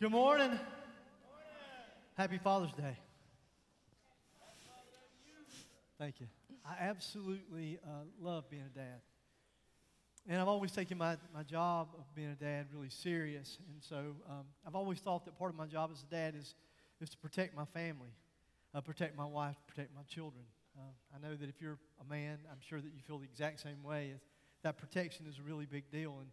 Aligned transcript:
Good 0.00 0.12
morning. 0.12 0.56
Happy 2.16 2.38
Father's 2.38 2.70
Day. 2.70 2.96
Thank 5.98 6.20
you. 6.20 6.28
I 6.64 6.84
absolutely 6.84 7.80
uh, 7.84 8.04
love 8.20 8.48
being 8.48 8.62
a 8.62 8.78
dad. 8.78 9.00
And 10.28 10.40
I've 10.40 10.46
always 10.46 10.70
taken 10.70 10.98
my, 10.98 11.16
my 11.34 11.42
job 11.42 11.88
of 11.98 12.04
being 12.14 12.28
a 12.28 12.36
dad 12.36 12.66
really 12.72 12.90
serious. 12.90 13.58
And 13.72 13.82
so 13.82 14.14
um, 14.30 14.44
I've 14.64 14.76
always 14.76 15.00
thought 15.00 15.24
that 15.24 15.36
part 15.36 15.50
of 15.50 15.56
my 15.56 15.66
job 15.66 15.90
as 15.92 16.04
a 16.04 16.14
dad 16.14 16.36
is, 16.38 16.54
is 17.00 17.08
to 17.10 17.16
protect 17.16 17.56
my 17.56 17.64
family, 17.64 18.14
uh, 18.76 18.80
protect 18.80 19.16
my 19.16 19.26
wife, 19.26 19.56
protect 19.66 19.92
my 19.96 20.02
children. 20.02 20.44
Uh, 20.78 20.82
I 21.12 21.28
know 21.28 21.34
that 21.34 21.48
if 21.48 21.60
you're 21.60 21.78
a 22.00 22.08
man, 22.08 22.38
I'm 22.52 22.60
sure 22.60 22.80
that 22.80 22.92
you 22.94 23.00
feel 23.04 23.18
the 23.18 23.24
exact 23.24 23.58
same 23.58 23.82
way. 23.82 24.12
As 24.14 24.20
that 24.62 24.78
protection 24.78 25.26
is 25.28 25.40
a 25.40 25.42
really 25.42 25.66
big 25.66 25.90
deal. 25.90 26.18
And, 26.20 26.30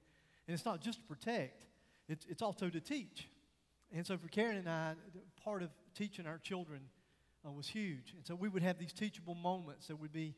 and 0.47 0.53
it's 0.53 0.65
not 0.65 0.81
just 0.81 0.99
to 0.99 1.05
protect, 1.07 1.63
it's, 2.07 2.27
it's 2.29 2.43
also 2.43 2.69
to 2.69 2.79
teach. 2.79 3.27
And 3.93 4.05
so 4.05 4.17
for 4.17 4.27
Karen 4.27 4.57
and 4.57 4.69
I, 4.69 4.93
part 5.43 5.63
of 5.63 5.69
teaching 5.93 6.25
our 6.25 6.37
children 6.37 6.81
uh, 7.45 7.51
was 7.51 7.67
huge. 7.67 8.13
And 8.15 8.25
so 8.25 8.35
we 8.35 8.49
would 8.49 8.63
have 8.63 8.77
these 8.77 8.93
teachable 8.93 9.35
moments 9.35 9.87
that 9.87 9.95
would 9.95 10.13
be 10.13 10.35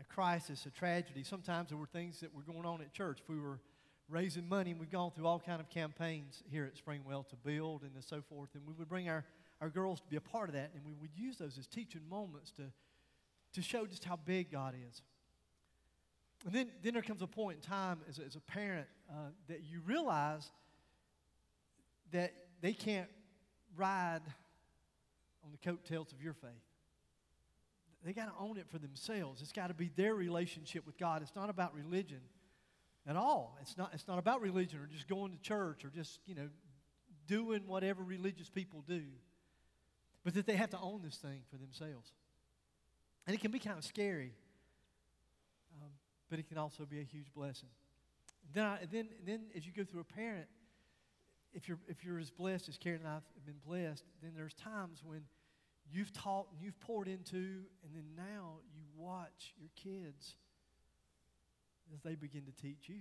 a 0.00 0.04
crisis, 0.04 0.64
a 0.66 0.70
tragedy. 0.70 1.22
Sometimes 1.22 1.68
there 1.68 1.78
were 1.78 1.86
things 1.86 2.20
that 2.20 2.34
were 2.34 2.42
going 2.42 2.64
on 2.64 2.80
at 2.80 2.92
church. 2.92 3.18
If 3.22 3.28
we 3.28 3.38
were 3.38 3.60
raising 4.08 4.48
money, 4.48 4.70
and 4.70 4.80
we've 4.80 4.90
gone 4.90 5.10
through 5.10 5.26
all 5.26 5.38
kind 5.38 5.60
of 5.60 5.68
campaigns 5.68 6.42
here 6.50 6.64
at 6.64 6.82
Springwell 6.82 7.28
to 7.28 7.36
build 7.36 7.82
and 7.82 7.92
so 8.02 8.22
forth, 8.22 8.50
and 8.54 8.66
we 8.66 8.72
would 8.72 8.88
bring 8.88 9.08
our, 9.08 9.24
our 9.60 9.68
girls 9.68 10.00
to 10.00 10.06
be 10.08 10.16
a 10.16 10.20
part 10.20 10.48
of 10.48 10.54
that, 10.54 10.70
and 10.74 10.84
we 10.84 10.94
would 10.94 11.10
use 11.14 11.36
those 11.36 11.58
as 11.58 11.66
teaching 11.66 12.00
moments 12.08 12.50
to, 12.52 12.62
to 13.52 13.62
show 13.62 13.86
just 13.86 14.04
how 14.04 14.16
big 14.16 14.50
God 14.50 14.74
is. 14.88 15.02
And 16.46 16.54
then, 16.54 16.70
then 16.82 16.94
there 16.94 17.02
comes 17.02 17.20
a 17.20 17.26
point 17.26 17.56
in 17.56 17.68
time 17.68 17.98
as 18.08 18.18
a, 18.18 18.24
as 18.24 18.36
a 18.36 18.40
parent 18.40 18.86
uh, 19.10 19.30
that 19.48 19.64
you 19.64 19.80
realize 19.84 20.50
that 22.12 22.32
they 22.60 22.72
can't 22.72 23.08
ride 23.76 24.22
on 25.44 25.52
the 25.52 25.58
coattails 25.58 26.12
of 26.12 26.22
your 26.22 26.34
faith. 26.34 26.50
They 28.04 28.12
got 28.12 28.26
to 28.26 28.32
own 28.40 28.58
it 28.58 28.66
for 28.70 28.78
themselves. 28.78 29.42
It's 29.42 29.52
got 29.52 29.68
to 29.68 29.74
be 29.74 29.90
their 29.96 30.14
relationship 30.14 30.86
with 30.86 30.96
God. 30.98 31.20
It's 31.22 31.34
not 31.34 31.50
about 31.50 31.74
religion 31.74 32.20
at 33.06 33.16
all. 33.16 33.58
It's 33.60 33.76
not, 33.76 33.90
it's 33.92 34.06
not 34.06 34.18
about 34.18 34.40
religion 34.40 34.80
or 34.80 34.86
just 34.86 35.08
going 35.08 35.32
to 35.32 35.38
church 35.38 35.84
or 35.84 35.88
just, 35.88 36.20
you 36.26 36.34
know, 36.34 36.48
doing 37.26 37.66
whatever 37.66 38.02
religious 38.02 38.48
people 38.48 38.84
do. 38.86 39.02
But 40.24 40.34
that 40.34 40.46
they 40.46 40.54
have 40.54 40.70
to 40.70 40.78
own 40.78 41.02
this 41.02 41.16
thing 41.16 41.40
for 41.50 41.56
themselves. 41.56 42.12
And 43.26 43.34
it 43.34 43.40
can 43.40 43.50
be 43.50 43.58
kind 43.58 43.76
of 43.76 43.84
scary, 43.84 44.32
um, 45.82 45.90
but 46.30 46.38
it 46.38 46.48
can 46.48 46.56
also 46.56 46.86
be 46.86 47.00
a 47.00 47.04
huge 47.04 47.32
blessing. 47.34 47.68
Then, 48.54 48.64
I, 48.64 48.78
then, 48.90 49.08
then 49.26 49.42
as 49.56 49.66
you 49.66 49.72
go 49.72 49.84
through 49.84 50.00
a 50.00 50.04
parent, 50.04 50.46
if 51.54 51.68
you're, 51.68 51.78
if 51.88 52.04
you're 52.04 52.18
as 52.18 52.30
blessed 52.30 52.68
as 52.68 52.76
Karen 52.76 53.00
and 53.00 53.08
I 53.08 53.14
have 53.14 53.46
been 53.46 53.60
blessed, 53.66 54.04
then 54.22 54.32
there's 54.36 54.54
times 54.54 55.00
when 55.04 55.22
you've 55.90 56.12
taught 56.12 56.48
and 56.52 56.60
you've 56.62 56.78
poured 56.80 57.08
into, 57.08 57.36
and 57.82 57.94
then 57.94 58.04
now 58.16 58.58
you 58.74 58.82
watch 58.96 59.54
your 59.58 59.70
kids 59.76 60.34
as 61.94 62.00
they 62.02 62.14
begin 62.14 62.44
to 62.44 62.52
teach 62.62 62.88
you. 62.88 63.00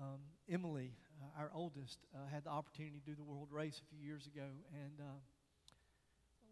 Um, 0.00 0.20
Emily, 0.50 0.92
uh, 1.22 1.40
our 1.40 1.50
oldest, 1.54 1.98
uh, 2.14 2.18
had 2.32 2.44
the 2.44 2.50
opportunity 2.50 2.98
to 2.98 3.10
do 3.10 3.14
the 3.14 3.22
world 3.22 3.48
race 3.50 3.80
a 3.84 3.94
few 3.94 4.04
years 4.04 4.26
ago, 4.26 4.46
and 4.72 5.00
uh, 5.00 5.20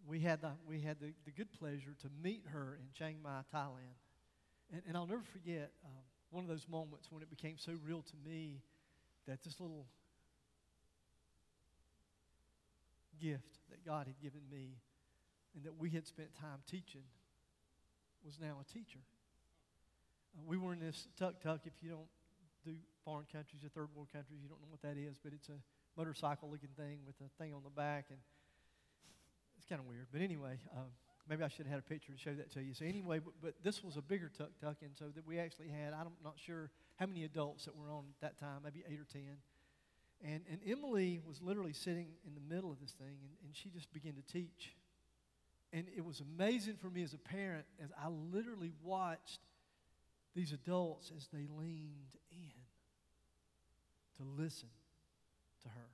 we 0.07 0.21
had 0.21 0.43
the, 0.43 0.53
we 0.69 0.81
had 0.81 1.01
the, 1.01 1.13
the 1.25 1.31
good 1.31 1.51
pleasure 1.53 1.97
to 2.01 2.09
meet 2.23 2.45
her 2.53 2.79
in 2.81 2.87
Chiang 2.95 3.17
Mai, 3.23 3.41
Thailand. 3.53 3.97
And, 4.73 4.83
and 4.87 4.97
I'll 4.97 5.07
never 5.07 5.23
forget 5.33 5.73
um, 5.85 5.91
one 6.31 6.45
of 6.45 6.49
those 6.49 6.67
moments 6.69 7.09
when 7.11 7.23
it 7.23 7.31
became 7.31 7.57
so 7.59 7.73
real 7.85 8.03
to 8.03 8.29
me 8.29 8.63
that 9.27 9.43
this 9.43 9.61
little 9.61 9.87
gift 13.21 13.59
that 13.71 13.85
God 13.85 14.07
had 14.07 14.21
given 14.21 14.41
me 14.51 14.79
and 15.55 15.65
that 15.65 15.77
we 15.79 15.91
had 15.91 16.07
spent 16.07 16.35
time 16.35 16.63
teaching 16.69 17.03
was 18.25 18.39
now 18.41 18.57
a 18.61 18.73
teacher. 18.73 19.01
Uh, 20.37 20.43
we 20.47 20.57
were 20.57 20.73
in 20.73 20.81
this 20.81 21.09
tuk 21.19 21.41
tuk. 21.41 21.61
If 21.65 21.73
you 21.83 21.91
don't 21.91 22.09
do 22.65 22.77
foreign 23.05 23.27
countries 23.33 23.65
or 23.65 23.69
third 23.69 23.89
world 23.95 24.09
countries, 24.13 24.41
you 24.43 24.49
don't 24.49 24.61
know 24.61 24.71
what 24.71 24.83
that 24.83 24.97
is, 25.01 25.19
but 25.23 25.33
it's 25.33 25.49
a 25.49 25.59
motorcycle 25.97 26.51
looking 26.51 26.71
thing 26.77 27.01
with 27.07 27.17
a 27.21 27.29
thing 27.43 27.53
on 27.53 27.63
the 27.65 27.71
back, 27.71 28.07
and 28.11 28.19
it's 29.57 29.67
kind 29.67 29.81
of 29.81 29.87
weird. 29.87 30.07
But 30.13 30.21
anyway, 30.21 30.59
um, 30.77 30.93
maybe 31.31 31.45
I 31.45 31.49
should 31.49 31.67
have 31.67 31.75
had 31.77 31.79
a 31.79 31.89
picture 31.89 32.13
to 32.13 32.19
show 32.19 32.35
that 32.35 32.51
to 32.55 32.61
you. 32.61 32.75
So 32.75 32.85
anyway, 32.85 33.21
but, 33.21 33.35
but 33.41 33.55
this 33.63 33.85
was 33.85 33.97
a 33.97 34.03
bigger 34.03 34.31
tuck 34.37 34.51
tuk, 34.61 34.79
and 34.83 34.91
so 34.99 35.07
that 35.15 35.25
we 35.25 35.39
actually 35.39 35.69
had, 35.69 35.95
I'm 35.95 36.09
not 36.25 36.35
sure 36.37 36.71
how 36.97 37.07
many 37.07 37.25
adults 37.25 37.65
that 37.67 37.77
were 37.77 37.91
on 37.91 38.05
at 38.11 38.21
that 38.21 38.41
time, 38.41 38.63
maybe 38.65 38.83
eight 38.89 38.99
or 38.99 39.07
ten. 39.11 39.39
And, 40.23 40.43
and 40.51 40.61
Emily 40.67 41.23
was 41.27 41.41
literally 41.41 41.73
sitting 41.73 42.09
in 42.27 42.35
the 42.35 42.55
middle 42.55 42.71
of 42.73 42.81
this 42.81 42.91
thing, 42.91 43.17
and, 43.23 43.31
and 43.45 43.55
she 43.57 43.71
just 43.71 43.91
began 43.93 44.15
to 44.15 44.33
teach. 44.33 44.75
And 45.73 45.87
it 45.97 46.05
was 46.05 46.21
amazing 46.21 46.75
for 46.77 46.91
me 46.91 47.05
as 47.05 47.15
a 47.15 47.19
parent 47.19 47.65
as 47.83 47.91
I 47.97 48.09
literally 48.09 48.73
watched 48.83 49.39
these 50.35 50.53
adults 50.53 51.13
as 51.17 51.29
they 51.33 51.47
leaned 51.57 52.17
in 52.33 52.53
to 54.19 54.43
listen 54.43 54.69
to 55.63 55.69
her. 55.69 55.91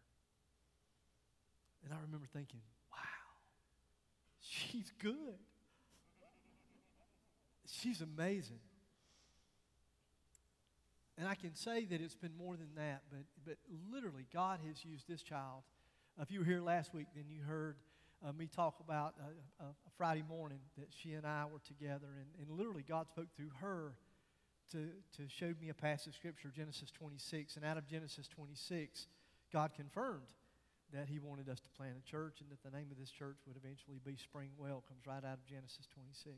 And 1.85 1.93
I 1.93 1.99
remember 2.03 2.27
thinking, 2.33 2.61
she's 4.57 4.93
good. 5.03 5.39
She's 7.69 8.01
amazing. 8.01 8.61
And 11.19 11.27
I 11.27 11.35
can 11.35 11.55
say 11.55 11.85
that 11.87 12.01
it's 12.01 12.15
been 12.15 12.37
more 12.37 12.57
than 12.57 12.69
that, 12.77 13.03
but, 13.11 13.25
but 13.45 13.57
literally, 13.91 14.27
God 14.33 14.61
has 14.67 14.85
used 14.85 15.09
this 15.09 15.23
child. 15.23 15.63
If 16.21 16.31
you 16.31 16.41
were 16.41 16.45
here 16.45 16.61
last 16.61 16.93
week, 16.93 17.07
then 17.15 17.25
you 17.29 17.43
heard 17.43 17.77
uh, 18.27 18.33
me 18.33 18.49
talk 18.55 18.81
about 18.81 19.15
a, 19.61 19.65
a, 19.65 19.69
Friday 19.97 20.25
morning 20.29 20.59
that 20.77 20.89
she 20.91 21.13
and 21.13 21.27
I 21.27 21.45
were 21.51 21.61
together, 21.67 22.07
and, 22.17 22.27
and 22.49 22.59
literally, 22.59 22.85
God 22.87 23.09
spoke 23.09 23.29
through 23.35 23.51
her 23.61 23.95
to, 24.73 24.89
to 25.17 25.23
show 25.29 25.55
me 25.61 25.71
a 25.71 25.75
passage 25.75 26.09
of 26.09 26.15
Scripture, 26.17 26.53
Genesis 26.55 26.91
26. 26.91 27.57
And 27.57 27.65
out 27.65 27.79
of 27.79 27.87
Genesis 27.87 28.29
26, 28.29 29.07
God 29.53 29.71
confirmed 29.75 30.23
that 30.93 31.09
He 31.09 31.19
wanted 31.19 31.49
us 31.49 31.61
to 31.61 31.71
plant 31.71 31.95
a 31.99 32.11
church 32.11 32.41
and 32.41 32.51
that 32.51 32.63
the 32.63 32.77
name 32.77 32.89
of 32.91 32.99
this 32.99 33.11
church 33.11 33.39
would 33.47 33.57
eventually 33.57 33.99
be 34.05 34.15
Springwell, 34.15 34.87
comes 34.87 35.07
right 35.07 35.25
out 35.25 35.39
of 35.39 35.47
Genesis 35.47 35.87
26. 35.95 36.37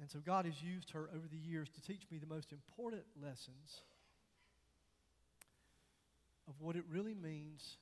And 0.00 0.10
so 0.10 0.18
God 0.24 0.46
has 0.46 0.62
used 0.62 0.90
her 0.90 1.08
over 1.14 1.28
the 1.30 1.36
years 1.36 1.68
to 1.74 1.80
teach 1.82 2.02
me 2.10 2.18
the 2.18 2.26
most 2.26 2.50
important 2.50 3.04
lessons 3.20 3.82
of 6.48 6.54
what 6.58 6.76
it 6.76 6.84
really 6.90 7.14
means 7.14 7.76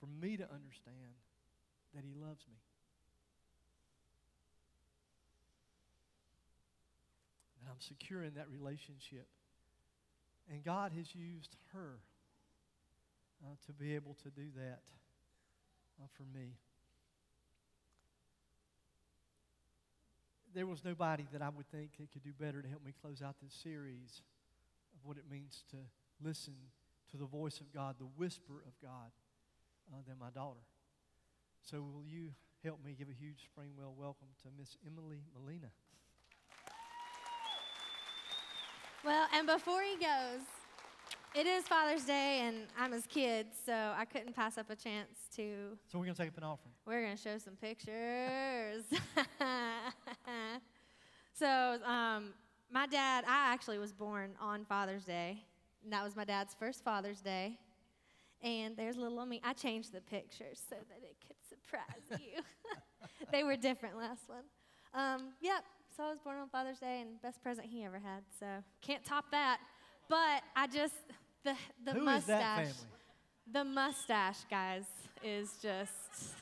for 0.00 0.06
me 0.06 0.36
to 0.36 0.44
understand 0.44 1.16
that 1.94 2.04
He 2.04 2.14
loves 2.14 2.44
me. 2.48 2.58
That 7.62 7.70
I'm 7.70 7.80
secure 7.80 8.22
in 8.22 8.34
that 8.34 8.48
relationship. 8.50 9.26
And 10.50 10.62
God 10.64 10.92
has 10.96 11.14
used 11.14 11.56
her 11.72 12.00
uh, 13.44 13.54
to 13.66 13.72
be 13.72 13.94
able 13.94 14.16
to 14.22 14.30
do 14.30 14.46
that 14.56 14.80
uh, 16.02 16.06
for 16.16 16.24
me. 16.36 16.56
there 20.54 20.66
was 20.66 20.84
nobody 20.84 21.26
that 21.32 21.42
I 21.42 21.48
would 21.50 21.70
think 21.70 21.96
that 21.98 22.10
could 22.12 22.22
do 22.22 22.32
better 22.32 22.62
to 22.62 22.68
help 22.68 22.84
me 22.84 22.92
close 23.00 23.22
out 23.22 23.36
this 23.42 23.54
series 23.54 24.22
of 24.94 24.98
what 25.04 25.16
it 25.16 25.24
means 25.30 25.62
to 25.70 25.76
listen 26.20 26.54
to 27.10 27.16
the 27.16 27.26
voice 27.26 27.60
of 27.60 27.72
God, 27.72 27.96
the 27.98 28.08
whisper 28.16 28.64
of 28.66 28.72
God, 28.82 29.10
uh, 29.92 29.98
than 30.06 30.18
my 30.18 30.30
daughter. 30.30 30.60
So, 31.62 31.78
will 31.78 32.04
you 32.04 32.30
help 32.64 32.84
me 32.84 32.96
give 32.98 33.08
a 33.08 33.12
huge 33.12 33.48
Springwell 33.48 33.94
welcome 33.96 34.28
to 34.42 34.48
Miss 34.58 34.76
Emily 34.86 35.22
Molina? 35.34 35.70
Well, 39.04 39.28
and 39.34 39.46
before 39.46 39.82
he 39.82 39.96
goes, 39.96 40.42
it 41.34 41.46
is 41.46 41.64
Father's 41.64 42.04
Day, 42.04 42.40
and 42.42 42.66
I'm 42.78 42.92
his 42.92 43.06
kid, 43.06 43.46
so 43.66 43.72
I 43.72 44.04
couldn't 44.04 44.34
pass 44.34 44.58
up 44.58 44.70
a 44.70 44.76
chance 44.76 45.28
to. 45.36 45.76
So 45.90 45.98
we're 45.98 46.06
gonna 46.06 46.14
take 46.14 46.28
up 46.28 46.38
an 46.38 46.44
offering. 46.44 46.72
We're 46.86 47.02
gonna 47.02 47.16
show 47.16 47.38
some 47.38 47.54
pictures. 47.54 48.84
so, 51.34 51.78
um, 51.84 52.32
my 52.70 52.86
dad, 52.86 53.24
I 53.26 53.52
actually 53.52 53.78
was 53.78 53.92
born 53.92 54.30
on 54.40 54.64
Father's 54.64 55.04
Day, 55.04 55.42
and 55.84 55.92
that 55.92 56.02
was 56.04 56.16
my 56.16 56.24
dad's 56.24 56.54
first 56.54 56.84
Father's 56.84 57.20
Day. 57.20 57.58
And 58.42 58.76
there's 58.76 58.96
little 58.96 59.26
me. 59.26 59.40
I 59.42 59.52
changed 59.52 59.92
the 59.92 60.00
pictures 60.00 60.62
so 60.68 60.76
that 60.76 61.02
it 61.02 61.16
could 61.26 61.36
surprise 61.48 62.20
you. 62.22 62.40
they 63.32 63.42
were 63.42 63.56
different 63.56 63.96
last 63.96 64.28
one. 64.28 64.44
Um, 64.94 65.32
yep. 65.40 65.64
So 65.96 66.04
I 66.04 66.10
was 66.10 66.20
born 66.20 66.38
on 66.38 66.48
Father's 66.48 66.78
Day, 66.78 67.00
and 67.00 67.20
best 67.20 67.42
present 67.42 67.66
he 67.66 67.84
ever 67.84 67.98
had. 67.98 68.22
So 68.38 68.46
can't 68.80 69.04
top 69.04 69.24
that. 69.32 69.58
But 70.08 70.42
I 70.56 70.66
just 70.66 70.94
the 71.44 71.54
the 71.84 71.92
Who 71.92 72.04
mustache. 72.04 72.20
Is 72.20 72.26
that 72.26 72.56
family? 72.56 72.74
The 73.50 73.64
mustache, 73.64 74.38
guys, 74.50 74.84
is 75.22 75.52
just 75.62 76.34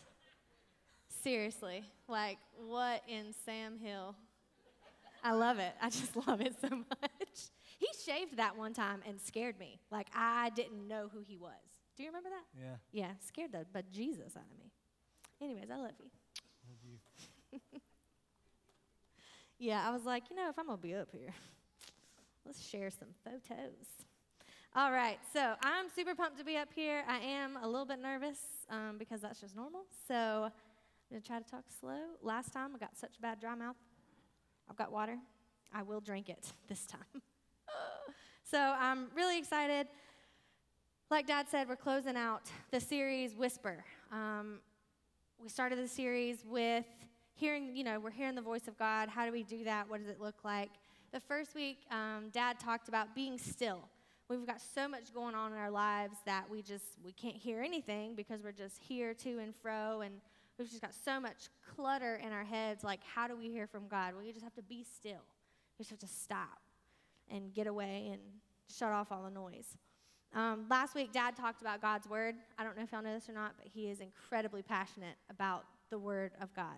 seriously 1.22 1.84
like 2.08 2.38
what 2.68 3.02
in 3.08 3.34
Sam 3.44 3.78
Hill. 3.78 4.14
I 5.24 5.32
love 5.32 5.58
it. 5.58 5.72
I 5.82 5.90
just 5.90 6.14
love 6.26 6.40
it 6.40 6.54
so 6.60 6.68
much. 6.68 7.50
He 7.78 7.88
shaved 8.04 8.36
that 8.36 8.56
one 8.56 8.72
time 8.72 9.02
and 9.06 9.20
scared 9.20 9.58
me. 9.58 9.80
Like 9.90 10.08
I 10.14 10.50
didn't 10.50 10.86
know 10.86 11.08
who 11.12 11.20
he 11.26 11.36
was. 11.36 11.52
Do 11.96 12.02
you 12.02 12.08
remember 12.10 12.28
that? 12.28 12.60
Yeah. 12.60 12.76
Yeah, 13.06 13.10
scared 13.26 13.52
the 13.52 13.66
but 13.72 13.90
Jesus 13.90 14.36
out 14.36 14.44
of 14.50 14.58
me. 14.58 14.70
Anyways, 15.40 15.70
I 15.70 15.76
love 15.76 15.92
you. 15.98 16.10
Love 16.68 16.78
you. 16.84 17.60
Yeah, 19.58 19.82
I 19.88 19.90
was 19.90 20.04
like, 20.04 20.24
you 20.28 20.36
know, 20.36 20.50
if 20.50 20.58
I'm 20.58 20.66
gonna 20.66 20.76
be 20.76 20.94
up 20.94 21.08
here, 21.12 21.30
let's 22.46 22.64
share 22.64 22.90
some 22.90 23.08
photos. 23.24 24.06
All 24.74 24.92
right, 24.92 25.18
so 25.32 25.54
I'm 25.62 25.86
super 25.94 26.14
pumped 26.14 26.38
to 26.38 26.44
be 26.44 26.56
up 26.56 26.68
here. 26.74 27.02
I 27.08 27.18
am 27.18 27.58
a 27.62 27.66
little 27.66 27.86
bit 27.86 27.98
nervous 28.00 28.38
um, 28.70 28.96
because 28.98 29.20
that's 29.20 29.40
just 29.40 29.56
normal. 29.56 29.82
So 30.06 30.44
I'm 30.44 30.52
gonna 31.10 31.22
try 31.22 31.38
to 31.40 31.50
talk 31.50 31.64
slow. 31.80 31.98
Last 32.22 32.52
time 32.52 32.70
I 32.74 32.78
got 32.78 32.96
such 32.96 33.18
a 33.18 33.20
bad 33.20 33.40
dry 33.40 33.54
mouth. 33.54 33.76
I've 34.70 34.76
got 34.76 34.92
water. 34.92 35.16
I 35.74 35.82
will 35.82 36.00
drink 36.00 36.28
it 36.28 36.52
this 36.68 36.86
time. 36.86 37.22
so 38.44 38.58
I'm 38.58 39.08
really 39.14 39.38
excited. 39.38 39.88
Like 41.10 41.26
Dad 41.26 41.48
said, 41.48 41.68
we're 41.68 41.76
closing 41.76 42.16
out 42.16 42.42
the 42.70 42.80
series 42.80 43.34
Whisper. 43.34 43.84
Um, 44.12 44.60
we 45.42 45.48
started 45.48 45.78
the 45.78 45.88
series 45.88 46.44
with 46.46 46.84
hearing, 47.34 47.76
you 47.76 47.84
know, 47.84 47.98
we're 47.98 48.10
hearing 48.10 48.34
the 48.34 48.42
voice 48.42 48.68
of 48.68 48.78
God. 48.78 49.08
How 49.08 49.26
do 49.26 49.32
we 49.32 49.42
do 49.42 49.64
that? 49.64 49.88
What 49.88 50.00
does 50.00 50.08
it 50.08 50.20
look 50.20 50.44
like? 50.44 50.70
The 51.16 51.20
first 51.20 51.54
week, 51.54 51.78
um, 51.90 52.28
Dad 52.30 52.60
talked 52.60 52.88
about 52.90 53.14
being 53.14 53.38
still. 53.38 53.88
We've 54.28 54.46
got 54.46 54.60
so 54.60 54.86
much 54.86 55.14
going 55.14 55.34
on 55.34 55.50
in 55.50 55.56
our 55.56 55.70
lives 55.70 56.18
that 56.26 56.44
we 56.50 56.60
just 56.60 56.84
we 57.02 57.10
can't 57.12 57.38
hear 57.38 57.62
anything 57.62 58.14
because 58.14 58.42
we're 58.42 58.52
just 58.52 58.76
here 58.76 59.14
to 59.14 59.38
and 59.38 59.54
fro, 59.56 60.02
and 60.02 60.16
we've 60.58 60.68
just 60.68 60.82
got 60.82 60.92
so 61.06 61.18
much 61.18 61.48
clutter 61.74 62.20
in 62.22 62.34
our 62.34 62.44
heads. 62.44 62.84
Like, 62.84 63.00
how 63.02 63.26
do 63.26 63.34
we 63.34 63.48
hear 63.48 63.66
from 63.66 63.88
God? 63.88 64.12
Well, 64.14 64.24
you 64.24 64.30
just 64.30 64.44
have 64.44 64.52
to 64.56 64.62
be 64.62 64.84
still. 64.84 65.12
You 65.12 65.78
just 65.78 65.88
have 65.88 66.00
to 66.00 66.06
stop 66.06 66.60
and 67.30 67.50
get 67.54 67.66
away 67.66 68.10
and 68.12 68.20
shut 68.68 68.92
off 68.92 69.10
all 69.10 69.22
the 69.22 69.30
noise. 69.30 69.78
Um, 70.34 70.66
last 70.68 70.94
week, 70.94 71.12
Dad 71.12 71.34
talked 71.34 71.62
about 71.62 71.80
God's 71.80 72.06
Word. 72.06 72.34
I 72.58 72.62
don't 72.62 72.76
know 72.76 72.82
if 72.82 72.92
y'all 72.92 73.00
know 73.00 73.14
this 73.14 73.30
or 73.30 73.32
not, 73.32 73.54
but 73.56 73.68
he 73.72 73.88
is 73.88 74.00
incredibly 74.00 74.60
passionate 74.60 75.16
about 75.30 75.64
the 75.88 75.98
Word 75.98 76.32
of 76.42 76.54
God. 76.54 76.76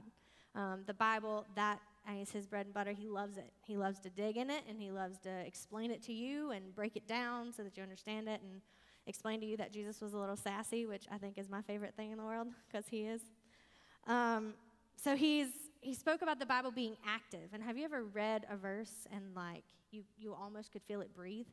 Um, 0.54 0.84
the 0.86 0.94
Bible, 0.94 1.44
that 1.56 1.80
is 2.20 2.30
his 2.30 2.46
bread 2.46 2.66
and 2.66 2.74
butter. 2.74 2.92
He 2.92 3.06
loves 3.06 3.36
it. 3.36 3.52
He 3.66 3.76
loves 3.76 4.00
to 4.00 4.10
dig 4.10 4.36
in 4.36 4.50
it 4.50 4.62
and 4.68 4.80
he 4.80 4.90
loves 4.90 5.18
to 5.20 5.30
explain 5.46 5.90
it 5.90 6.02
to 6.04 6.12
you 6.12 6.50
and 6.50 6.74
break 6.74 6.96
it 6.96 7.06
down 7.06 7.52
so 7.52 7.62
that 7.62 7.76
you 7.76 7.82
understand 7.82 8.28
it 8.28 8.40
and 8.42 8.60
explain 9.06 9.40
to 9.40 9.46
you 9.46 9.56
that 9.56 9.72
Jesus 9.72 10.00
was 10.00 10.12
a 10.12 10.18
little 10.18 10.36
sassy, 10.36 10.86
which 10.86 11.06
I 11.10 11.18
think 11.18 11.38
is 11.38 11.48
my 11.48 11.62
favorite 11.62 11.94
thing 11.94 12.10
in 12.10 12.18
the 12.18 12.24
world 12.24 12.48
because 12.66 12.86
he 12.88 13.02
is. 13.02 13.22
Um, 14.06 14.54
so 14.96 15.16
he's 15.16 15.48
he 15.80 15.94
spoke 15.94 16.22
about 16.22 16.40
the 16.40 16.46
Bible 16.46 16.72
being 16.72 16.96
active. 17.06 17.50
And 17.52 17.62
have 17.62 17.76
you 17.76 17.84
ever 17.84 18.02
read 18.04 18.44
a 18.50 18.56
verse 18.56 19.06
and 19.12 19.34
like 19.34 19.64
you 19.90 20.02
you 20.18 20.34
almost 20.34 20.72
could 20.72 20.82
feel 20.82 21.00
it 21.00 21.14
breathe? 21.14 21.46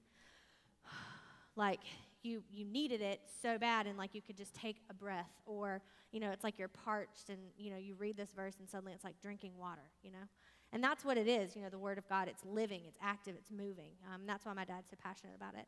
like 1.55 1.81
you 2.25 2.43
you 2.51 2.65
needed 2.65 3.01
it 3.01 3.21
so 3.41 3.57
bad 3.57 3.85
and 3.85 3.97
like 3.97 4.15
you 4.15 4.21
could 4.21 4.35
just 4.35 4.53
take 4.53 4.81
a 4.89 4.93
breath 4.93 5.29
or 5.45 5.81
you 6.11 6.19
know 6.19 6.31
it's 6.31 6.43
like 6.43 6.57
you're 6.57 6.67
parched 6.67 7.29
and 7.29 7.37
you 7.57 7.69
know 7.71 7.77
you 7.77 7.93
read 7.95 8.17
this 8.17 8.31
verse 8.35 8.55
and 8.59 8.67
suddenly 8.67 8.91
it's 8.91 9.03
like 9.03 9.19
drinking 9.21 9.51
water 9.57 9.91
you 10.03 10.11
know? 10.11 10.25
And 10.73 10.83
that's 10.83 11.05
what 11.05 11.17
it 11.17 11.27
is 11.27 11.55
you 11.55 11.61
know 11.61 11.69
the 11.69 11.77
word 11.77 11.97
of 11.97 12.09
god 12.09 12.27
it's 12.27 12.43
living 12.43 12.81
it's 12.87 12.97
active 13.01 13.35
it's 13.37 13.51
moving. 13.51 13.91
Um, 14.11 14.21
that's 14.25 14.45
why 14.45 14.53
my 14.53 14.65
dad's 14.65 14.89
so 14.89 14.97
passionate 15.01 15.35
about 15.35 15.53
it. 15.53 15.67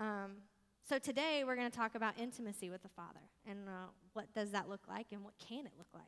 Um, 0.00 0.36
so 0.88 0.98
today 0.98 1.44
we're 1.46 1.56
going 1.56 1.70
to 1.70 1.76
talk 1.76 1.94
about 1.94 2.18
intimacy 2.18 2.70
with 2.70 2.82
the 2.82 2.88
father 2.88 3.20
and 3.48 3.68
uh, 3.68 3.90
what 4.14 4.32
does 4.34 4.50
that 4.50 4.68
look 4.68 4.88
like 4.88 5.06
and 5.12 5.22
what 5.22 5.34
can 5.38 5.66
it 5.66 5.72
look 5.78 5.88
like? 5.94 6.02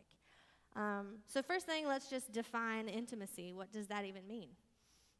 Um, 0.74 1.18
so 1.28 1.42
first 1.42 1.66
thing 1.66 1.86
let's 1.86 2.08
just 2.08 2.32
define 2.32 2.88
intimacy. 2.88 3.52
What 3.52 3.70
does 3.70 3.86
that 3.88 4.06
even 4.06 4.26
mean? 4.26 4.48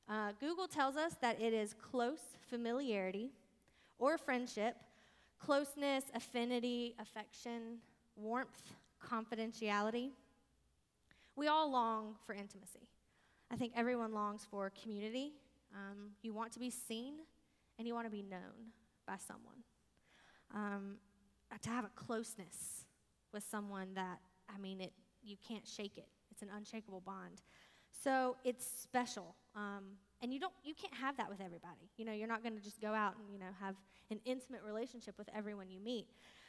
Uh, 0.08 0.32
google 0.40 0.66
tells 0.66 0.96
us 0.96 1.14
that 1.20 1.40
it 1.40 1.52
is 1.52 1.74
close 1.74 2.36
familiarity 2.48 3.30
or 4.02 4.18
friendship, 4.18 4.74
closeness, 5.38 6.02
affinity, 6.12 6.96
affection, 7.00 7.78
warmth, 8.16 8.72
confidentiality. 9.00 10.10
We 11.36 11.46
all 11.46 11.70
long 11.70 12.16
for 12.26 12.34
intimacy. 12.34 12.88
I 13.48 13.54
think 13.54 13.74
everyone 13.76 14.12
longs 14.12 14.44
for 14.50 14.72
community. 14.82 15.34
Um, 15.72 16.10
you 16.20 16.34
want 16.34 16.50
to 16.54 16.58
be 16.58 16.68
seen 16.68 17.14
and 17.78 17.86
you 17.86 17.94
want 17.94 18.06
to 18.06 18.10
be 18.10 18.24
known 18.24 18.72
by 19.06 19.18
someone. 19.24 19.62
Um, 20.52 20.96
to 21.62 21.70
have 21.70 21.84
a 21.84 21.90
closeness 21.94 22.86
with 23.32 23.44
someone 23.48 23.94
that, 23.94 24.18
I 24.52 24.58
mean, 24.58 24.80
it, 24.80 24.92
you 25.22 25.36
can't 25.46 25.66
shake 25.66 25.96
it. 25.96 26.08
It's 26.32 26.42
an 26.42 26.48
unshakable 26.56 27.02
bond. 27.02 27.40
So 28.02 28.36
it's 28.42 28.66
special. 28.66 29.36
Um, 29.54 29.84
and 30.22 30.32
you 30.32 30.40
don't 30.40 30.52
you 30.64 30.74
can't 30.74 30.94
have 30.94 31.16
that 31.16 31.28
with 31.28 31.40
everybody. 31.40 31.90
You 31.96 32.04
know 32.04 32.12
you're 32.12 32.28
not 32.28 32.42
going 32.42 32.56
to 32.56 32.62
just 32.62 32.80
go 32.80 32.94
out 32.94 33.16
and 33.18 33.32
you 33.32 33.38
know 33.38 33.52
have 33.60 33.74
an 34.10 34.20
intimate 34.24 34.62
relationship 34.64 35.16
with 35.18 35.28
everyone 35.34 35.68
you 35.68 35.80
meet. 35.80 36.06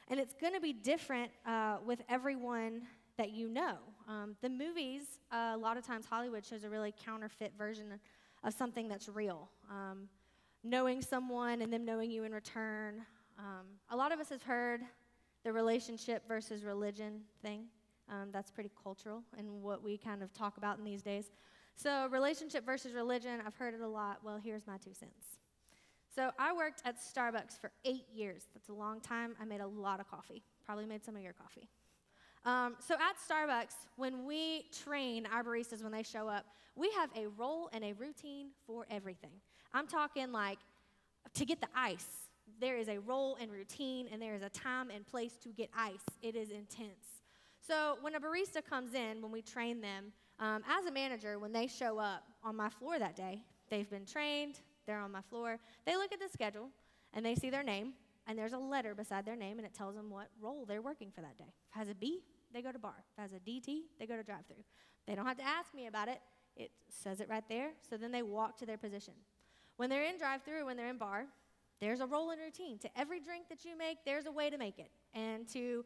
And 0.10 0.20
it's 0.20 0.34
going 0.34 0.54
to 0.54 0.62
be 0.62 0.74
different 0.74 1.32
uh, 1.46 1.78
with 1.86 2.02
everyone 2.10 2.82
that 3.18 3.32
you 3.32 3.48
know. 3.48 3.78
Um, 4.08 4.36
the 4.42 4.50
movies 4.50 5.20
uh, 5.32 5.52
a 5.54 5.58
lot 5.58 5.78
of 5.78 5.86
times 5.86 6.06
hollywood 6.06 6.46
shows 6.46 6.64
a 6.64 6.70
really 6.70 6.94
counterfeit 7.06 7.54
version 7.58 8.00
of 8.44 8.54
something 8.54 8.88
that's 8.88 9.10
real. 9.10 9.50
Um, 9.70 10.08
knowing 10.64 11.02
someone 11.02 11.62
and 11.62 11.72
them 11.74 11.84
knowing 11.84 12.10
you 12.10 12.24
in 12.24 12.32
return. 12.32 13.02
Um, 13.38 13.66
a 13.90 13.96
lot 13.96 14.12
of 14.12 14.20
us 14.20 14.30
have 14.30 14.44
heard 14.44 14.82
the 15.44 15.52
relationship 15.52 16.24
versus 16.28 16.64
religion 16.64 17.22
thing. 17.42 17.66
Um, 18.10 18.30
that's 18.32 18.52
pretty 18.52 18.72
cultural 18.82 19.24
and 19.38 19.62
what 19.62 19.82
we 19.82 19.98
kind 19.98 20.22
of 20.22 20.34
talk 20.34 20.58
about 20.58 20.78
in 20.78 20.84
these 20.84 21.02
days 21.02 21.32
so, 21.76 22.08
relationship 22.10 22.66
versus 22.66 22.94
religion, 22.94 23.42
I've 23.46 23.56
heard 23.56 23.74
it 23.74 23.82
a 23.82 23.88
lot. 23.88 24.20
Well, 24.24 24.38
here's 24.38 24.66
my 24.68 24.78
two 24.78 24.94
cents. 24.94 25.38
So, 26.16 26.32
I 26.38 26.54
worked 26.54 26.82
at 26.86 26.98
Starbucks 26.98 27.60
for 27.60 27.72
eight 27.86 28.06
years. 28.14 28.44
That's 28.54 28.70
a 28.70 28.74
long 28.74 29.02
time. 29.02 29.36
I 29.42 29.46
made 29.46 29.62
a 29.62 29.68
lot 29.68 30.00
of 30.00 30.10
coffee, 30.10 30.44
probably 30.66 30.86
made 30.86 31.04
some 31.04 31.16
of 31.16 31.22
your 31.22 31.34
coffee. 31.34 31.68
Um, 32.46 32.76
so, 32.80 32.96
at 32.96 33.16
Starbucks, 33.18 33.74
when 33.96 34.26
we 34.26 34.66
train 34.84 35.26
our 35.26 35.44
baristas 35.44 35.82
when 35.82 35.92
they 35.92 36.04
show 36.04 36.28
up, 36.28 36.46
we 36.76 36.92
have 36.92 37.10
a 37.16 37.28
role 37.28 37.70
and 37.74 37.84
a 37.84 37.94
routine 37.94 38.48
for 38.66 38.86
everything. 38.90 39.32
I'm 39.74 39.88
talking 39.88 40.32
like 40.32 40.60
to 41.34 41.46
get 41.46 41.60
the 41.60 41.68
ice, 41.76 42.06
there 42.60 42.78
is 42.78 42.88
a 42.88 43.00
role 43.00 43.38
and 43.42 43.52
routine, 43.52 44.08
and 44.12 44.22
there 44.22 44.36
is 44.36 44.42
a 44.42 44.50
time 44.50 44.90
and 44.90 45.06
place 45.06 45.34
to 45.44 45.50
get 45.50 45.70
ice. 45.76 46.04
It 46.22 46.36
is 46.36 46.52
intense. 46.52 47.22
So, 47.66 47.98
when 48.02 48.16
a 48.16 48.20
barista 48.20 48.64
comes 48.64 48.94
in, 48.94 49.22
when 49.22 49.32
we 49.32 49.42
train 49.42 49.82
them, 49.82 50.12
um, 50.40 50.64
as 50.70 50.86
a 50.86 50.92
manager, 50.92 51.40
when 51.40 51.52
they 51.52 51.68
show 51.68 52.00
up 52.00 52.24
on 52.44 52.56
my 52.56 52.70
floor 52.70 53.00
that 53.00 53.16
day, 53.16 53.42
they've 53.70 53.90
been 53.90 54.06
trained, 54.06 54.60
they're 54.86 55.00
on 55.00 55.12
my 55.12 55.22
floor, 55.22 55.60
they 55.86 55.96
look 55.96 56.12
at 56.12 56.20
the 56.20 56.30
schedule 56.30 56.70
and 57.14 57.26
they 57.26 57.36
see 57.36 57.50
their 57.50 57.64
name, 57.64 57.94
and 58.28 58.38
there's 58.38 58.54
a 58.54 58.58
letter 58.58 58.96
beside 58.96 59.26
their 59.26 59.36
name, 59.36 59.58
and 59.58 59.66
it 59.66 59.74
tells 59.74 59.96
them 59.96 60.10
what 60.10 60.30
role 60.42 60.66
they're 60.66 60.82
working 60.82 61.12
for 61.12 61.22
that 61.22 61.38
day. 61.38 61.54
If 61.70 61.76
it 61.76 61.80
has 61.80 61.90
a 61.90 61.96
B, 61.96 62.24
they 62.54 62.62
go 62.62 62.72
to 62.72 62.80
bar. 62.80 62.96
If 62.98 63.20
it 63.20 63.22
has 63.22 63.34
a 63.34 63.40
DT, 63.40 63.84
they 64.00 64.06
go 64.06 64.16
to 64.16 64.24
drive 64.24 64.46
through. 64.48 64.64
They 65.06 65.16
don't 65.16 65.26
have 65.26 65.38
to 65.38 65.46
ask 65.46 65.74
me 65.74 65.88
about 65.88 66.08
it, 66.08 66.20
it 66.56 66.72
says 66.90 67.20
it 67.20 67.30
right 67.30 67.44
there, 67.50 67.72
so 67.88 67.98
then 67.98 68.12
they 68.12 68.24
walk 68.24 68.58
to 68.60 68.66
their 68.66 68.78
position. 68.78 69.14
When 69.78 69.90
they're 69.90 70.06
in 70.06 70.18
drive 70.18 70.44
through, 70.44 70.66
when 70.66 70.78
they're 70.78 70.90
in 70.90 70.98
bar, 70.98 71.26
there's 71.80 72.00
a 72.00 72.06
role 72.06 72.30
and 72.30 72.40
routine. 72.40 72.78
To 72.80 72.90
every 72.98 73.20
drink 73.20 73.50
that 73.50 73.66
you 73.66 73.78
make, 73.78 73.98
there's 74.06 74.26
a 74.26 74.32
way 74.32 74.50
to 74.50 74.58
make 74.58 74.80
it. 74.80 74.90
And 75.14 75.48
to 75.50 75.84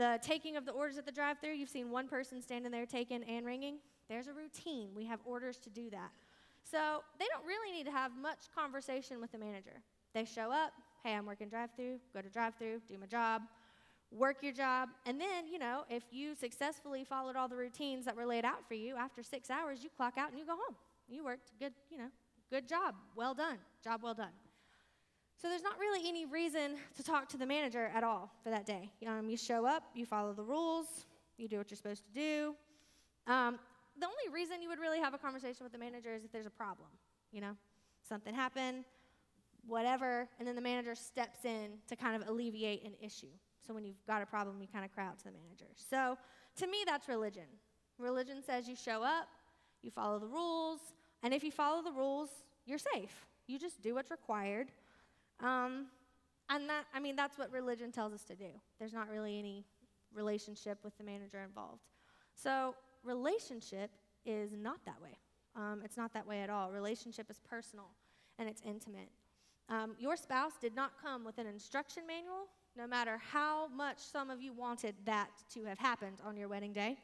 the 0.00 0.18
taking 0.22 0.56
of 0.56 0.64
the 0.64 0.72
orders 0.72 0.96
at 0.96 1.04
the 1.04 1.12
drive 1.12 1.38
through, 1.40 1.52
you've 1.52 1.68
seen 1.68 1.90
one 1.90 2.08
person 2.08 2.40
standing 2.40 2.72
there 2.72 2.86
taking 2.86 3.22
and 3.24 3.44
ringing. 3.44 3.76
There's 4.08 4.28
a 4.28 4.32
routine. 4.32 4.88
We 4.96 5.04
have 5.04 5.20
orders 5.26 5.58
to 5.58 5.68
do 5.68 5.90
that. 5.90 6.10
So 6.64 7.02
they 7.18 7.26
don't 7.26 7.46
really 7.46 7.70
need 7.76 7.84
to 7.84 7.92
have 7.92 8.12
much 8.16 8.48
conversation 8.54 9.20
with 9.20 9.30
the 9.30 9.38
manager. 9.38 9.82
They 10.14 10.24
show 10.24 10.50
up, 10.50 10.72
hey, 11.04 11.14
I'm 11.14 11.26
working 11.26 11.50
drive 11.50 11.68
through, 11.76 11.98
go 12.14 12.22
to 12.22 12.30
drive 12.30 12.54
through, 12.54 12.80
do 12.88 12.96
my 12.96 13.04
job, 13.04 13.42
work 14.10 14.38
your 14.42 14.52
job, 14.52 14.88
and 15.04 15.20
then, 15.20 15.46
you 15.46 15.58
know, 15.58 15.82
if 15.90 16.04
you 16.10 16.34
successfully 16.34 17.04
followed 17.04 17.36
all 17.36 17.46
the 17.46 17.56
routines 17.56 18.06
that 18.06 18.16
were 18.16 18.26
laid 18.26 18.46
out 18.46 18.66
for 18.66 18.74
you, 18.74 18.96
after 18.96 19.22
six 19.22 19.50
hours, 19.50 19.84
you 19.84 19.90
clock 19.94 20.14
out 20.16 20.30
and 20.30 20.38
you 20.38 20.46
go 20.46 20.52
home. 20.52 20.76
You 21.10 21.24
worked 21.26 21.52
good, 21.58 21.74
you 21.90 21.98
know, 21.98 22.08
good 22.48 22.66
job, 22.66 22.94
well 23.14 23.34
done, 23.34 23.58
job 23.84 24.02
well 24.02 24.14
done. 24.14 24.32
So 25.40 25.48
there's 25.48 25.62
not 25.62 25.78
really 25.78 26.06
any 26.06 26.26
reason 26.26 26.76
to 26.96 27.02
talk 27.02 27.26
to 27.30 27.38
the 27.38 27.46
manager 27.46 27.90
at 27.94 28.04
all 28.04 28.30
for 28.44 28.50
that 28.50 28.66
day. 28.66 28.92
Um, 29.06 29.30
you 29.30 29.38
show 29.38 29.64
up, 29.64 29.84
you 29.94 30.04
follow 30.04 30.34
the 30.34 30.42
rules, 30.42 31.06
you 31.38 31.48
do 31.48 31.56
what 31.56 31.70
you're 31.70 31.78
supposed 31.78 32.04
to 32.04 32.12
do. 32.12 32.54
Um, 33.26 33.58
the 33.98 34.04
only 34.04 34.34
reason 34.34 34.60
you 34.60 34.68
would 34.68 34.78
really 34.78 35.00
have 35.00 35.14
a 35.14 35.18
conversation 35.18 35.64
with 35.64 35.72
the 35.72 35.78
manager 35.78 36.14
is 36.14 36.24
if 36.24 36.32
there's 36.32 36.44
a 36.44 36.50
problem, 36.50 36.88
you 37.32 37.40
know? 37.40 37.56
Something 38.06 38.34
happened, 38.34 38.84
whatever, 39.66 40.28
and 40.38 40.46
then 40.46 40.56
the 40.56 40.60
manager 40.60 40.94
steps 40.94 41.46
in 41.46 41.78
to 41.88 41.96
kind 41.96 42.20
of 42.20 42.28
alleviate 42.28 42.84
an 42.84 42.92
issue. 43.00 43.32
So 43.66 43.72
when 43.72 43.84
you've 43.86 44.04
got 44.06 44.20
a 44.20 44.26
problem, 44.26 44.60
you 44.60 44.68
kind 44.70 44.84
of 44.84 44.92
cry 44.92 45.06
out 45.06 45.16
to 45.18 45.24
the 45.24 45.32
manager. 45.32 45.72
So 45.74 46.18
to 46.56 46.66
me, 46.66 46.78
that's 46.84 47.08
religion. 47.08 47.46
Religion 47.98 48.42
says 48.44 48.68
you 48.68 48.76
show 48.76 49.02
up, 49.02 49.28
you 49.80 49.90
follow 49.90 50.18
the 50.18 50.28
rules, 50.28 50.80
and 51.22 51.32
if 51.32 51.42
you 51.42 51.50
follow 51.50 51.82
the 51.82 51.92
rules, 51.92 52.28
you're 52.66 52.78
safe. 52.78 53.26
You 53.46 53.58
just 53.58 53.80
do 53.80 53.94
what's 53.94 54.10
required. 54.10 54.70
Um, 55.42 55.86
and 56.48 56.68
that, 56.68 56.84
I 56.94 57.00
mean, 57.00 57.16
that's 57.16 57.38
what 57.38 57.50
religion 57.52 57.92
tells 57.92 58.12
us 58.12 58.22
to 58.24 58.34
do. 58.34 58.50
There's 58.78 58.92
not 58.92 59.08
really 59.08 59.38
any 59.38 59.64
relationship 60.12 60.78
with 60.82 60.96
the 60.98 61.04
manager 61.04 61.40
involved. 61.40 61.82
So 62.34 62.74
relationship 63.04 63.90
is 64.26 64.52
not 64.52 64.84
that 64.84 65.00
way. 65.02 65.16
Um, 65.56 65.82
it's 65.84 65.96
not 65.96 66.12
that 66.14 66.26
way 66.26 66.42
at 66.42 66.50
all. 66.50 66.70
Relationship 66.70 67.30
is 67.30 67.40
personal. 67.48 67.86
and 68.40 68.48
it's 68.48 68.62
intimate. 68.64 69.10
Um, 69.68 69.94
your 69.98 70.16
spouse 70.16 70.52
did 70.60 70.74
not 70.74 70.92
come 71.00 71.24
with 71.24 71.38
an 71.38 71.46
instruction 71.46 72.04
manual, 72.06 72.46
no 72.76 72.86
matter 72.86 73.20
how 73.30 73.68
much 73.68 73.98
some 73.98 74.30
of 74.30 74.40
you 74.40 74.52
wanted 74.52 74.94
that 75.04 75.28
to 75.52 75.64
have 75.64 75.78
happened 75.78 76.16
on 76.24 76.36
your 76.36 76.48
wedding 76.48 76.72
day. 76.72 76.96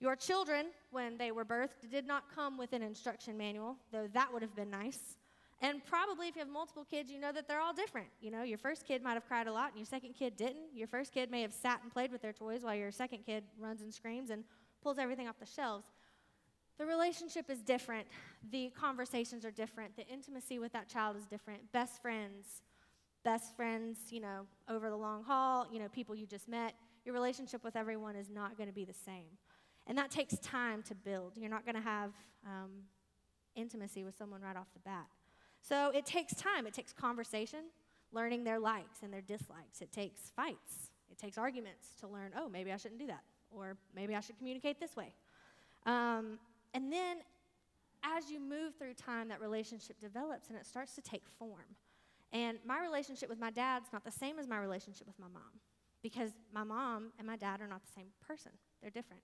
Your 0.00 0.16
children, 0.16 0.66
when 0.90 1.16
they 1.18 1.30
were 1.30 1.44
birthed, 1.44 1.90
did 1.90 2.06
not 2.06 2.24
come 2.34 2.58
with 2.58 2.72
an 2.72 2.82
instruction 2.82 3.36
manual, 3.36 3.76
though 3.92 4.08
that 4.14 4.32
would 4.32 4.42
have 4.42 4.56
been 4.56 4.70
nice. 4.70 5.16
And 5.62 5.84
probably 5.84 6.26
if 6.26 6.34
you 6.34 6.40
have 6.40 6.48
multiple 6.48 6.84
kids, 6.84 7.08
you 7.08 7.20
know 7.20 7.30
that 7.30 7.46
they're 7.46 7.60
all 7.60 7.72
different. 7.72 8.08
You 8.20 8.32
know, 8.32 8.42
your 8.42 8.58
first 8.58 8.84
kid 8.84 9.00
might 9.00 9.14
have 9.14 9.26
cried 9.28 9.46
a 9.46 9.52
lot 9.52 9.68
and 9.68 9.78
your 9.78 9.86
second 9.86 10.14
kid 10.14 10.36
didn't. 10.36 10.74
Your 10.74 10.88
first 10.88 11.14
kid 11.14 11.30
may 11.30 11.40
have 11.42 11.52
sat 11.52 11.80
and 11.84 11.92
played 11.92 12.10
with 12.10 12.20
their 12.20 12.32
toys 12.32 12.64
while 12.64 12.74
your 12.74 12.90
second 12.90 13.20
kid 13.24 13.44
runs 13.60 13.80
and 13.80 13.94
screams 13.94 14.30
and 14.30 14.42
pulls 14.82 14.98
everything 14.98 15.28
off 15.28 15.38
the 15.38 15.46
shelves. 15.46 15.86
The 16.78 16.84
relationship 16.84 17.48
is 17.48 17.60
different. 17.62 18.08
The 18.50 18.72
conversations 18.78 19.44
are 19.44 19.52
different. 19.52 19.94
The 19.96 20.06
intimacy 20.08 20.58
with 20.58 20.72
that 20.72 20.88
child 20.88 21.16
is 21.16 21.26
different. 21.26 21.70
Best 21.70 22.02
friends, 22.02 22.62
best 23.22 23.54
friends, 23.54 23.98
you 24.10 24.20
know, 24.20 24.46
over 24.68 24.90
the 24.90 24.96
long 24.96 25.22
haul, 25.22 25.68
you 25.72 25.78
know, 25.78 25.88
people 25.88 26.16
you 26.16 26.26
just 26.26 26.48
met. 26.48 26.74
Your 27.04 27.14
relationship 27.14 27.62
with 27.62 27.76
everyone 27.76 28.16
is 28.16 28.28
not 28.28 28.56
going 28.56 28.68
to 28.68 28.74
be 28.74 28.84
the 28.84 28.92
same. 28.92 29.38
And 29.86 29.96
that 29.96 30.10
takes 30.10 30.38
time 30.38 30.82
to 30.84 30.94
build. 30.96 31.36
You're 31.36 31.50
not 31.50 31.64
going 31.64 31.76
to 31.76 31.82
have 31.82 32.10
um, 32.44 32.70
intimacy 33.54 34.02
with 34.02 34.16
someone 34.16 34.40
right 34.40 34.56
off 34.56 34.66
the 34.72 34.80
bat. 34.80 35.06
So 35.62 35.90
it 35.94 36.04
takes 36.04 36.34
time. 36.34 36.66
It 36.66 36.74
takes 36.74 36.92
conversation, 36.92 37.60
learning 38.12 38.44
their 38.44 38.58
likes 38.58 39.02
and 39.02 39.12
their 39.12 39.20
dislikes. 39.20 39.80
It 39.80 39.92
takes 39.92 40.30
fights. 40.34 40.90
It 41.10 41.18
takes 41.18 41.38
arguments 41.38 41.94
to 42.00 42.08
learn, 42.08 42.32
oh, 42.36 42.48
maybe 42.48 42.72
I 42.72 42.76
shouldn't 42.76 43.00
do 43.00 43.06
that. 43.06 43.22
Or 43.50 43.76
maybe 43.94 44.14
I 44.14 44.20
should 44.20 44.36
communicate 44.38 44.80
this 44.80 44.96
way. 44.96 45.14
Um, 45.86 46.38
and 46.74 46.92
then 46.92 47.18
as 48.02 48.30
you 48.30 48.40
move 48.40 48.74
through 48.78 48.94
time, 48.94 49.28
that 49.28 49.40
relationship 49.40 50.00
develops 50.00 50.48
and 50.48 50.58
it 50.58 50.66
starts 50.66 50.94
to 50.96 51.00
take 51.00 51.22
form. 51.38 51.76
And 52.32 52.58
my 52.66 52.80
relationship 52.80 53.28
with 53.28 53.38
my 53.38 53.50
dad's 53.50 53.92
not 53.92 54.04
the 54.04 54.10
same 54.10 54.38
as 54.38 54.48
my 54.48 54.58
relationship 54.58 55.06
with 55.06 55.18
my 55.18 55.28
mom 55.32 55.60
because 56.02 56.30
my 56.52 56.64
mom 56.64 57.12
and 57.18 57.26
my 57.26 57.36
dad 57.36 57.60
are 57.60 57.68
not 57.68 57.82
the 57.82 57.92
same 57.94 58.08
person, 58.26 58.52
they're 58.80 58.90
different. 58.90 59.22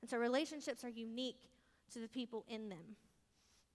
And 0.00 0.10
so 0.10 0.18
relationships 0.18 0.84
are 0.84 0.88
unique 0.88 1.48
to 1.92 2.00
the 2.00 2.08
people 2.08 2.44
in 2.48 2.68
them. 2.68 2.96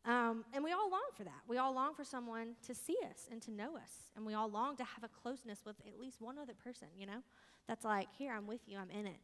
Um, 0.03 0.45
and 0.53 0.63
we 0.63 0.71
all 0.71 0.89
long 0.89 1.09
for 1.15 1.23
that. 1.23 1.41
We 1.47 1.57
all 1.57 1.73
long 1.73 1.93
for 1.93 2.03
someone 2.03 2.55
to 2.65 2.73
see 2.73 2.97
us 3.09 3.27
and 3.31 3.41
to 3.43 3.51
know 3.51 3.75
us. 3.75 4.09
And 4.15 4.25
we 4.25 4.33
all 4.33 4.49
long 4.49 4.75
to 4.77 4.83
have 4.83 5.03
a 5.03 5.07
closeness 5.07 5.59
with 5.65 5.75
at 5.87 5.99
least 5.99 6.21
one 6.21 6.37
other 6.39 6.53
person, 6.53 6.87
you 6.97 7.05
know? 7.05 7.21
That's 7.67 7.85
like, 7.85 8.07
here, 8.17 8.33
I'm 8.35 8.47
with 8.47 8.61
you, 8.67 8.77
I'm 8.79 8.89
in 8.89 9.05
it. 9.05 9.19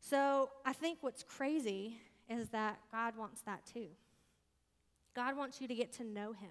So 0.00 0.50
I 0.64 0.72
think 0.72 0.98
what's 1.02 1.22
crazy 1.22 2.00
is 2.28 2.48
that 2.50 2.78
God 2.90 3.16
wants 3.16 3.42
that 3.42 3.64
too. 3.72 3.88
God 5.14 5.36
wants 5.36 5.60
you 5.60 5.68
to 5.68 5.74
get 5.74 5.92
to 5.94 6.04
know 6.04 6.32
Him. 6.32 6.50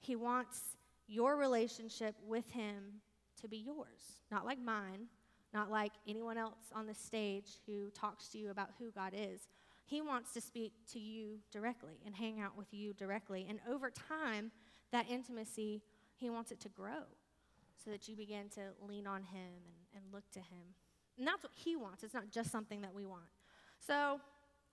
He 0.00 0.16
wants 0.16 0.76
your 1.08 1.36
relationship 1.36 2.14
with 2.26 2.48
Him 2.50 3.00
to 3.40 3.48
be 3.48 3.56
yours, 3.56 4.22
not 4.30 4.44
like 4.44 4.58
mine, 4.60 5.06
not 5.52 5.70
like 5.70 5.92
anyone 6.06 6.38
else 6.38 6.70
on 6.74 6.86
the 6.86 6.94
stage 6.94 7.58
who 7.66 7.90
talks 7.90 8.28
to 8.28 8.38
you 8.38 8.50
about 8.50 8.70
who 8.78 8.90
God 8.90 9.12
is. 9.14 9.48
He 9.84 10.00
wants 10.00 10.32
to 10.32 10.40
speak 10.40 10.72
to 10.92 10.98
you 10.98 11.38
directly 11.50 12.00
and 12.06 12.14
hang 12.14 12.40
out 12.40 12.56
with 12.56 12.72
you 12.72 12.92
directly. 12.92 13.46
And 13.48 13.58
over 13.68 13.90
time, 13.90 14.50
that 14.92 15.06
intimacy, 15.10 15.82
He 16.16 16.30
wants 16.30 16.50
it 16.52 16.60
to 16.60 16.68
grow 16.68 17.04
so 17.84 17.90
that 17.90 18.08
you 18.08 18.16
begin 18.16 18.48
to 18.50 18.60
lean 18.86 19.06
on 19.06 19.22
Him 19.22 19.50
and, 19.66 20.02
and 20.02 20.04
look 20.12 20.24
to 20.32 20.38
Him. 20.38 20.74
And 21.18 21.26
that's 21.26 21.42
what 21.42 21.52
He 21.54 21.76
wants. 21.76 22.04
It's 22.04 22.14
not 22.14 22.30
just 22.30 22.50
something 22.50 22.80
that 22.82 22.94
we 22.94 23.04
want. 23.04 23.24
So, 23.78 24.20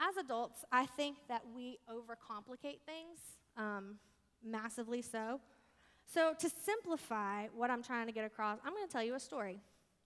as 0.01 0.15
adults, 0.15 0.63
I 0.71 0.85
think 0.85 1.17
that 1.27 1.41
we 1.53 1.77
overcomplicate 1.89 2.79
things, 2.85 3.19
um, 3.57 3.95
massively 4.43 5.01
so. 5.01 5.41
So, 6.05 6.33
to 6.39 6.49
simplify 6.63 7.47
what 7.47 7.69
I'm 7.69 7.83
trying 7.83 8.07
to 8.07 8.13
get 8.13 8.23
across, 8.23 8.59
I'm 8.63 8.73
going 8.73 8.87
to 8.87 8.91
tell 8.91 9.03
you 9.03 9.15
a 9.15 9.19
story 9.19 9.59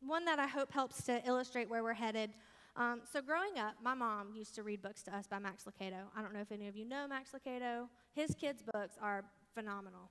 one 0.06 0.26
that 0.26 0.40
I 0.40 0.48
hope 0.48 0.72
helps 0.72 1.04
to 1.04 1.26
illustrate 1.26 1.70
where 1.70 1.84
we're 1.84 1.94
headed. 1.94 2.32
Um, 2.76 3.02
so, 3.12 3.22
growing 3.22 3.60
up, 3.60 3.76
my 3.84 3.94
mom 3.94 4.34
used 4.34 4.56
to 4.56 4.64
read 4.64 4.82
books 4.82 5.04
to 5.04 5.16
us 5.16 5.28
by 5.28 5.38
Max 5.38 5.66
Lucado. 5.66 6.06
I 6.18 6.22
don't 6.22 6.34
know 6.34 6.42
if 6.42 6.52
any 6.52 6.68
of 6.68 6.76
you 6.76 6.86
know 6.86 7.08
Max 7.08 7.32
Lucado. 7.32 7.88
His 8.14 8.34
kids' 8.34 8.64
books 8.74 8.96
are 9.00 9.24
phenomenal. 9.54 10.10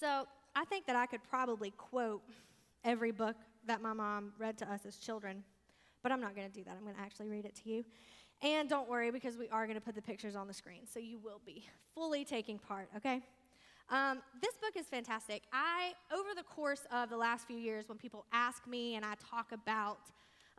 So, 0.00 0.26
I 0.56 0.64
think 0.64 0.86
that 0.86 0.96
I 0.96 1.04
could 1.04 1.22
probably 1.28 1.70
quote 1.72 2.22
every 2.82 3.12
book 3.12 3.36
that 3.66 3.82
my 3.82 3.92
mom 3.92 4.32
read 4.38 4.56
to 4.58 4.72
us 4.72 4.86
as 4.86 4.96
children, 4.96 5.44
but 6.02 6.12
I'm 6.12 6.20
not 6.20 6.34
going 6.34 6.48
to 6.48 6.52
do 6.52 6.64
that. 6.64 6.74
I'm 6.76 6.82
going 6.82 6.96
to 6.96 7.00
actually 7.00 7.28
read 7.28 7.44
it 7.44 7.54
to 7.62 7.68
you. 7.68 7.84
And 8.40 8.68
don't 8.68 8.88
worry 8.88 9.10
because 9.10 9.36
we 9.36 9.48
are 9.48 9.66
going 9.66 9.78
to 9.78 9.84
put 9.84 9.94
the 9.94 10.02
pictures 10.02 10.34
on 10.34 10.46
the 10.46 10.54
screen, 10.54 10.82
so 10.90 10.98
you 10.98 11.18
will 11.18 11.40
be 11.44 11.66
fully 11.94 12.24
taking 12.24 12.58
part, 12.58 12.88
okay? 12.96 13.20
Um, 13.90 14.20
this 14.40 14.54
book 14.54 14.76
is 14.76 14.86
fantastic. 14.86 15.42
I, 15.52 15.92
over 16.12 16.30
the 16.36 16.42
course 16.42 16.86
of 16.92 17.10
the 17.10 17.16
last 17.16 17.46
few 17.46 17.56
years, 17.56 17.88
when 17.88 17.98
people 17.98 18.24
ask 18.32 18.66
me 18.66 18.94
and 18.94 19.04
I 19.04 19.14
talk 19.30 19.52
about 19.52 19.98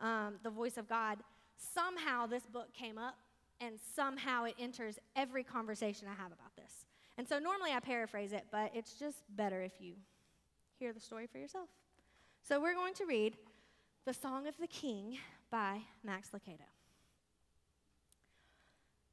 um, 0.00 0.34
the 0.42 0.50
voice 0.50 0.76
of 0.76 0.88
God, 0.88 1.18
somehow 1.56 2.26
this 2.26 2.44
book 2.44 2.72
came 2.72 2.98
up 2.98 3.16
and 3.60 3.78
somehow 3.94 4.44
it 4.44 4.54
enters 4.58 4.98
every 5.14 5.44
conversation 5.44 6.08
I 6.08 6.20
have 6.20 6.32
about 6.32 6.56
this. 6.56 6.86
And 7.18 7.28
so 7.28 7.38
normally 7.38 7.72
I 7.72 7.80
paraphrase 7.80 8.32
it, 8.32 8.46
but 8.50 8.70
it's 8.74 8.94
just 8.94 9.18
better 9.36 9.60
if 9.60 9.72
you 9.78 9.94
hear 10.78 10.92
the 10.92 11.00
story 11.00 11.26
for 11.26 11.38
yourself. 11.38 11.68
So 12.42 12.60
we're 12.60 12.74
going 12.74 12.94
to 12.94 13.04
read 13.04 13.36
The 14.06 14.14
Song 14.14 14.46
of 14.46 14.56
the 14.58 14.66
King 14.66 15.18
by 15.50 15.80
Max 16.02 16.30
Lucado. 16.30 16.64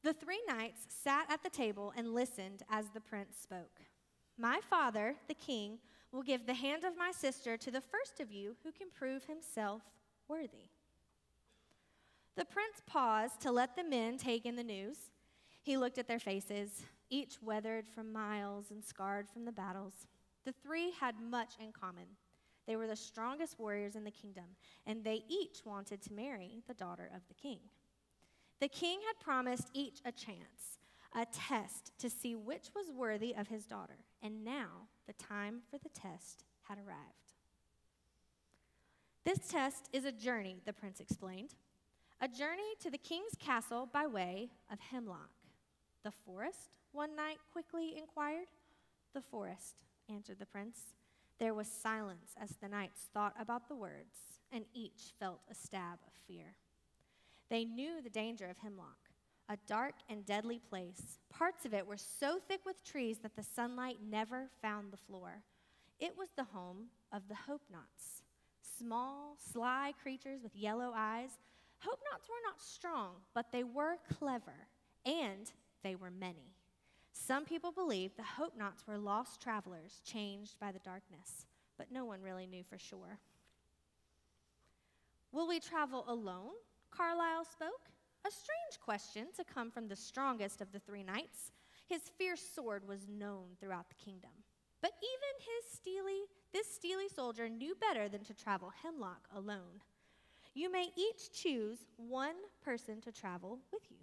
The 0.03 0.13
three 0.13 0.39
knights 0.47 0.85
sat 0.87 1.25
at 1.29 1.43
the 1.43 1.49
table 1.49 1.91
and 1.97 2.13
listened 2.13 2.63
as 2.69 2.85
the 2.93 3.01
prince 3.01 3.35
spoke. 3.41 3.81
My 4.37 4.61
father, 4.69 5.15
the 5.27 5.33
king, 5.33 5.79
will 6.13 6.21
give 6.21 6.45
the 6.45 6.53
hand 6.53 6.85
of 6.85 6.97
my 6.97 7.11
sister 7.11 7.57
to 7.57 7.71
the 7.71 7.81
first 7.81 8.21
of 8.21 8.31
you 8.31 8.55
who 8.63 8.71
can 8.71 8.87
prove 8.89 9.25
himself 9.25 9.81
worthy. 10.29 10.69
The 12.37 12.45
prince 12.45 12.83
paused 12.85 13.41
to 13.41 13.51
let 13.51 13.75
the 13.75 13.83
men 13.83 14.19
take 14.19 14.45
in 14.45 14.55
the 14.55 14.63
news. 14.63 14.97
He 15.63 15.75
looked 15.75 15.97
at 15.97 16.07
their 16.07 16.19
faces, 16.19 16.83
each 17.09 17.41
weathered 17.41 17.89
from 17.89 18.13
miles 18.13 18.69
and 18.69 18.85
scarred 18.85 19.27
from 19.27 19.43
the 19.43 19.51
battles. 19.51 20.05
The 20.45 20.53
three 20.63 20.91
had 20.91 21.15
much 21.19 21.53
in 21.59 21.71
common. 21.71 22.05
They 22.67 22.75
were 22.75 22.85
the 22.85 22.95
strongest 22.95 23.59
warriors 23.59 23.95
in 23.95 24.03
the 24.03 24.11
kingdom, 24.11 24.45
and 24.85 25.03
they 25.03 25.23
each 25.27 25.65
wanted 25.65 25.99
to 26.03 26.13
marry 26.13 26.61
the 26.67 26.75
daughter 26.75 27.09
of 27.15 27.21
the 27.27 27.33
king. 27.33 27.59
The 28.59 28.67
king 28.67 28.99
had 29.07 29.19
promised 29.19 29.71
each 29.73 29.99
a 30.05 30.11
chance, 30.11 30.77
a 31.15 31.25
test 31.25 31.91
to 31.97 32.07
see 32.07 32.35
which 32.35 32.69
was 32.75 32.91
worthy 32.91 33.35
of 33.35 33.47
his 33.47 33.65
daughter 33.65 33.97
and 34.21 34.43
now 34.43 34.87
the 35.07 35.13
time 35.13 35.61
for 35.69 35.77
the 35.77 35.89
test 35.89 36.43
had 36.67 36.77
arrived. 36.77 37.33
This 39.23 39.39
test 39.49 39.89
is 39.91 40.05
a 40.05 40.11
journey, 40.11 40.61
the 40.65 40.73
prince 40.73 40.99
explained. 40.99 41.55
A 42.19 42.27
journey 42.27 42.73
to 42.79 42.89
the 42.89 42.97
king's 42.97 43.35
castle 43.39 43.87
by 43.91 44.07
way 44.07 44.49
of 44.71 44.79
Hemlock. 44.79 45.29
The 46.03 46.11
forest? 46.11 46.77
One 46.91 47.15
knight 47.15 47.37
quickly 47.51 47.95
inquired. 47.97 48.47
The 49.13 49.21
forest, 49.21 49.75
answered 50.09 50.39
the 50.39 50.45
prince. 50.47 50.79
There 51.39 51.53
was 51.53 51.67
silence 51.67 52.31
as 52.41 52.55
the 52.55 52.69
knights 52.69 53.07
thought 53.13 53.35
about 53.39 53.67
the 53.67 53.75
words, 53.75 54.17
and 54.51 54.65
each 54.73 55.13
felt 55.19 55.41
a 55.49 55.53
stab 55.53 55.99
of 56.07 56.13
fear. 56.27 56.55
They 57.49 57.65
knew 57.65 58.01
the 58.01 58.09
danger 58.09 58.49
of 58.49 58.57
Hemlock 58.57 58.97
a 59.49 59.57
dark 59.65 59.95
and 60.09 60.25
deadly 60.25 60.59
place. 60.59 61.19
Parts 61.29 61.65
of 61.65 61.73
it 61.73 61.87
were 61.87 61.97
so 61.97 62.39
thick 62.47 62.61
with 62.65 62.83
trees 62.83 63.19
that 63.19 63.35
the 63.35 63.43
sunlight 63.43 63.97
never 64.05 64.49
found 64.61 64.91
the 64.91 64.97
floor. 64.97 65.43
It 65.99 66.17
was 66.17 66.29
the 66.35 66.43
home 66.43 66.87
of 67.11 67.27
the 67.27 67.35
Hope 67.35 67.61
Knots, 67.71 68.23
small, 68.77 69.37
sly 69.51 69.93
creatures 70.01 70.41
with 70.43 70.55
yellow 70.55 70.91
eyes. 70.95 71.29
Hope 71.79 71.99
Knots 72.11 72.27
were 72.29 72.35
not 72.43 72.61
strong, 72.61 73.15
but 73.33 73.51
they 73.51 73.63
were 73.63 73.97
clever, 74.17 74.67
and 75.05 75.51
they 75.83 75.95
were 75.95 76.11
many. 76.11 76.55
Some 77.13 77.45
people 77.45 77.71
believed 77.71 78.17
the 78.17 78.23
Hopenots 78.23 78.85
were 78.87 78.97
lost 78.97 79.41
travelers 79.41 80.01
changed 80.05 80.59
by 80.59 80.71
the 80.71 80.79
darkness, 80.79 81.45
but 81.77 81.91
no 81.91 82.05
one 82.05 82.21
really 82.21 82.47
knew 82.47 82.63
for 82.63 82.77
sure. 82.77 83.19
Will 85.31 85.47
we 85.47 85.59
travel 85.59 86.05
alone? 86.07 86.53
Carlisle 86.91 87.45
spoke. 87.45 87.89
A 88.25 88.31
strange 88.31 88.79
question 88.83 89.27
to 89.35 89.43
come 89.43 89.71
from 89.71 89.87
the 89.87 89.95
strongest 89.95 90.61
of 90.61 90.71
the 90.71 90.79
three 90.79 91.03
knights. 91.03 91.51
His 91.87 92.01
fierce 92.17 92.41
sword 92.41 92.87
was 92.87 93.07
known 93.07 93.55
throughout 93.59 93.89
the 93.89 94.03
kingdom. 94.03 94.31
But 94.81 94.93
even 94.97 95.39
his 95.39 95.79
steely, 95.79 96.21
this 96.53 96.73
steely 96.73 97.07
soldier 97.07 97.49
knew 97.49 97.75
better 97.75 98.09
than 98.09 98.23
to 98.25 98.33
travel 98.33 98.71
hemlock 98.83 99.27
alone. 99.35 99.81
You 100.57 100.71
may 100.71 100.87
each 100.95 101.31
choose 101.31 101.85
one 101.97 102.33
person 102.65 102.99
to 103.01 103.11
travel 103.11 103.59
with 103.71 103.83
you. 103.91 103.97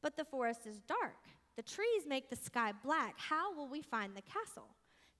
But 0.00 0.16
the 0.16 0.24
forest 0.24 0.66
is 0.66 0.80
dark. 0.80 1.28
The 1.56 1.62
trees 1.62 2.06
make 2.08 2.30
the 2.30 2.36
sky 2.36 2.72
black. 2.82 3.14
How 3.18 3.54
will 3.54 3.68
we 3.68 3.82
find 3.82 4.16
the 4.16 4.22
castle? 4.22 4.68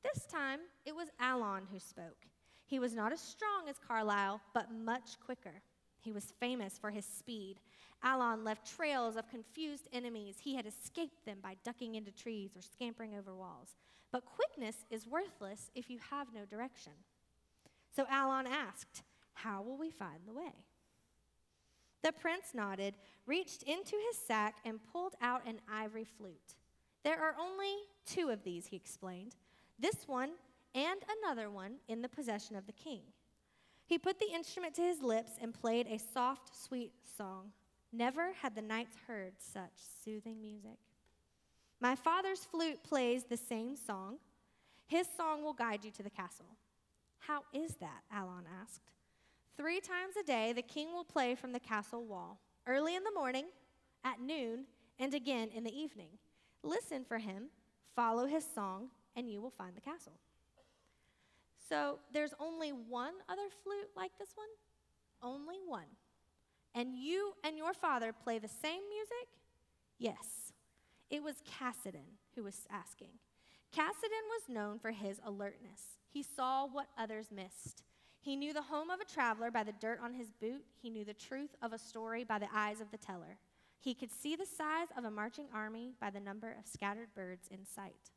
This 0.02 0.24
time 0.24 0.60
it 0.86 0.96
was 0.96 1.10
Alon 1.20 1.66
who 1.70 1.78
spoke. 1.78 2.24
He 2.64 2.78
was 2.78 2.94
not 2.94 3.12
as 3.12 3.20
strong 3.20 3.68
as 3.68 3.76
Carlisle, 3.78 4.40
but 4.54 4.72
much 4.72 5.20
quicker. 5.22 5.60
He 6.00 6.12
was 6.12 6.32
famous 6.40 6.78
for 6.78 6.88
his 6.88 7.04
speed. 7.04 7.56
Alon 8.02 8.42
left 8.42 8.74
trails 8.74 9.16
of 9.16 9.28
confused 9.28 9.90
enemies. 9.92 10.36
He 10.40 10.54
had 10.54 10.64
escaped 10.64 11.26
them 11.26 11.40
by 11.42 11.56
ducking 11.62 11.96
into 11.96 12.10
trees 12.10 12.56
or 12.56 12.62
scampering 12.62 13.16
over 13.16 13.34
walls. 13.34 13.76
But 14.10 14.24
quickness 14.24 14.86
is 14.90 15.06
worthless 15.06 15.70
if 15.74 15.90
you 15.90 15.98
have 16.10 16.28
no 16.34 16.46
direction. 16.46 16.94
So 17.94 18.06
Alon 18.10 18.46
asked, 18.46 19.02
How 19.34 19.62
will 19.62 19.76
we 19.76 19.90
find 19.90 20.20
the 20.26 20.34
way? 20.34 20.54
The 22.02 22.12
prince 22.12 22.48
nodded, 22.54 22.94
reached 23.26 23.62
into 23.62 23.96
his 24.08 24.18
sack, 24.26 24.56
and 24.64 24.80
pulled 24.92 25.14
out 25.20 25.46
an 25.46 25.60
ivory 25.70 26.04
flute. 26.04 26.54
There 27.02 27.20
are 27.20 27.34
only 27.40 27.74
two 28.06 28.30
of 28.30 28.42
these, 28.42 28.66
he 28.66 28.76
explained 28.76 29.36
this 29.78 30.06
one 30.06 30.30
and 30.74 31.00
another 31.22 31.50
one 31.50 31.76
in 31.88 32.02
the 32.02 32.08
possession 32.08 32.56
of 32.56 32.66
the 32.66 32.72
king. 32.72 33.00
He 33.86 33.98
put 33.98 34.18
the 34.18 34.32
instrument 34.32 34.74
to 34.74 34.82
his 34.82 35.02
lips 35.02 35.32
and 35.40 35.52
played 35.52 35.86
a 35.86 35.98
soft, 35.98 36.56
sweet 36.56 36.92
song. 37.16 37.50
Never 37.92 38.32
had 38.40 38.54
the 38.54 38.62
knights 38.62 38.96
heard 39.06 39.34
such 39.38 39.72
soothing 40.04 40.40
music. 40.40 40.78
My 41.80 41.94
father's 41.94 42.44
flute 42.44 42.82
plays 42.82 43.24
the 43.24 43.36
same 43.36 43.76
song. 43.76 44.16
His 44.86 45.06
song 45.16 45.42
will 45.42 45.52
guide 45.52 45.84
you 45.84 45.90
to 45.92 46.02
the 46.02 46.10
castle. 46.10 46.46
How 47.18 47.42
is 47.52 47.74
that? 47.76 48.02
Alon 48.12 48.44
asked. 48.62 48.93
Three 49.56 49.80
times 49.80 50.16
a 50.20 50.24
day, 50.24 50.52
the 50.52 50.62
king 50.62 50.92
will 50.92 51.04
play 51.04 51.34
from 51.34 51.52
the 51.52 51.60
castle 51.60 52.04
wall, 52.04 52.40
early 52.66 52.96
in 52.96 53.04
the 53.04 53.12
morning, 53.12 53.46
at 54.02 54.20
noon, 54.20 54.64
and 54.98 55.14
again 55.14 55.48
in 55.54 55.62
the 55.62 55.76
evening. 55.76 56.10
Listen 56.62 57.04
for 57.04 57.18
him, 57.18 57.50
follow 57.94 58.26
his 58.26 58.44
song, 58.54 58.88
and 59.14 59.30
you 59.30 59.40
will 59.40 59.50
find 59.50 59.76
the 59.76 59.80
castle. 59.80 60.18
So 61.68 62.00
there's 62.12 62.34
only 62.40 62.70
one 62.70 63.14
other 63.28 63.48
flute 63.62 63.90
like 63.96 64.12
this 64.18 64.30
one? 64.34 64.48
Only 65.22 65.56
one. 65.64 65.86
And 66.74 66.96
you 66.96 67.34
and 67.44 67.56
your 67.56 67.72
father 67.72 68.12
play 68.12 68.38
the 68.38 68.48
same 68.48 68.82
music? 68.88 69.28
Yes. 69.98 70.52
It 71.10 71.22
was 71.22 71.36
Cassidan 71.44 72.18
who 72.34 72.42
was 72.42 72.66
asking. 72.70 73.10
Cassidan 73.70 74.24
was 74.28 74.48
known 74.48 74.78
for 74.78 74.90
his 74.90 75.20
alertness. 75.24 75.98
He 76.12 76.22
saw 76.22 76.66
what 76.66 76.88
others 76.98 77.28
missed. 77.34 77.84
He 78.24 78.36
knew 78.36 78.54
the 78.54 78.62
home 78.62 78.88
of 78.88 79.00
a 79.00 79.04
traveler 79.04 79.50
by 79.50 79.64
the 79.64 79.72
dirt 79.72 80.00
on 80.02 80.14
his 80.14 80.32
boot. 80.32 80.64
He 80.80 80.88
knew 80.88 81.04
the 81.04 81.12
truth 81.12 81.54
of 81.60 81.74
a 81.74 81.78
story 81.78 82.24
by 82.24 82.38
the 82.38 82.48
eyes 82.54 82.80
of 82.80 82.90
the 82.90 82.96
teller. 82.96 83.36
He 83.78 83.92
could 83.92 84.10
see 84.10 84.34
the 84.34 84.46
size 84.46 84.88
of 84.96 85.04
a 85.04 85.10
marching 85.10 85.44
army 85.52 85.92
by 86.00 86.08
the 86.08 86.20
number 86.20 86.56
of 86.58 86.66
scattered 86.66 87.08
birds 87.14 87.48
in 87.50 87.66
sight. 87.66 88.12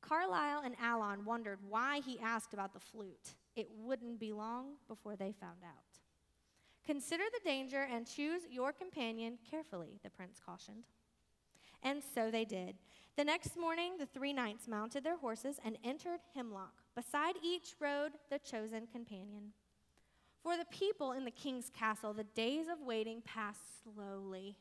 Carlisle 0.00 0.62
and 0.64 0.76
Alon 0.82 1.26
wondered 1.26 1.58
why 1.68 2.00
he 2.06 2.18
asked 2.20 2.54
about 2.54 2.72
the 2.72 2.80
flute. 2.80 3.34
It 3.54 3.68
wouldn't 3.76 4.18
be 4.18 4.32
long 4.32 4.76
before 4.88 5.14
they 5.14 5.34
found 5.38 5.58
out. 5.62 6.00
Consider 6.86 7.24
the 7.34 7.46
danger 7.46 7.86
and 7.92 8.06
choose 8.06 8.42
your 8.50 8.72
companion 8.72 9.36
carefully, 9.50 10.00
the 10.02 10.08
prince 10.08 10.40
cautioned. 10.42 10.84
And 11.82 12.00
so 12.14 12.30
they 12.30 12.46
did. 12.46 12.76
The 13.16 13.24
next 13.24 13.56
morning, 13.56 13.92
the 13.98 14.04
three 14.04 14.34
knights 14.34 14.68
mounted 14.68 15.02
their 15.02 15.16
horses 15.16 15.58
and 15.64 15.78
entered 15.82 16.20
Hemlock. 16.34 16.82
Beside 16.94 17.36
each 17.42 17.74
rode 17.80 18.12
the 18.28 18.38
chosen 18.38 18.86
companion. 18.92 19.54
For 20.42 20.58
the 20.58 20.66
people 20.66 21.12
in 21.12 21.24
the 21.24 21.30
king's 21.30 21.70
castle, 21.70 22.12
the 22.12 22.24
days 22.24 22.66
of 22.68 22.82
waiting 22.82 23.22
passed 23.22 23.82
slowly. 23.82 24.58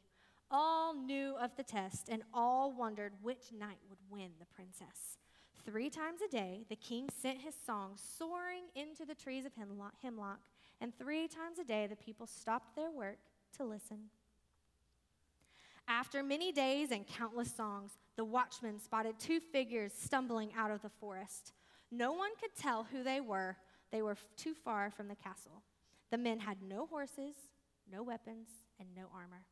All 0.50 0.94
knew 0.94 1.36
of 1.36 1.58
the 1.58 1.64
test, 1.64 2.08
and 2.08 2.24
all 2.34 2.72
wondered 2.72 3.12
which 3.22 3.52
knight 3.52 3.80
would 3.90 4.00
win 4.10 4.30
the 4.40 4.46
princess. 4.46 5.18
Three 5.66 5.90
times 5.90 6.22
a 6.22 6.32
day, 6.32 6.64
the 6.70 6.78
king 6.78 7.10
sent 7.22 7.42
his 7.42 7.56
song 7.66 7.98
soaring 7.98 8.64
into 8.74 9.04
the 9.04 9.16
trees 9.16 9.46
of 9.46 9.52
hemlock, 9.56 10.40
and 10.80 10.98
three 10.98 11.28
times 11.28 11.60
a 11.60 11.66
day, 11.66 11.88
the 11.88 11.98
people 11.98 12.26
stopped 12.26 12.74
their 12.78 12.92
work 12.92 13.18
to 13.58 13.66
listen. 13.66 14.12
After 15.88 16.24
many 16.24 16.52
days 16.52 16.92
and 16.92 17.06
countless 17.06 17.54
songs, 17.54 17.92
the 18.16 18.26
watchmen 18.26 18.80
spotted 18.80 19.20
two 19.20 19.40
figures 19.40 19.92
stumbling 19.94 20.52
out 20.58 20.72
of 20.72 20.82
the 20.82 20.90
forest. 20.90 21.54
No 21.92 22.14
one 22.14 22.32
could 22.40 22.56
tell 22.58 22.84
who 22.84 23.04
they 23.04 23.22
were, 23.22 23.58
they 23.92 24.02
were 24.02 24.18
too 24.36 24.54
far 24.54 24.90
from 24.90 25.08
the 25.08 25.16
castle. 25.16 25.62
The 26.12 26.18
men 26.18 26.40
had 26.40 26.58
no 26.62 26.86
horses, 26.86 27.36
no 27.92 28.04
weapons, 28.04 28.48
and 28.80 28.90
no 28.96 29.04
armor. 29.14 29.46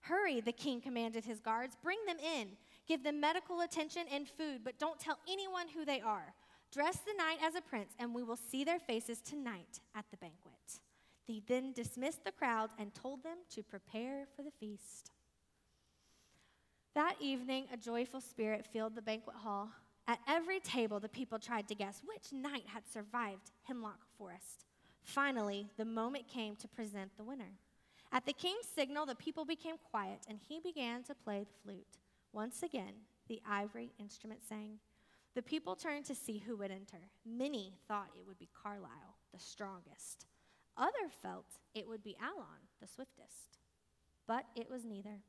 Hurry, 0.00 0.40
the 0.40 0.52
king 0.52 0.80
commanded 0.80 1.24
his 1.24 1.40
guards. 1.40 1.76
Bring 1.82 1.98
them 2.06 2.18
in. 2.18 2.50
Give 2.86 3.02
them 3.02 3.18
medical 3.18 3.62
attention 3.62 4.04
and 4.12 4.28
food, 4.28 4.60
but 4.62 4.78
don't 4.78 5.00
tell 5.00 5.18
anyone 5.28 5.66
who 5.68 5.84
they 5.84 6.00
are. 6.00 6.34
Dress 6.70 6.98
the 6.98 7.14
knight 7.16 7.38
as 7.42 7.54
a 7.54 7.60
prince, 7.60 7.92
and 7.98 8.14
we 8.14 8.22
will 8.22 8.36
see 8.36 8.62
their 8.62 8.78
faces 8.78 9.20
tonight 9.20 9.80
at 9.94 10.04
the 10.10 10.16
banquet. 10.16 10.80
They 11.26 11.42
then 11.46 11.72
dismissed 11.72 12.24
the 12.24 12.30
crowd 12.30 12.70
and 12.78 12.94
told 12.94 13.24
them 13.24 13.38
to 13.50 13.62
prepare 13.62 14.26
for 14.36 14.42
the 14.42 14.52
feast. 14.52 15.10
That 16.96 17.16
evening, 17.20 17.66
a 17.70 17.76
joyful 17.76 18.22
spirit 18.22 18.64
filled 18.72 18.94
the 18.94 19.02
banquet 19.02 19.36
hall. 19.36 19.68
At 20.08 20.18
every 20.26 20.60
table, 20.60 20.98
the 20.98 21.10
people 21.10 21.38
tried 21.38 21.68
to 21.68 21.74
guess 21.74 22.00
which 22.06 22.32
knight 22.32 22.62
had 22.68 22.88
survived 22.90 23.50
Hemlock 23.64 24.00
Forest. 24.16 24.64
Finally, 25.02 25.68
the 25.76 25.84
moment 25.84 26.26
came 26.26 26.56
to 26.56 26.66
present 26.66 27.10
the 27.18 27.22
winner. 27.22 27.52
At 28.12 28.24
the 28.24 28.32
king's 28.32 28.64
signal, 28.74 29.04
the 29.04 29.14
people 29.14 29.44
became 29.44 29.74
quiet, 29.90 30.20
and 30.26 30.38
he 30.48 30.58
began 30.58 31.02
to 31.02 31.14
play 31.14 31.40
the 31.40 31.62
flute. 31.62 31.98
Once 32.32 32.62
again, 32.62 32.94
the 33.28 33.42
ivory 33.46 33.92
instrument 34.00 34.40
sang. 34.48 34.78
The 35.34 35.42
people 35.42 35.76
turned 35.76 36.06
to 36.06 36.14
see 36.14 36.38
who 36.38 36.56
would 36.56 36.70
enter. 36.70 37.10
Many 37.26 37.74
thought 37.86 38.08
it 38.16 38.26
would 38.26 38.38
be 38.38 38.48
Carlisle, 38.62 39.18
the 39.34 39.38
strongest. 39.38 40.24
Others 40.78 41.12
felt 41.20 41.58
it 41.74 41.86
would 41.86 42.02
be 42.02 42.16
Alon, 42.22 42.70
the 42.80 42.88
swiftest. 42.88 43.58
But 44.26 44.46
it 44.56 44.70
was 44.70 44.86
neither. 44.86 45.20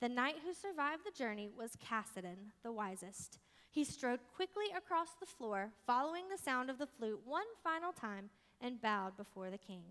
The 0.00 0.08
knight 0.08 0.36
who 0.44 0.54
survived 0.54 1.02
the 1.04 1.16
journey 1.16 1.50
was 1.54 1.76
Cassidan, 1.78 2.52
the 2.62 2.72
wisest. 2.72 3.38
He 3.70 3.84
strode 3.84 4.20
quickly 4.34 4.64
across 4.74 5.10
the 5.20 5.26
floor, 5.26 5.72
following 5.86 6.24
the 6.28 6.42
sound 6.42 6.70
of 6.70 6.78
the 6.78 6.86
flute 6.86 7.20
one 7.24 7.44
final 7.62 7.92
time, 7.92 8.30
and 8.62 8.80
bowed 8.80 9.16
before 9.16 9.50
the 9.50 9.58
king. 9.58 9.82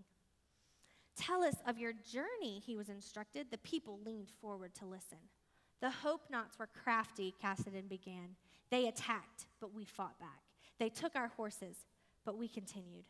Tell 1.15 1.43
us 1.43 1.55
of 1.67 1.77
your 1.77 1.93
journey, 1.93 2.61
he 2.65 2.75
was 2.75 2.89
instructed. 2.89 3.47
The 3.51 3.57
people 3.59 3.99
leaned 4.03 4.29
forward 4.41 4.73
to 4.75 4.85
listen. 4.85 5.19
The 5.81 5.91
Hopenots 6.03 6.57
were 6.57 6.67
crafty, 6.83 7.33
Cassidan 7.39 7.87
began. 7.87 8.35
They 8.71 8.87
attacked, 8.87 9.45
but 9.61 9.73
we 9.73 9.85
fought 9.85 10.19
back. 10.19 10.41
They 10.79 10.89
took 10.89 11.15
our 11.15 11.29
horses, 11.29 11.75
but 12.25 12.37
we 12.37 12.47
continued. 12.47 13.05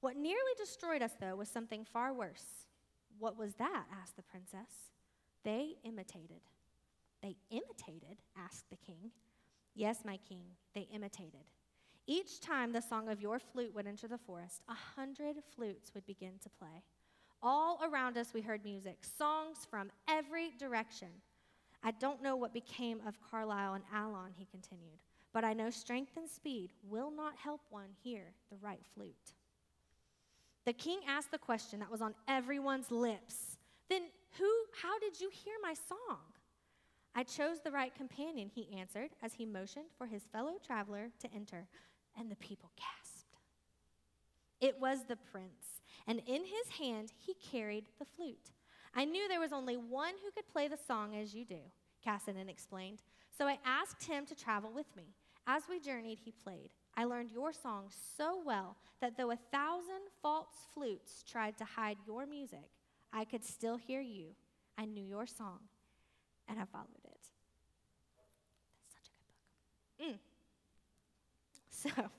What 0.00 0.16
nearly 0.16 0.52
destroyed 0.56 1.02
us, 1.02 1.12
though, 1.20 1.36
was 1.36 1.48
something 1.48 1.84
far 1.84 2.12
worse. 2.12 2.66
What 3.18 3.38
was 3.38 3.54
that? 3.54 3.86
asked 4.00 4.16
the 4.16 4.22
princess. 4.22 4.92
They 5.44 5.76
imitated. 5.84 6.42
They 7.22 7.36
imitated? 7.50 8.18
asked 8.36 8.70
the 8.70 8.76
king. 8.76 9.10
Yes, 9.74 10.00
my 10.04 10.18
king, 10.28 10.44
they 10.74 10.88
imitated. 10.92 11.50
Each 12.06 12.40
time 12.40 12.72
the 12.72 12.80
song 12.80 13.08
of 13.08 13.20
your 13.20 13.38
flute 13.38 13.74
would 13.74 13.86
enter 13.86 14.08
the 14.08 14.18
forest, 14.18 14.62
a 14.68 14.74
hundred 14.74 15.36
flutes 15.54 15.92
would 15.94 16.06
begin 16.06 16.32
to 16.42 16.48
play. 16.48 16.82
All 17.42 17.80
around 17.84 18.16
us, 18.16 18.32
we 18.34 18.40
heard 18.40 18.64
music, 18.64 19.04
songs 19.04 19.58
from 19.70 19.90
every 20.08 20.50
direction. 20.58 21.08
I 21.82 21.92
don't 21.92 22.22
know 22.22 22.34
what 22.34 22.52
became 22.52 23.00
of 23.06 23.20
Carlisle 23.20 23.74
and 23.74 23.84
Alon, 23.94 24.32
he 24.36 24.46
continued, 24.46 24.98
but 25.32 25.44
I 25.44 25.52
know 25.52 25.70
strength 25.70 26.16
and 26.16 26.28
speed 26.28 26.72
will 26.82 27.10
not 27.10 27.36
help 27.36 27.60
one 27.70 27.90
hear 28.02 28.32
the 28.50 28.56
right 28.60 28.84
flute. 28.94 29.34
The 30.64 30.72
king 30.72 31.00
asked 31.06 31.30
the 31.30 31.38
question 31.38 31.78
that 31.80 31.90
was 31.90 32.02
on 32.02 32.14
everyone's 32.26 32.90
lips. 32.90 33.58
Then 33.88 34.02
who 34.38 34.57
how 34.82 34.98
did 34.98 35.20
you 35.20 35.30
hear 35.32 35.54
my 35.62 35.74
song? 35.74 36.18
I 37.14 37.22
chose 37.22 37.60
the 37.60 37.70
right 37.70 37.94
companion, 37.94 38.50
he 38.54 38.78
answered 38.78 39.10
as 39.22 39.34
he 39.34 39.44
motioned 39.44 39.86
for 39.96 40.06
his 40.06 40.22
fellow 40.32 40.54
traveler 40.64 41.10
to 41.20 41.28
enter, 41.34 41.66
and 42.16 42.30
the 42.30 42.36
people 42.36 42.70
gasped. 42.76 43.36
It 44.60 44.80
was 44.80 45.04
the 45.04 45.16
prince, 45.16 45.82
and 46.06 46.20
in 46.26 46.42
his 46.44 46.78
hand 46.78 47.12
he 47.18 47.34
carried 47.34 47.86
the 47.98 48.04
flute. 48.04 48.52
I 48.94 49.04
knew 49.04 49.28
there 49.28 49.40
was 49.40 49.52
only 49.52 49.76
one 49.76 50.14
who 50.24 50.30
could 50.32 50.48
play 50.48 50.68
the 50.68 50.78
song 50.86 51.14
as 51.14 51.34
you 51.34 51.44
do, 51.44 51.60
Cassidan 52.02 52.48
explained. 52.48 53.02
So 53.36 53.46
I 53.46 53.58
asked 53.64 54.04
him 54.04 54.26
to 54.26 54.34
travel 54.34 54.72
with 54.74 54.94
me. 54.96 55.14
As 55.46 55.62
we 55.68 55.80
journeyed, 55.80 56.18
he 56.24 56.32
played. 56.32 56.70
I 56.96 57.04
learned 57.04 57.30
your 57.30 57.52
song 57.52 57.86
so 58.16 58.42
well 58.44 58.76
that 59.00 59.16
though 59.16 59.30
a 59.30 59.38
thousand 59.52 60.10
false 60.20 60.66
flutes 60.74 61.22
tried 61.22 61.56
to 61.58 61.64
hide 61.64 61.96
your 62.06 62.26
music, 62.26 62.70
I 63.12 63.24
could 63.24 63.44
still 63.44 63.76
hear 63.76 64.00
you. 64.00 64.34
I 64.78 64.84
knew 64.84 65.02
your 65.04 65.26
song, 65.26 65.58
and 66.48 66.58
I 66.58 66.64
followed 66.64 66.86
it. 67.04 67.18
That's 68.78 68.94
such 68.94 69.10
a 69.10 69.14
good 69.18 70.14
book. 70.14 70.16
Mm. 70.16 70.18
So, 71.70 72.10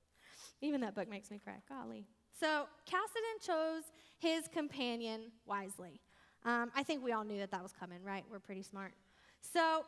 even 0.60 0.82
that 0.82 0.94
book 0.94 1.08
makes 1.08 1.30
me 1.30 1.40
cry. 1.42 1.54
Golly. 1.68 2.06
So, 2.38 2.66
Cassidan 2.84 3.40
chose 3.40 3.84
his 4.18 4.46
companion 4.46 5.32
wisely. 5.46 6.00
Um, 6.44 6.70
I 6.76 6.82
think 6.82 7.02
we 7.02 7.12
all 7.12 7.24
knew 7.24 7.38
that 7.38 7.50
that 7.50 7.62
was 7.62 7.72
coming, 7.72 8.04
right? 8.04 8.24
We're 8.30 8.40
pretty 8.40 8.62
smart. 8.62 8.92
So, 9.40 9.86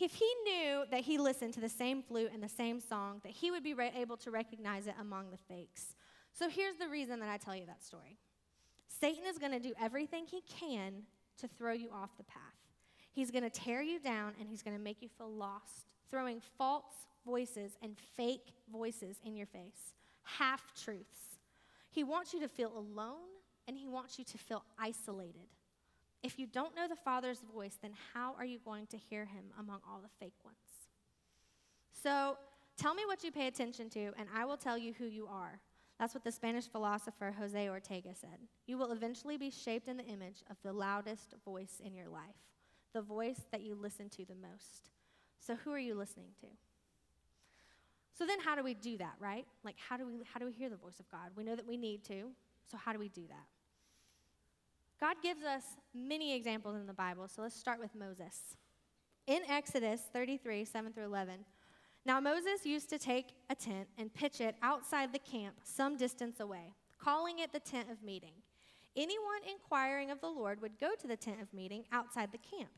if 0.00 0.14
he 0.14 0.30
knew 0.44 0.84
that 0.92 1.00
he 1.00 1.18
listened 1.18 1.54
to 1.54 1.60
the 1.60 1.68
same 1.68 2.02
flute 2.02 2.30
and 2.32 2.40
the 2.42 2.48
same 2.48 2.80
song, 2.80 3.20
that 3.24 3.32
he 3.32 3.50
would 3.50 3.64
be 3.64 3.74
re- 3.74 3.92
able 3.96 4.16
to 4.18 4.30
recognize 4.30 4.86
it 4.86 4.94
among 5.00 5.30
the 5.30 5.36
fakes. 5.36 5.96
So, 6.32 6.48
here's 6.48 6.76
the 6.76 6.88
reason 6.88 7.18
that 7.18 7.28
I 7.28 7.36
tell 7.36 7.56
you 7.56 7.66
that 7.66 7.82
story. 7.82 8.18
Satan 8.98 9.24
is 9.26 9.38
going 9.38 9.52
to 9.52 9.60
do 9.60 9.72
everything 9.80 10.26
he 10.26 10.42
can 10.42 11.02
to 11.38 11.48
throw 11.48 11.72
you 11.72 11.90
off 11.90 12.16
the 12.16 12.24
path. 12.24 12.42
He's 13.12 13.30
going 13.30 13.44
to 13.44 13.50
tear 13.50 13.82
you 13.82 13.98
down 13.98 14.32
and 14.38 14.48
he's 14.48 14.62
going 14.62 14.76
to 14.76 14.82
make 14.82 15.00
you 15.00 15.08
feel 15.08 15.30
lost, 15.30 15.86
throwing 16.10 16.40
false 16.58 17.06
voices 17.24 17.72
and 17.82 17.96
fake 18.16 18.52
voices 18.70 19.16
in 19.24 19.36
your 19.36 19.46
face, 19.46 19.94
half 20.22 20.72
truths. 20.84 21.38
He 21.90 22.04
wants 22.04 22.32
you 22.32 22.40
to 22.40 22.48
feel 22.48 22.72
alone 22.76 23.28
and 23.66 23.76
he 23.76 23.86
wants 23.86 24.18
you 24.18 24.24
to 24.24 24.38
feel 24.38 24.64
isolated. 24.78 25.48
If 26.22 26.38
you 26.38 26.46
don't 26.46 26.76
know 26.76 26.86
the 26.86 26.96
Father's 26.96 27.40
voice, 27.54 27.78
then 27.80 27.92
how 28.12 28.34
are 28.38 28.44
you 28.44 28.58
going 28.64 28.86
to 28.88 28.96
hear 28.96 29.24
him 29.24 29.44
among 29.58 29.80
all 29.88 30.00
the 30.02 30.24
fake 30.24 30.34
ones? 30.44 30.56
So 32.02 32.36
tell 32.76 32.94
me 32.94 33.02
what 33.06 33.24
you 33.24 33.32
pay 33.32 33.46
attention 33.46 33.88
to, 33.90 34.12
and 34.18 34.28
I 34.34 34.44
will 34.44 34.56
tell 34.56 34.76
you 34.76 34.92
who 34.98 35.06
you 35.06 35.26
are. 35.26 35.60
That's 36.00 36.14
what 36.14 36.24
the 36.24 36.32
Spanish 36.32 36.66
philosopher 36.66 37.34
Jose 37.38 37.68
Ortega 37.68 38.14
said. 38.14 38.38
You 38.66 38.78
will 38.78 38.90
eventually 38.90 39.36
be 39.36 39.50
shaped 39.50 39.86
in 39.86 39.98
the 39.98 40.06
image 40.06 40.42
of 40.50 40.56
the 40.62 40.72
loudest 40.72 41.34
voice 41.44 41.78
in 41.84 41.94
your 41.94 42.08
life, 42.08 42.40
the 42.94 43.02
voice 43.02 43.42
that 43.52 43.60
you 43.60 43.74
listen 43.74 44.08
to 44.08 44.24
the 44.24 44.34
most. 44.34 44.88
So, 45.40 45.56
who 45.56 45.70
are 45.72 45.78
you 45.78 45.94
listening 45.94 46.30
to? 46.40 46.46
So, 48.18 48.24
then 48.24 48.40
how 48.40 48.54
do 48.54 48.64
we 48.64 48.72
do 48.72 48.96
that, 48.96 49.12
right? 49.20 49.44
Like, 49.62 49.76
how 49.76 49.98
do 49.98 50.06
we, 50.06 50.14
how 50.32 50.40
do 50.40 50.46
we 50.46 50.52
hear 50.52 50.70
the 50.70 50.76
voice 50.76 50.98
of 51.00 51.08
God? 51.10 51.32
We 51.36 51.44
know 51.44 51.54
that 51.54 51.66
we 51.66 51.76
need 51.76 52.02
to, 52.04 52.30
so 52.70 52.78
how 52.78 52.94
do 52.94 52.98
we 52.98 53.10
do 53.10 53.26
that? 53.28 53.46
God 54.98 55.16
gives 55.22 55.42
us 55.42 55.64
many 55.94 56.34
examples 56.34 56.76
in 56.76 56.86
the 56.86 56.94
Bible, 56.94 57.28
so 57.28 57.42
let's 57.42 57.56
start 57.56 57.78
with 57.78 57.94
Moses. 57.94 58.56
In 59.26 59.42
Exodus 59.50 60.00
33, 60.14 60.64
7 60.64 60.94
through 60.94 61.04
11, 61.04 61.44
now 62.04 62.20
Moses 62.20 62.64
used 62.64 62.88
to 62.90 62.98
take 62.98 63.34
a 63.50 63.54
tent 63.54 63.88
and 63.98 64.12
pitch 64.12 64.40
it 64.40 64.56
outside 64.62 65.12
the 65.12 65.18
camp 65.18 65.56
some 65.62 65.96
distance 65.96 66.40
away, 66.40 66.72
calling 66.98 67.38
it 67.38 67.52
the 67.52 67.60
tent 67.60 67.90
of 67.90 68.02
meeting. 68.02 68.32
Anyone 68.96 69.40
inquiring 69.50 70.10
of 70.10 70.20
the 70.20 70.28
Lord 70.28 70.60
would 70.62 70.78
go 70.80 70.90
to 70.98 71.06
the 71.06 71.16
tent 71.16 71.40
of 71.40 71.52
meeting 71.54 71.84
outside 71.92 72.32
the 72.32 72.38
camp. 72.38 72.70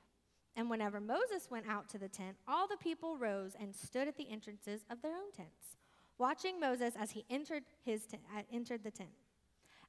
And 0.55 0.69
whenever 0.69 1.01
Moses 1.01 1.49
went 1.51 1.67
out 1.67 1.89
to 1.91 1.99
the 1.99 2.09
tent, 2.09 2.37
all 2.47 2.69
the 2.69 2.77
people 2.77 3.17
rose 3.17 3.57
and 3.59 3.75
stood 3.75 4.09
at 4.09 4.17
the 4.17 4.31
entrances 4.31 4.85
of 4.91 5.01
their 5.01 5.17
own 5.17 5.33
tents, 5.35 5.77
watching 6.19 6.61
Moses 6.61 6.95
as 6.99 7.13
he 7.13 7.25
entered, 7.31 7.63
his 7.85 8.05
t- 8.05 8.19
uh, 8.37 8.43
entered 8.53 8.85
the 8.85 8.91
tent. 8.91 9.09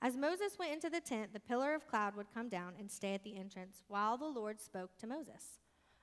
As 0.01 0.15
Moses 0.15 0.57
went 0.57 0.73
into 0.73 0.89
the 0.89 1.01
tent, 1.01 1.33
the 1.33 1.39
pillar 1.39 1.73
of 1.73 1.87
cloud 1.87 2.15
would 2.15 2.33
come 2.33 2.49
down 2.49 2.73
and 2.79 2.89
stay 2.89 3.13
at 3.13 3.23
the 3.23 3.37
entrance 3.37 3.83
while 3.87 4.17
the 4.17 4.25
Lord 4.25 4.61
spoke 4.61 4.97
to 4.99 5.07
Moses. 5.07 5.59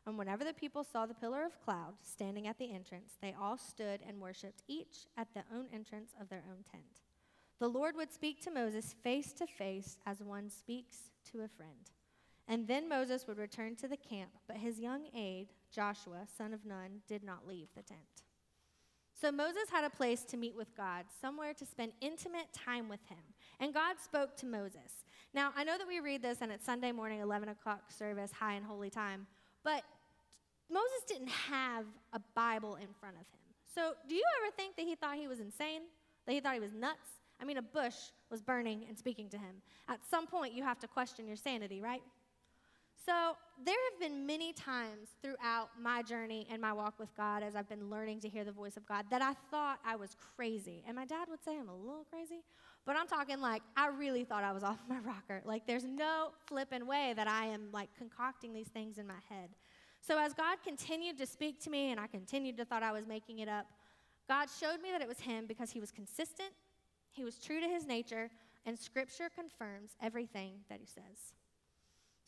And 0.06 0.16
whenever 0.18 0.44
the 0.44 0.54
people 0.54 0.82
saw 0.82 1.06
the 1.06 1.14
pillar 1.14 1.44
of 1.44 1.60
cloud 1.62 1.94
standing 2.02 2.46
at 2.46 2.58
the 2.58 2.72
entrance, 2.72 3.16
they 3.20 3.34
all 3.40 3.58
stood 3.58 4.00
and 4.06 4.20
worshiped, 4.20 4.62
each 4.66 5.06
at 5.16 5.32
their 5.34 5.44
own 5.54 5.66
entrance 5.72 6.14
of 6.20 6.28
their 6.28 6.42
own 6.48 6.64
tent. 6.70 6.84
The 7.58 7.68
Lord 7.68 7.94
would 7.96 8.10
speak 8.10 8.42
to 8.42 8.50
Moses 8.50 8.94
face 9.02 9.32
to 9.34 9.46
face 9.46 9.98
as 10.06 10.22
one 10.22 10.48
speaks 10.48 11.10
to 11.30 11.42
a 11.42 11.48
friend. 11.48 11.90
And 12.48 12.66
then 12.66 12.88
Moses 12.88 13.26
would 13.26 13.38
return 13.38 13.76
to 13.76 13.88
the 13.88 13.96
camp, 13.96 14.30
but 14.48 14.56
his 14.56 14.80
young 14.80 15.06
aide, 15.14 15.52
Joshua, 15.70 16.26
son 16.36 16.52
of 16.54 16.64
Nun, 16.64 17.02
did 17.06 17.22
not 17.22 17.46
leave 17.46 17.68
the 17.76 17.82
tent. 17.82 18.00
So 19.20 19.30
Moses 19.30 19.68
had 19.70 19.84
a 19.84 19.90
place 19.90 20.22
to 20.24 20.38
meet 20.38 20.56
with 20.56 20.74
God, 20.74 21.04
somewhere 21.20 21.52
to 21.52 21.66
spend 21.66 21.92
intimate 22.00 22.50
time 22.54 22.88
with 22.88 23.04
him. 23.06 23.18
And 23.60 23.74
God 23.74 23.96
spoke 24.02 24.34
to 24.38 24.46
Moses. 24.46 25.04
Now, 25.34 25.52
I 25.54 25.62
know 25.62 25.76
that 25.76 25.86
we 25.86 26.00
read 26.00 26.22
this 26.22 26.38
and 26.40 26.50
it's 26.50 26.64
Sunday 26.64 26.90
morning, 26.90 27.20
11 27.20 27.50
o'clock 27.50 27.92
service, 27.92 28.32
high 28.32 28.54
and 28.54 28.64
holy 28.64 28.88
time, 28.88 29.26
but 29.64 29.82
Moses 30.70 31.02
didn't 31.06 31.28
have 31.28 31.84
a 32.12 32.20
Bible 32.34 32.76
in 32.76 32.88
front 33.00 33.16
of 33.16 33.22
him. 33.22 33.40
So, 33.74 33.94
do 34.08 34.14
you 34.14 34.24
ever 34.42 34.54
think 34.56 34.76
that 34.76 34.82
he 34.82 34.94
thought 34.94 35.16
he 35.16 35.28
was 35.28 35.40
insane? 35.40 35.82
That 36.26 36.32
he 36.32 36.40
thought 36.40 36.54
he 36.54 36.60
was 36.60 36.72
nuts? 36.72 37.08
I 37.40 37.44
mean, 37.44 37.56
a 37.56 37.62
bush 37.62 37.94
was 38.30 38.42
burning 38.42 38.84
and 38.88 38.98
speaking 38.98 39.28
to 39.30 39.38
him. 39.38 39.62
At 39.88 40.00
some 40.08 40.26
point, 40.26 40.52
you 40.52 40.62
have 40.62 40.78
to 40.80 40.86
question 40.86 41.26
your 41.26 41.36
sanity, 41.36 41.80
right? 41.80 42.02
So, 43.06 43.36
there 43.64 43.76
have 43.90 44.00
been 44.00 44.26
many 44.26 44.52
times 44.52 45.08
throughout 45.22 45.70
my 45.80 46.02
journey 46.02 46.46
and 46.50 46.60
my 46.60 46.72
walk 46.72 46.98
with 46.98 47.14
God 47.16 47.42
as 47.42 47.56
I've 47.56 47.68
been 47.68 47.90
learning 47.90 48.20
to 48.20 48.28
hear 48.28 48.44
the 48.44 48.52
voice 48.52 48.76
of 48.76 48.86
God 48.86 49.06
that 49.10 49.22
I 49.22 49.34
thought 49.50 49.78
I 49.84 49.96
was 49.96 50.16
crazy. 50.36 50.82
And 50.86 50.96
my 50.96 51.04
dad 51.04 51.28
would 51.28 51.42
say 51.42 51.58
I'm 51.58 51.68
a 51.68 51.76
little 51.76 52.06
crazy, 52.10 52.42
but 52.86 52.96
I'm 52.96 53.06
talking 53.06 53.40
like 53.40 53.62
I 53.76 53.88
really 53.88 54.24
thought 54.24 54.44
I 54.44 54.52
was 54.52 54.62
off 54.70 54.78
my 54.88 54.98
rocker. 54.98 55.42
Like, 55.44 55.66
there's 55.66 55.84
no 55.84 56.30
flipping 56.46 56.86
way 56.86 57.12
that 57.16 57.28
I 57.28 57.46
am 57.46 57.68
like 57.72 57.88
concocting 57.96 58.52
these 58.52 58.68
things 58.68 58.98
in 58.98 59.06
my 59.06 59.20
head. 59.28 59.50
So, 60.00 60.18
as 60.18 60.32
God 60.32 60.58
continued 60.64 61.18
to 61.18 61.26
speak 61.26 61.62
to 61.64 61.70
me 61.70 61.90
and 61.90 62.00
I 62.00 62.06
continued 62.06 62.56
to 62.56 62.64
thought 62.64 62.82
I 62.82 62.92
was 62.92 63.06
making 63.06 63.40
it 63.40 63.48
up, 63.48 63.66
God 64.28 64.48
showed 64.60 64.80
me 64.80 64.90
that 64.92 65.02
it 65.02 65.08
was 65.08 65.20
Him 65.20 65.46
because 65.46 65.70
He 65.70 65.80
was 65.80 65.90
consistent, 65.90 66.50
He 67.10 67.24
was 67.24 67.36
true 67.36 67.60
to 67.60 67.68
His 67.68 67.86
nature, 67.86 68.30
and 68.64 68.78
Scripture 68.78 69.28
confirms 69.34 69.90
everything 70.02 70.52
that 70.68 70.80
He 70.80 70.86
says. 70.86 71.34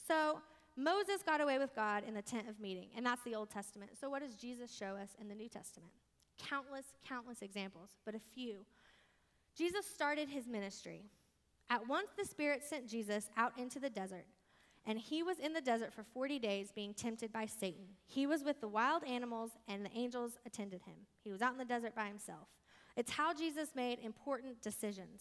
So, 0.07 0.41
Moses 0.77 1.23
got 1.25 1.41
away 1.41 1.59
with 1.59 1.75
God 1.75 2.03
in 2.07 2.15
the 2.15 2.23
tent 2.23 2.49
of 2.49 2.59
meeting, 2.59 2.89
and 2.97 3.05
that's 3.05 3.23
the 3.25 3.35
Old 3.35 3.51
Testament. 3.51 3.93
So, 3.99 4.11
what 4.11 4.23
does 4.23 4.35
Jesus 4.35 4.75
show 4.75 4.97
us 4.97 5.11
in 5.21 5.29
the 5.29 5.35
New 5.35 5.49
Testament? 5.49 5.93
Countless, 6.39 6.87
countless 7.07 7.43
examples, 7.43 7.91
but 8.05 8.15
a 8.15 8.21
few. 8.35 8.65
Jesus 9.57 9.87
started 9.87 10.29
his 10.29 10.47
ministry. 10.47 11.03
At 11.71 11.89
once, 11.89 12.09
the 12.17 12.25
Spirit 12.25 12.63
sent 12.65 12.89
Jesus 12.89 13.31
out 13.37 13.53
into 13.59 13.79
the 13.79 13.91
desert, 13.91 14.27
and 14.87 14.99
he 14.99 15.23
was 15.23 15.39
in 15.39 15.53
the 15.53 15.61
desert 15.61 15.93
for 15.93 16.03
40 16.03 16.39
days 16.39 16.73
being 16.75 16.95
tempted 16.95 17.33
by 17.33 17.47
Satan. 17.47 17.85
He 18.07 18.27
was 18.27 18.43
with 18.43 18.61
the 18.61 18.69
wild 18.69 19.05
animals, 19.05 19.53
and 19.69 19.85
the 19.85 19.97
angels 19.97 20.39
attended 20.45 20.83
him. 20.83 20.97
He 21.23 21.31
was 21.31 21.43
out 21.43 21.53
in 21.53 21.59
the 21.59 21.65
desert 21.65 21.95
by 21.95 22.07
himself. 22.07 22.49
It's 22.97 23.13
how 23.13 23.33
Jesus 23.33 23.71
made 23.75 23.99
important 24.01 24.61
decisions. 24.61 25.21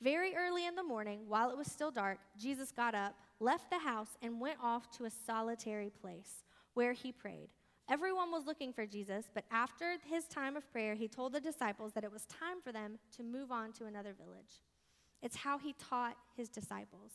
Very 0.00 0.34
early 0.34 0.66
in 0.66 0.74
the 0.74 0.82
morning, 0.82 1.20
while 1.28 1.50
it 1.50 1.56
was 1.56 1.70
still 1.70 1.90
dark, 1.90 2.18
Jesus 2.38 2.72
got 2.72 2.94
up 2.94 3.14
left 3.42 3.70
the 3.70 3.78
house, 3.78 4.16
and 4.22 4.40
went 4.40 4.58
off 4.62 4.90
to 4.92 5.04
a 5.04 5.10
solitary 5.10 5.90
place 5.90 6.44
where 6.74 6.92
he 6.92 7.12
prayed. 7.12 7.48
Everyone 7.92 8.30
was 8.30 8.46
looking 8.46 8.72
for 8.72 8.86
Jesus, 8.86 9.26
but 9.34 9.44
after 9.50 9.96
his 10.08 10.24
time 10.24 10.56
of 10.56 10.72
prayer, 10.72 10.94
he 10.94 11.08
told 11.08 11.34
the 11.34 11.40
disciples 11.40 11.92
that 11.92 12.04
it 12.04 12.10
was 12.10 12.24
time 12.24 12.62
for 12.64 12.72
them 12.72 12.98
to 13.18 13.22
move 13.22 13.52
on 13.52 13.70
to 13.74 13.84
another 13.84 14.14
village. 14.14 14.62
It's 15.20 15.36
how 15.36 15.58
he 15.58 15.74
taught 15.74 16.16
his 16.34 16.48
disciples. 16.48 17.12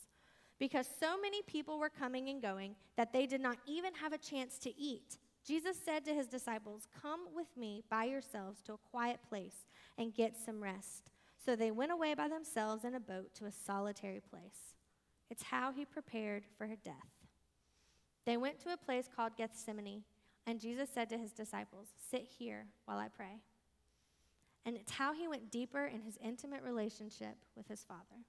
Because 0.59 0.87
so 0.99 1.19
many 1.19 1.41
people 1.41 1.79
were 1.79 1.89
coming 1.89 2.29
and 2.29 2.39
going 2.39 2.75
that 2.95 3.11
they 3.11 3.25
did 3.25 3.41
not 3.41 3.57
even 3.65 3.95
have 3.95 4.13
a 4.13 4.19
chance 4.19 4.59
to 4.59 4.79
eat. 4.79 5.17
Jesus 5.43 5.79
said 5.83 6.05
to 6.05 6.13
his 6.13 6.27
disciples, 6.27 6.87
Come 7.01 7.21
with 7.33 7.47
me 7.57 7.83
by 7.89 8.03
yourselves 8.03 8.61
to 8.65 8.73
a 8.73 8.89
quiet 8.91 9.17
place 9.27 9.65
and 9.97 10.13
get 10.13 10.37
some 10.37 10.61
rest. 10.61 11.09
So 11.43 11.55
they 11.55 11.71
went 11.71 11.91
away 11.91 12.13
by 12.13 12.27
themselves 12.27 12.83
in 12.83 12.93
a 12.93 12.99
boat 12.99 13.33
to 13.35 13.45
a 13.45 13.51
solitary 13.51 14.21
place. 14.29 14.75
It's 15.31 15.41
how 15.41 15.71
he 15.71 15.85
prepared 15.85 16.43
for 16.55 16.67
her 16.67 16.77
death. 16.83 16.93
They 18.27 18.37
went 18.37 18.59
to 18.59 18.73
a 18.73 18.77
place 18.77 19.09
called 19.13 19.37
Gethsemane, 19.37 20.03
and 20.47 20.61
Jesus 20.61 20.89
said 20.91 21.09
to 21.09 21.17
his 21.17 21.33
disciples, 21.33 21.89
Sit 22.09 22.25
here 22.39 22.65
while 22.85 22.97
I 22.97 23.09
pray. 23.09 23.41
And 24.65 24.77
it's 24.77 24.93
how 24.93 25.13
he 25.13 25.27
went 25.27 25.51
deeper 25.51 25.85
in 25.85 26.01
his 26.01 26.17
intimate 26.23 26.63
relationship 26.63 27.35
with 27.55 27.67
his 27.67 27.83
Father. 27.83 28.23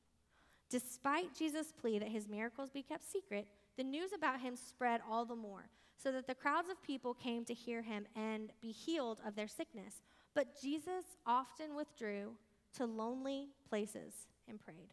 Despite 0.69 1.35
Jesus' 1.35 1.73
plea 1.73 1.99
that 2.01 2.09
his 2.09 2.29
miracles 2.29 2.71
be 2.71 2.83
kept 2.83 3.11
secret, 3.11 3.47
the 3.77 3.85
news 3.85 4.11
about 4.15 4.41
him 4.41 4.57
spread 4.57 5.01
all 5.09 5.25
the 5.25 5.37
more, 5.37 5.71
so 5.97 6.13
that 6.13 6.27
the 6.27 6.35
crowds 6.35 6.69
of 6.69 6.83
people 6.83 7.15
came 7.15 7.45
to 7.45 7.55
hear 7.55 7.83
him 7.83 8.07
and 8.15 8.51
be 8.61 8.73
healed 8.73 9.21
of 9.25 9.35
their 9.35 9.49
sickness. 9.49 10.03
But 10.35 10.61
Jesus 10.61 11.05
often 11.25 11.75
withdrew 11.75 12.33
to 12.75 12.85
lonely 12.85 13.49
places 13.69 14.27
and 14.49 14.61
prayed. 14.61 14.93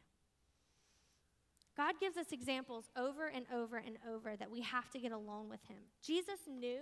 God 1.75 1.95
gives 1.99 2.17
us 2.17 2.31
examples 2.31 2.85
over 2.95 3.27
and 3.27 3.45
over 3.53 3.77
and 3.77 3.97
over 4.09 4.35
that 4.37 4.49
we 4.49 4.61
have 4.61 4.89
to 4.91 4.99
get 4.99 5.11
alone 5.11 5.49
with 5.49 5.61
Him. 5.67 5.77
Jesus 6.01 6.39
knew 6.47 6.79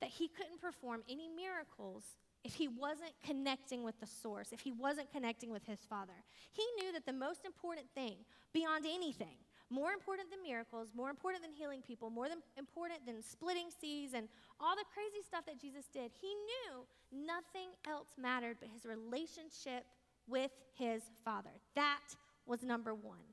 that 0.00 0.10
He 0.10 0.28
couldn't 0.28 0.60
perform 0.60 1.02
any 1.08 1.28
miracles 1.28 2.04
if 2.44 2.54
He 2.54 2.68
wasn't 2.68 3.12
connecting 3.24 3.82
with 3.82 3.98
the 4.00 4.06
source, 4.06 4.52
if 4.52 4.60
He 4.60 4.72
wasn't 4.72 5.10
connecting 5.12 5.50
with 5.50 5.64
His 5.66 5.80
Father. 5.88 6.24
He 6.50 6.64
knew 6.78 6.92
that 6.92 7.06
the 7.06 7.12
most 7.12 7.44
important 7.44 7.86
thing, 7.94 8.16
beyond 8.52 8.86
anything, 8.86 9.36
more 9.70 9.92
important 9.92 10.30
than 10.30 10.42
miracles, 10.42 10.88
more 10.94 11.10
important 11.10 11.42
than 11.42 11.52
healing 11.52 11.82
people, 11.82 12.10
more 12.10 12.28
than 12.28 12.38
important 12.56 13.04
than 13.04 13.22
splitting 13.22 13.68
seas 13.80 14.14
and 14.14 14.28
all 14.60 14.74
the 14.74 14.84
crazy 14.92 15.22
stuff 15.26 15.44
that 15.46 15.60
Jesus 15.60 15.84
did, 15.92 16.10
he 16.20 16.28
knew 16.28 16.86
nothing 17.12 17.68
else 17.86 18.08
mattered 18.16 18.56
but 18.60 18.70
his 18.72 18.86
relationship 18.86 19.84
with 20.26 20.50
his 20.74 21.02
Father. 21.24 21.50
That 21.74 22.00
was 22.46 22.62
number 22.62 22.94
one 22.94 23.24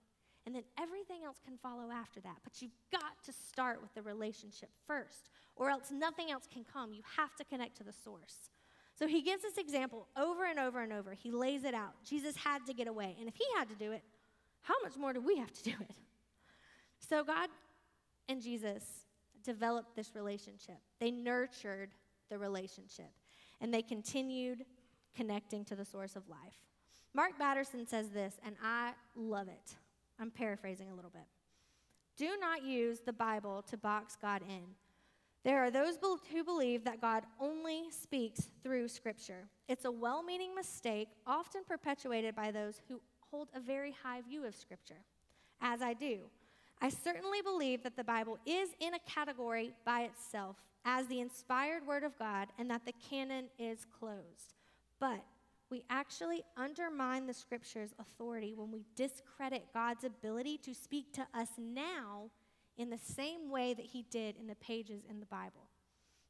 and 0.45 0.53
then 0.53 0.63
everything 0.79 1.23
else 1.25 1.38
can 1.43 1.58
follow 1.58 1.91
after 1.91 2.19
that. 2.21 2.38
But 2.43 2.62
you've 2.62 2.77
got 2.91 3.23
to 3.25 3.34
start 3.34 3.81
with 3.81 3.93
the 3.93 4.01
relationship 4.01 4.69
first, 4.86 5.29
or 5.55 5.69
else 5.69 5.91
nothing 5.91 6.31
else 6.31 6.47
can 6.51 6.63
come. 6.63 6.93
You 6.93 7.03
have 7.17 7.36
to 7.38 7.43
connect 7.43 7.77
to 7.77 7.84
the 7.84 7.93
source. 7.93 8.49
So 8.97 9.08
he 9.08 9.21
gives 9.21 9.41
this 9.41 9.58
example 9.58 10.08
over 10.15 10.45
and 10.45 10.60
over 10.60 10.81
and 10.81 10.93
over. 10.93 11.13
He 11.13 11.31
lays 11.31 11.63
it 11.63 11.73
out. 11.73 11.93
Jesus 12.08 12.36
had 12.36 12.65
to 12.67 12.73
get 12.73 12.88
away. 12.88 13.15
And 13.19 13.27
if 13.27 13.36
he 13.36 13.45
had 13.58 13.67
to 13.69 13.75
do 13.75 13.91
it, 13.91 14.03
how 14.62 14.75
much 14.84 14.95
more 14.97 15.13
do 15.13 15.21
we 15.21 15.38
have 15.38 15.51
to 15.51 15.63
do 15.63 15.75
it? 15.81 15.95
So 16.99 17.23
God 17.23 17.49
and 18.29 18.41
Jesus 18.41 18.84
developed 19.43 19.95
this 19.95 20.15
relationship, 20.15 20.77
they 20.99 21.12
nurtured 21.12 21.91
the 22.29 22.38
relationship, 22.38 23.12
and 23.62 23.71
they 23.73 23.84
continued 23.84 24.65
connecting 25.15 25.63
to 25.65 25.75
the 25.75 25.86
source 25.86 26.15
of 26.15 26.27
life. 26.27 26.65
Mark 27.13 27.38
Batterson 27.39 27.88
says 27.88 28.10
this, 28.10 28.39
and 28.43 28.55
I 28.63 28.93
love 29.15 29.47
it. 29.47 29.75
I'm 30.19 30.32
paraphrasing 30.32 30.89
a 30.89 30.95
little 30.95 31.12
bit. 31.12 31.28
Do 32.17 32.38
not 32.39 32.63
use 32.63 32.99
the 32.99 33.13
Bible 33.13 33.63
to 33.69 33.78
box 33.78 34.17
God 34.19 34.41
in. 34.47 34.63
There 35.43 35.63
are 35.63 35.69
those 35.69 35.97
who 36.32 36.43
believe 36.43 36.84
that 36.86 37.01
God 37.01 37.23
only 37.39 37.84
speaks 37.91 38.49
through 38.63 38.88
Scripture. 38.88 39.47
It's 39.67 39.86
a 39.86 39.91
well 39.91 40.23
meaning 40.23 40.56
mistake, 40.56 41.10
often 41.28 41.62
perpetuated 41.67 42.36
by 42.36 42.51
those 42.51 42.82
who 42.88 42.99
hold 43.30 43.49
a 43.54 43.60
very 43.60 43.93
high 44.04 44.21
view 44.21 44.45
of 44.45 44.56
Scripture, 44.56 45.04
as 45.62 45.82
I 45.82 45.93
do. 45.93 46.21
I 46.82 46.89
certainly 46.89 47.41
believe 47.41 47.84
that 47.84 47.95
the 47.95 48.04
Bible 48.04 48.39
is 48.45 48.69
in 48.80 48.95
a 48.95 48.99
category 48.99 49.73
by 49.86 50.01
itself 50.01 50.58
as 50.84 51.08
the 51.08 51.19
inspired 51.19 51.86
Word 51.86 52.04
of 52.04 52.17
God 52.17 52.47
and 52.58 52.69
that 52.69 52.86
the 52.86 52.93
canon 53.10 53.45
is 53.60 53.86
closed. 53.99 54.56
But 54.99 55.23
we 55.69 55.84
actually 55.89 56.43
undermine 56.58 57.25
the 57.25 57.34
Scripture's 57.34 57.93
authority 57.99 58.54
when 58.56 58.71
we 58.71 58.86
discredit 58.95 59.65
God's 59.73 60.04
ability 60.04 60.58
to 60.60 60.73
speak 60.73 61.13
to 61.13 61.28
us 61.34 61.49
now 61.58 62.30
in 62.78 62.89
the 62.89 62.97
same 62.97 63.49
way 63.49 63.73
that 63.73 63.86
He 63.86 64.06
did 64.12 64.36
in 64.38 64.47
the 64.47 64.56
pages 64.56 65.04
in 65.10 65.19
the 65.19 65.25
Bible. 65.25 65.69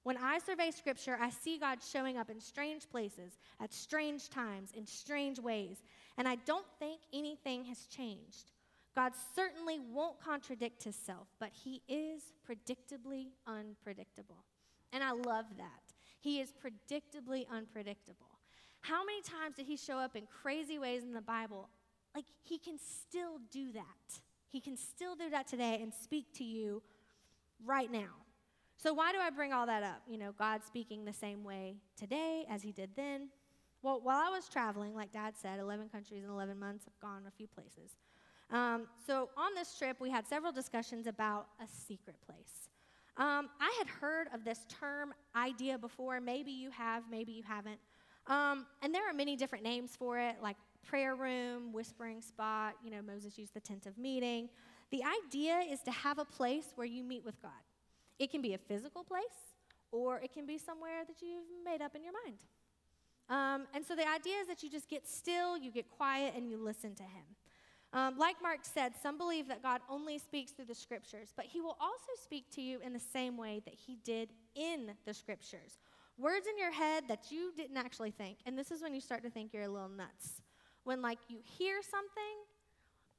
When 0.04 0.18
I 0.18 0.38
survey 0.38 0.70
Scripture, 0.72 1.18
I 1.20 1.32
see 1.32 1.58
God 1.58 1.80
showing 1.82 2.18
up 2.18 2.30
in 2.30 2.40
strange 2.40 2.88
places, 2.90 3.40
at 3.60 3.74
strange 3.74 4.30
times, 4.30 4.72
in 4.76 4.86
strange 4.86 5.40
ways, 5.40 5.78
and 6.18 6.28
I 6.28 6.36
don't 6.46 6.68
think 6.78 7.02
anything 7.12 7.66
has 7.66 7.88
changed. 7.88 8.52
God 8.96 9.14
certainly 9.36 9.80
won't 9.80 10.22
contradict 10.22 10.84
himself, 10.84 11.28
but 11.40 11.50
he 11.52 11.82
is 11.90 12.22
predictably 12.48 13.32
unpredictable. 13.46 14.46
And 14.94 15.04
I 15.04 15.12
love 15.12 15.46
that. 15.58 15.94
He 16.20 16.40
is 16.40 16.54
predictably 16.54 17.46
unpredictable. 17.50 18.35
How 18.88 19.04
many 19.04 19.22
times 19.22 19.56
did 19.56 19.66
he 19.66 19.78
show 19.78 19.98
up 19.98 20.16
in 20.16 20.28
crazy 20.44 20.78
ways 20.78 21.04
in 21.04 21.14
the 21.14 21.22
Bible? 21.22 21.70
Like, 22.14 22.26
he 22.44 22.60
can 22.60 22.78
still 22.78 23.40
do 23.52 23.72
that. 23.72 24.20
He 24.52 24.62
can 24.62 24.78
still 24.78 25.16
do 25.16 25.30
that 25.32 25.48
today 25.48 25.80
and 25.82 25.92
speak 25.92 26.32
to 26.36 26.44
you 26.44 26.84
right 27.66 27.92
now. 27.92 28.14
So, 28.78 28.94
why 28.94 29.12
do 29.12 29.18
I 29.20 29.32
bring 29.32 29.54
all 29.54 29.66
that 29.66 29.82
up? 29.82 30.02
You 30.08 30.20
know, 30.20 30.34
God 30.38 30.62
speaking 30.64 31.04
the 31.04 31.14
same 31.14 31.44
way 31.44 31.78
today 31.98 32.46
as 32.48 32.62
he 32.62 32.72
did 32.72 32.92
then. 32.96 33.30
Well, 33.82 34.02
while 34.02 34.20
I 34.20 34.30
was 34.30 34.48
traveling, 34.48 34.94
like 34.94 35.12
Dad 35.12 35.34
said, 35.36 35.60
11 35.60 35.90
countries 35.90 36.24
in 36.24 36.30
11 36.30 36.60
months, 36.60 36.86
I've 36.88 37.00
gone 37.00 37.24
a 37.28 37.32
few 37.32 37.48
places. 37.48 37.96
Um, 38.52 38.88
so 39.06 39.30
on 39.36 39.56
this 39.56 39.76
trip, 39.78 39.98
we 40.00 40.12
had 40.12 40.28
several 40.28 40.52
discussions 40.52 41.08
about 41.08 41.48
a 41.60 41.68
secret 41.68 42.18
place. 42.26 42.70
Um, 43.18 43.50
I 43.60 43.74
had 43.78 43.88
heard 43.88 44.28
of 44.34 44.44
this 44.44 44.66
term 44.70 45.14
idea 45.36 45.78
before. 45.78 46.20
Maybe 46.20 46.52
you 46.52 46.70
have, 46.70 47.04
maybe 47.10 47.32
you 47.32 47.44
haven't. 47.44 47.80
Um, 48.28 48.66
and 48.82 48.94
there 48.94 49.10
are 49.10 49.14
many 49.14 49.36
different 49.36 49.64
names 49.64 49.96
for 49.98 50.20
it, 50.20 50.38
like 50.42 50.58
prayer 50.88 51.16
room, 51.16 51.74
whispering 51.74 52.22
spot. 52.22 52.76
You 52.84 52.92
know, 52.92 53.02
Moses 53.02 53.38
used 53.38 53.54
the 53.54 53.60
tent 53.60 53.86
of 53.86 53.98
meeting. 53.98 54.50
The 54.92 55.04
idea 55.28 55.60
is 55.70 55.82
to 55.82 55.92
have 55.92 56.20
a 56.20 56.26
place 56.26 56.68
where 56.76 56.88
you 56.88 57.04
meet 57.04 57.24
with 57.24 57.42
God. 57.42 57.52
It 58.20 58.32
can 58.32 58.42
be 58.42 58.54
a 58.54 58.58
physical 58.58 59.04
place, 59.04 59.56
or 59.92 60.20
it 60.20 60.34
can 60.34 60.46
be 60.46 60.58
somewhere 60.58 61.04
that 61.08 61.22
you've 61.22 61.46
made 61.64 61.82
up 61.82 61.96
in 61.96 62.04
your 62.04 62.14
mind. 62.24 62.38
Um, 63.28 63.68
and 63.74 63.86
so 63.86 63.96
the 63.96 64.08
idea 64.08 64.36
is 64.42 64.48
that 64.48 64.64
you 64.64 64.70
just 64.70 64.88
get 64.90 65.08
still, 65.08 65.58
you 65.58 65.72
get 65.72 65.90
quiet, 65.90 66.34
and 66.36 66.50
you 66.50 66.58
listen 66.58 66.96
to 66.96 67.04
Him. 67.04 67.26
Um, 67.96 68.18
like 68.18 68.36
Mark 68.42 68.60
said, 68.64 68.92
some 69.02 69.18
believe 69.18 69.48
that 69.48 69.64
God 69.64 69.80
only 69.90 70.18
speaks 70.18 70.52
through 70.52 70.66
the 70.66 70.76
scriptures, 70.76 71.34
but 71.36 71.46
he 71.46 71.62
will 71.62 71.78
also 71.80 72.12
speak 72.22 72.52
to 72.56 72.62
you 72.62 72.80
in 72.86 72.92
the 72.92 73.00
same 73.00 73.38
way 73.38 73.62
that 73.64 73.74
he 73.74 73.98
did 74.04 74.32
in 74.54 74.92
the 75.06 75.14
scriptures. 75.14 75.80
Words 76.18 76.48
in 76.48 76.58
your 76.58 76.72
head 76.72 77.04
that 77.10 77.26
you 77.30 77.52
didn't 77.56 77.78
actually 77.78 78.12
think. 78.12 78.38
And 78.46 78.58
this 78.58 78.72
is 78.72 78.82
when 78.82 78.94
you 78.94 79.02
start 79.02 79.24
to 79.24 79.30
think 79.30 79.54
you're 79.54 79.64
a 79.64 79.70
little 79.70 79.90
nuts. 79.90 80.42
When, 80.84 81.02
like, 81.02 81.20
you 81.28 81.40
hear 81.44 81.82
something 81.82 82.38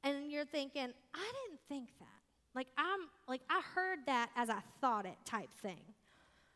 and 0.02 0.30
you're 0.30 0.44
thinking, 0.44 0.88
I 1.14 1.32
didn't 1.44 1.60
think 1.68 1.90
that. 1.98 2.06
Like, 2.54 2.68
I'm, 2.78 3.00
like, 3.28 3.42
I 3.50 3.60
heard 3.74 3.98
that 4.06 4.30
as 4.36 4.48
I 4.48 4.60
thought 4.80 5.04
it 5.04 5.16
type 5.24 5.50
thing. 5.60 5.82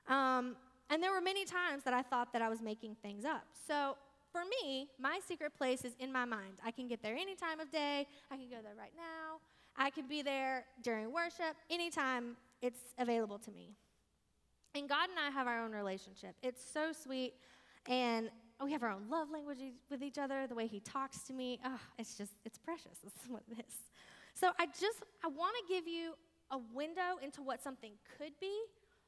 Um, 0.09 0.57
and 0.89 1.03
there 1.03 1.13
were 1.13 1.21
many 1.21 1.45
times 1.45 1.85
that 1.85 1.93
I 1.93 2.03
thought 2.03 2.33
that 2.33 2.43
I 2.43 2.49
was 2.49 2.63
making 2.63 2.97
things 3.03 3.25
up. 3.25 3.45
So 3.67 3.97
for 4.33 4.43
me, 4.63 4.89
my 4.99 5.21
secret 5.27 5.53
place 5.57 5.85
is 5.85 5.93
in 5.99 6.11
my 6.13 6.25
mind. 6.25 6.55
I 6.65 6.71
can 6.71 6.89
get 6.89 7.03
there 7.03 7.15
any 7.17 7.35
time 7.35 7.61
of 7.61 7.71
day. 7.71 8.07
I 8.31 8.37
can 8.37 8.49
go 8.49 8.57
there 8.63 8.75
right 8.79 8.93
now. 8.97 9.41
I 9.77 9.91
can 9.91 10.07
be 10.07 10.23
there 10.23 10.65
during 10.83 11.13
worship, 11.13 11.57
anytime 11.71 12.37
it's 12.61 12.81
available 12.99 13.39
to 13.39 13.51
me. 13.51 13.71
And 14.75 14.89
God 14.89 15.09
and 15.11 15.19
I 15.19 15.31
have 15.31 15.47
our 15.47 15.65
own 15.65 15.73
relationship. 15.73 16.35
It's 16.43 16.63
so 16.73 16.93
sweet. 16.93 17.35
And 17.87 18.31
we 18.63 18.73
have 18.73 18.83
our 18.83 18.91
own 18.91 19.09
love 19.11 19.31
language 19.31 19.59
with 19.91 20.03
each 20.03 20.19
other, 20.19 20.47
the 20.47 20.55
way 20.55 20.67
He 20.67 20.81
talks 20.81 21.21
to 21.23 21.33
me. 21.33 21.59
Oh, 21.65 21.81
it's 21.99 22.15
just, 22.15 22.33
it's 22.45 22.59
precious. 22.59 22.99
Is 23.05 23.29
what 23.29 23.43
it 23.51 23.65
is. 23.67 23.75
So 24.35 24.51
I 24.59 24.67
just, 24.67 25.03
I 25.25 25.29
want 25.29 25.55
to 25.61 25.75
give 25.75 25.89
you 25.89 26.13
a 26.51 26.59
window 26.75 27.19
into 27.23 27.43
what 27.43 27.63
something 27.63 27.93
could 28.19 28.33
be, 28.41 28.53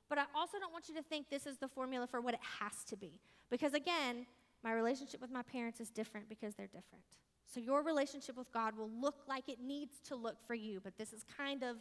but 0.09 0.19
I 0.19 0.25
also 0.35 0.59
don't 0.59 0.73
want 0.73 0.89
you 0.89 0.95
to 0.97 1.03
think 1.03 1.29
this 1.31 1.47
is 1.47 1.59
the 1.59 1.69
formula 1.69 2.07
for 2.07 2.21
what 2.21 2.35
it 2.35 2.41
has 2.61 2.85
to 2.85 2.97
be. 2.97 3.21
Because 3.51 3.75
again, 3.75 4.27
my 4.63 4.73
relationship 4.73 5.21
with 5.21 5.31
my 5.31 5.43
parents 5.43 5.81
is 5.81 5.91
different 5.91 6.29
because 6.29 6.55
they're 6.55 6.67
different. 6.67 7.05
So 7.53 7.61
your 7.61 7.83
relationship 7.83 8.37
with 8.37 8.51
God 8.53 8.77
will 8.77 8.91
look 9.01 9.25
like 9.29 9.49
it 9.49 9.59
needs 9.61 10.01
to 10.09 10.17
look 10.17 10.37
for 10.47 10.55
you, 10.55 10.81
but 10.83 10.97
this 10.97 11.13
is 11.13 11.25
kind 11.37 11.63
of 11.63 11.77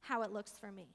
how 0.00 0.22
it 0.22 0.30
looks 0.30 0.52
for 0.52 0.70
me. 0.70 0.88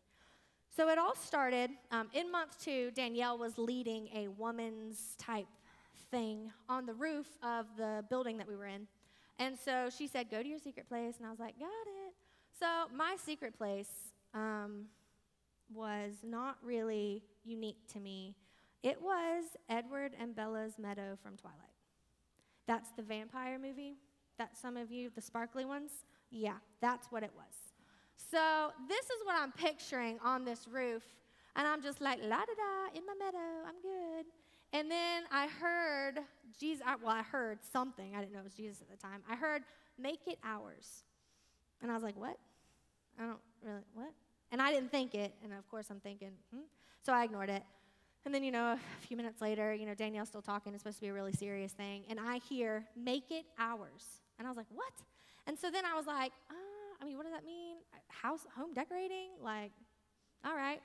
So 0.76 0.90
it 0.90 0.98
all 0.98 1.16
started 1.16 1.72
um, 1.92 2.10
in 2.14 2.32
month 2.32 2.58
two. 2.64 2.92
Danielle 2.92 3.38
was 3.38 3.58
leading 3.58 4.10
a 4.16 4.28
woman's 4.28 5.16
type 5.20 5.48
thing 6.10 6.52
on 6.68 6.86
the 6.86 6.94
roof 6.94 7.28
of 7.44 7.68
the 7.78 8.04
building 8.10 8.38
that 8.38 8.48
we 8.48 8.56
were 8.56 8.68
in. 8.68 8.88
And 9.40 9.58
so 9.58 9.90
she 9.96 10.08
said, 10.08 10.30
Go 10.30 10.42
to 10.42 10.48
your 10.48 10.60
secret 10.60 10.88
place. 10.88 11.16
And 11.18 11.28
I 11.28 11.30
was 11.30 11.40
like, 11.40 11.60
Got 11.60 11.68
it. 11.68 12.14
So 12.60 12.66
my 12.96 13.16
secret 13.24 13.58
place 13.58 13.90
um, 14.34 14.86
was 15.74 16.14
not 16.24 16.58
really 16.64 17.24
unique 17.44 17.88
to 17.94 18.00
me 18.00 18.36
it 18.84 19.02
was 19.02 19.46
Edward 19.70 20.12
and 20.20 20.36
Bella's 20.36 20.78
Meadow 20.78 21.18
from 21.24 21.38
Twilight. 21.38 21.58
That's 22.68 22.92
the 22.92 23.02
vampire 23.02 23.58
movie 23.58 23.96
that 24.38 24.58
some 24.58 24.76
of 24.76 24.92
you, 24.92 25.10
the 25.16 25.22
sparkly 25.22 25.64
ones, 25.64 25.92
yeah, 26.30 26.58
that's 26.82 27.08
what 27.10 27.24
it 27.24 27.32
was. 27.34 27.63
So 28.32 28.72
this 28.88 29.06
is 29.06 29.26
what 29.26 29.36
I'm 29.40 29.52
picturing 29.52 30.20
on 30.24 30.46
this 30.46 30.68
roof. 30.68 31.04
And 31.56 31.68
I'm 31.68 31.82
just 31.82 32.02
like, 32.02 32.20
la 32.22 32.38
da 32.38 32.46
da, 32.46 32.98
in 32.98 33.06
my 33.06 33.14
meadow, 33.18 33.68
I'm 33.68 33.80
good. 33.82 34.26
And 34.74 34.90
then 34.90 35.24
I 35.32 35.48
heard 35.48 36.20
Jesus, 36.60 36.84
well, 37.04 37.16
I 37.16 37.22
heard 37.22 37.60
something. 37.72 38.16
I 38.16 38.20
didn't 38.20 38.34
know 38.34 38.40
it 38.40 38.46
was 38.46 38.56
Jesus 38.56 38.82
at 38.82 38.90
the 38.90 38.98
time. 38.98 39.22
I 39.30 39.36
heard, 39.36 39.62
make 40.00 40.22
it 40.26 40.40
ours. 40.44 41.04
And 41.82 41.92
I 41.92 41.94
was 41.94 42.04
like, 42.04 42.18
what? 42.18 42.38
I 43.20 43.24
don't 43.24 43.40
really, 43.64 43.84
what? 43.94 44.12
And 44.52 44.62
I 44.62 44.72
didn't 44.72 44.90
think 44.90 45.14
it. 45.14 45.34
And 45.44 45.54
of 45.54 45.70
course, 45.70 45.88
I'm 45.92 46.00
thinking, 46.00 46.32
hmm. 46.52 46.62
So 47.04 47.14
I 47.14 47.26
ignored 47.26 47.50
it. 47.50 47.64
And 48.26 48.34
then, 48.34 48.44
you 48.44 48.52
know, 48.52 48.74
a 48.74 48.80
few 49.06 49.18
minutes 49.18 49.42
later, 49.42 49.74
you 49.74 49.86
know, 49.86 49.94
Danielle's 49.94 50.30
still 50.30 50.42
talking. 50.42 50.74
It's 50.74 50.82
supposed 50.82 50.98
to 50.98 51.02
be 51.02 51.10
a 51.10 51.14
really 51.14 51.34
serious 51.34 51.74
thing. 51.74 52.04
And 52.10 52.20
I 52.20 52.40
hear, 52.50 52.86
make 52.96 53.30
it 53.30 53.46
ours. 53.60 54.22
And 54.40 54.48
I 54.48 54.50
was 54.50 54.58
like, 54.58 54.68
what? 54.74 54.94
And 55.46 55.60
so 55.60 55.70
then 55.70 55.84
I 55.86 55.96
was 55.96 56.08
like, 56.08 56.32
uh, 56.50 56.54
I 57.04 57.06
mean, 57.06 57.18
what 57.18 57.24
does 57.24 57.34
that 57.34 57.46
mean? 57.46 57.76
House, 58.08 58.48
home 58.56 58.74
decorating? 58.74 59.32
Like, 59.44 59.72
all 60.46 60.56
right. 60.56 60.80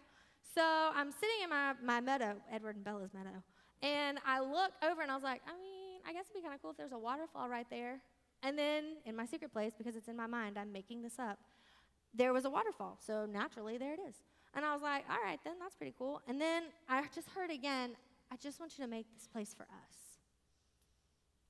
So 0.52 0.62
I'm 0.62 1.12
sitting 1.12 1.44
in 1.44 1.50
my, 1.50 1.74
my 1.84 2.00
meadow, 2.00 2.34
Edward 2.52 2.74
and 2.74 2.84
Bella's 2.84 3.14
meadow. 3.14 3.40
And 3.82 4.18
I 4.26 4.40
look 4.40 4.72
over 4.82 5.00
and 5.00 5.12
I 5.12 5.14
was 5.14 5.22
like, 5.22 5.42
I 5.46 5.52
mean, 5.52 6.00
I 6.04 6.12
guess 6.12 6.24
it'd 6.28 6.34
be 6.34 6.42
kind 6.42 6.52
of 6.52 6.60
cool 6.60 6.72
if 6.72 6.76
there's 6.76 6.90
a 6.90 6.98
waterfall 6.98 7.48
right 7.48 7.66
there. 7.70 8.00
And 8.42 8.58
then 8.58 8.96
in 9.06 9.14
my 9.14 9.26
secret 9.26 9.52
place, 9.52 9.74
because 9.78 9.94
it's 9.94 10.08
in 10.08 10.16
my 10.16 10.26
mind, 10.26 10.58
I'm 10.58 10.72
making 10.72 11.02
this 11.02 11.20
up, 11.20 11.38
there 12.12 12.32
was 12.32 12.44
a 12.44 12.50
waterfall. 12.50 12.98
So 13.06 13.24
naturally, 13.24 13.78
there 13.78 13.94
it 13.94 14.00
is. 14.08 14.16
And 14.54 14.64
I 14.64 14.72
was 14.72 14.82
like, 14.82 15.04
all 15.08 15.22
right, 15.24 15.38
then 15.44 15.54
that's 15.60 15.76
pretty 15.76 15.94
cool. 15.96 16.20
And 16.26 16.40
then 16.40 16.64
I 16.88 17.04
just 17.14 17.28
heard 17.28 17.52
again, 17.52 17.90
I 18.32 18.36
just 18.42 18.58
want 18.58 18.76
you 18.76 18.82
to 18.82 18.90
make 18.90 19.06
this 19.14 19.28
place 19.28 19.54
for 19.56 19.62
us. 19.62 20.18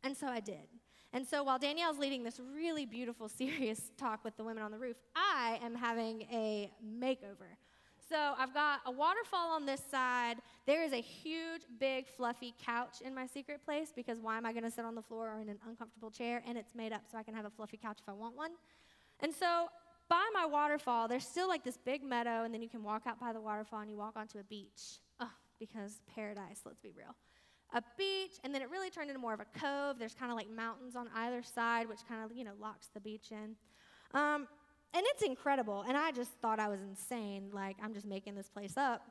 And 0.02 0.14
so 0.14 0.26
I 0.26 0.40
did. 0.40 0.68
And 1.12 1.26
so 1.26 1.42
while 1.42 1.58
Danielle's 1.58 1.98
leading 1.98 2.22
this 2.22 2.40
really 2.54 2.86
beautiful, 2.86 3.28
serious 3.28 3.90
talk 3.96 4.24
with 4.24 4.36
the 4.36 4.44
women 4.44 4.62
on 4.62 4.70
the 4.70 4.78
roof, 4.78 4.96
I 5.14 5.58
am 5.62 5.74
having 5.74 6.22
a 6.32 6.70
makeover. 6.84 7.56
So 8.08 8.16
I've 8.38 8.54
got 8.54 8.80
a 8.86 8.90
waterfall 8.90 9.50
on 9.50 9.66
this 9.66 9.82
side. 9.90 10.36
There 10.66 10.82
is 10.82 10.92
a 10.92 11.00
huge, 11.00 11.62
big, 11.78 12.06
fluffy 12.08 12.54
couch 12.64 13.02
in 13.04 13.14
my 13.14 13.26
secret 13.26 13.62
place 13.64 13.92
because 13.94 14.18
why 14.18 14.38
am 14.38 14.46
I 14.46 14.52
going 14.52 14.64
to 14.64 14.70
sit 14.70 14.86
on 14.86 14.94
the 14.94 15.02
floor 15.02 15.28
or 15.34 15.40
in 15.40 15.50
an 15.50 15.58
uncomfortable 15.68 16.10
chair? 16.10 16.42
And 16.46 16.56
it's 16.56 16.74
made 16.74 16.92
up 16.92 17.02
so 17.10 17.18
I 17.18 17.22
can 17.22 17.34
have 17.34 17.44
a 17.44 17.50
fluffy 17.50 17.76
couch 17.76 17.98
if 18.00 18.08
I 18.08 18.14
want 18.14 18.34
one. 18.34 18.52
And 19.20 19.34
so 19.34 19.68
by 20.08 20.24
my 20.32 20.46
waterfall, 20.46 21.06
there's 21.06 21.26
still 21.26 21.48
like 21.48 21.64
this 21.64 21.76
big 21.76 22.02
meadow, 22.02 22.44
and 22.44 22.54
then 22.54 22.62
you 22.62 22.68
can 22.68 22.82
walk 22.82 23.02
out 23.06 23.20
by 23.20 23.32
the 23.32 23.40
waterfall 23.40 23.80
and 23.80 23.90
you 23.90 23.96
walk 23.98 24.16
onto 24.16 24.38
a 24.38 24.44
beach. 24.44 25.00
Oh, 25.20 25.30
because 25.58 26.00
paradise, 26.14 26.62
let's 26.64 26.80
be 26.80 26.92
real. 26.96 27.14
A 27.74 27.82
beach, 27.98 28.38
and 28.44 28.54
then 28.54 28.62
it 28.62 28.70
really 28.70 28.88
turned 28.88 29.10
into 29.10 29.20
more 29.20 29.34
of 29.34 29.40
a 29.40 29.58
cove. 29.58 29.98
There's 29.98 30.14
kind 30.14 30.30
of 30.32 30.38
like 30.38 30.48
mountains 30.50 30.96
on 30.96 31.08
either 31.14 31.42
side, 31.42 31.88
which 31.88 32.00
kind 32.08 32.24
of, 32.24 32.34
you 32.36 32.44
know, 32.44 32.54
locks 32.60 32.88
the 32.94 33.00
beach 33.00 33.30
in. 33.30 33.56
Um, 34.18 34.48
and 34.94 35.04
it's 35.08 35.22
incredible. 35.22 35.84
And 35.86 35.96
I 35.96 36.10
just 36.12 36.30
thought 36.40 36.58
I 36.58 36.68
was 36.68 36.80
insane. 36.80 37.50
Like, 37.52 37.76
I'm 37.82 37.92
just 37.92 38.06
making 38.06 38.34
this 38.34 38.48
place 38.48 38.78
up. 38.78 39.02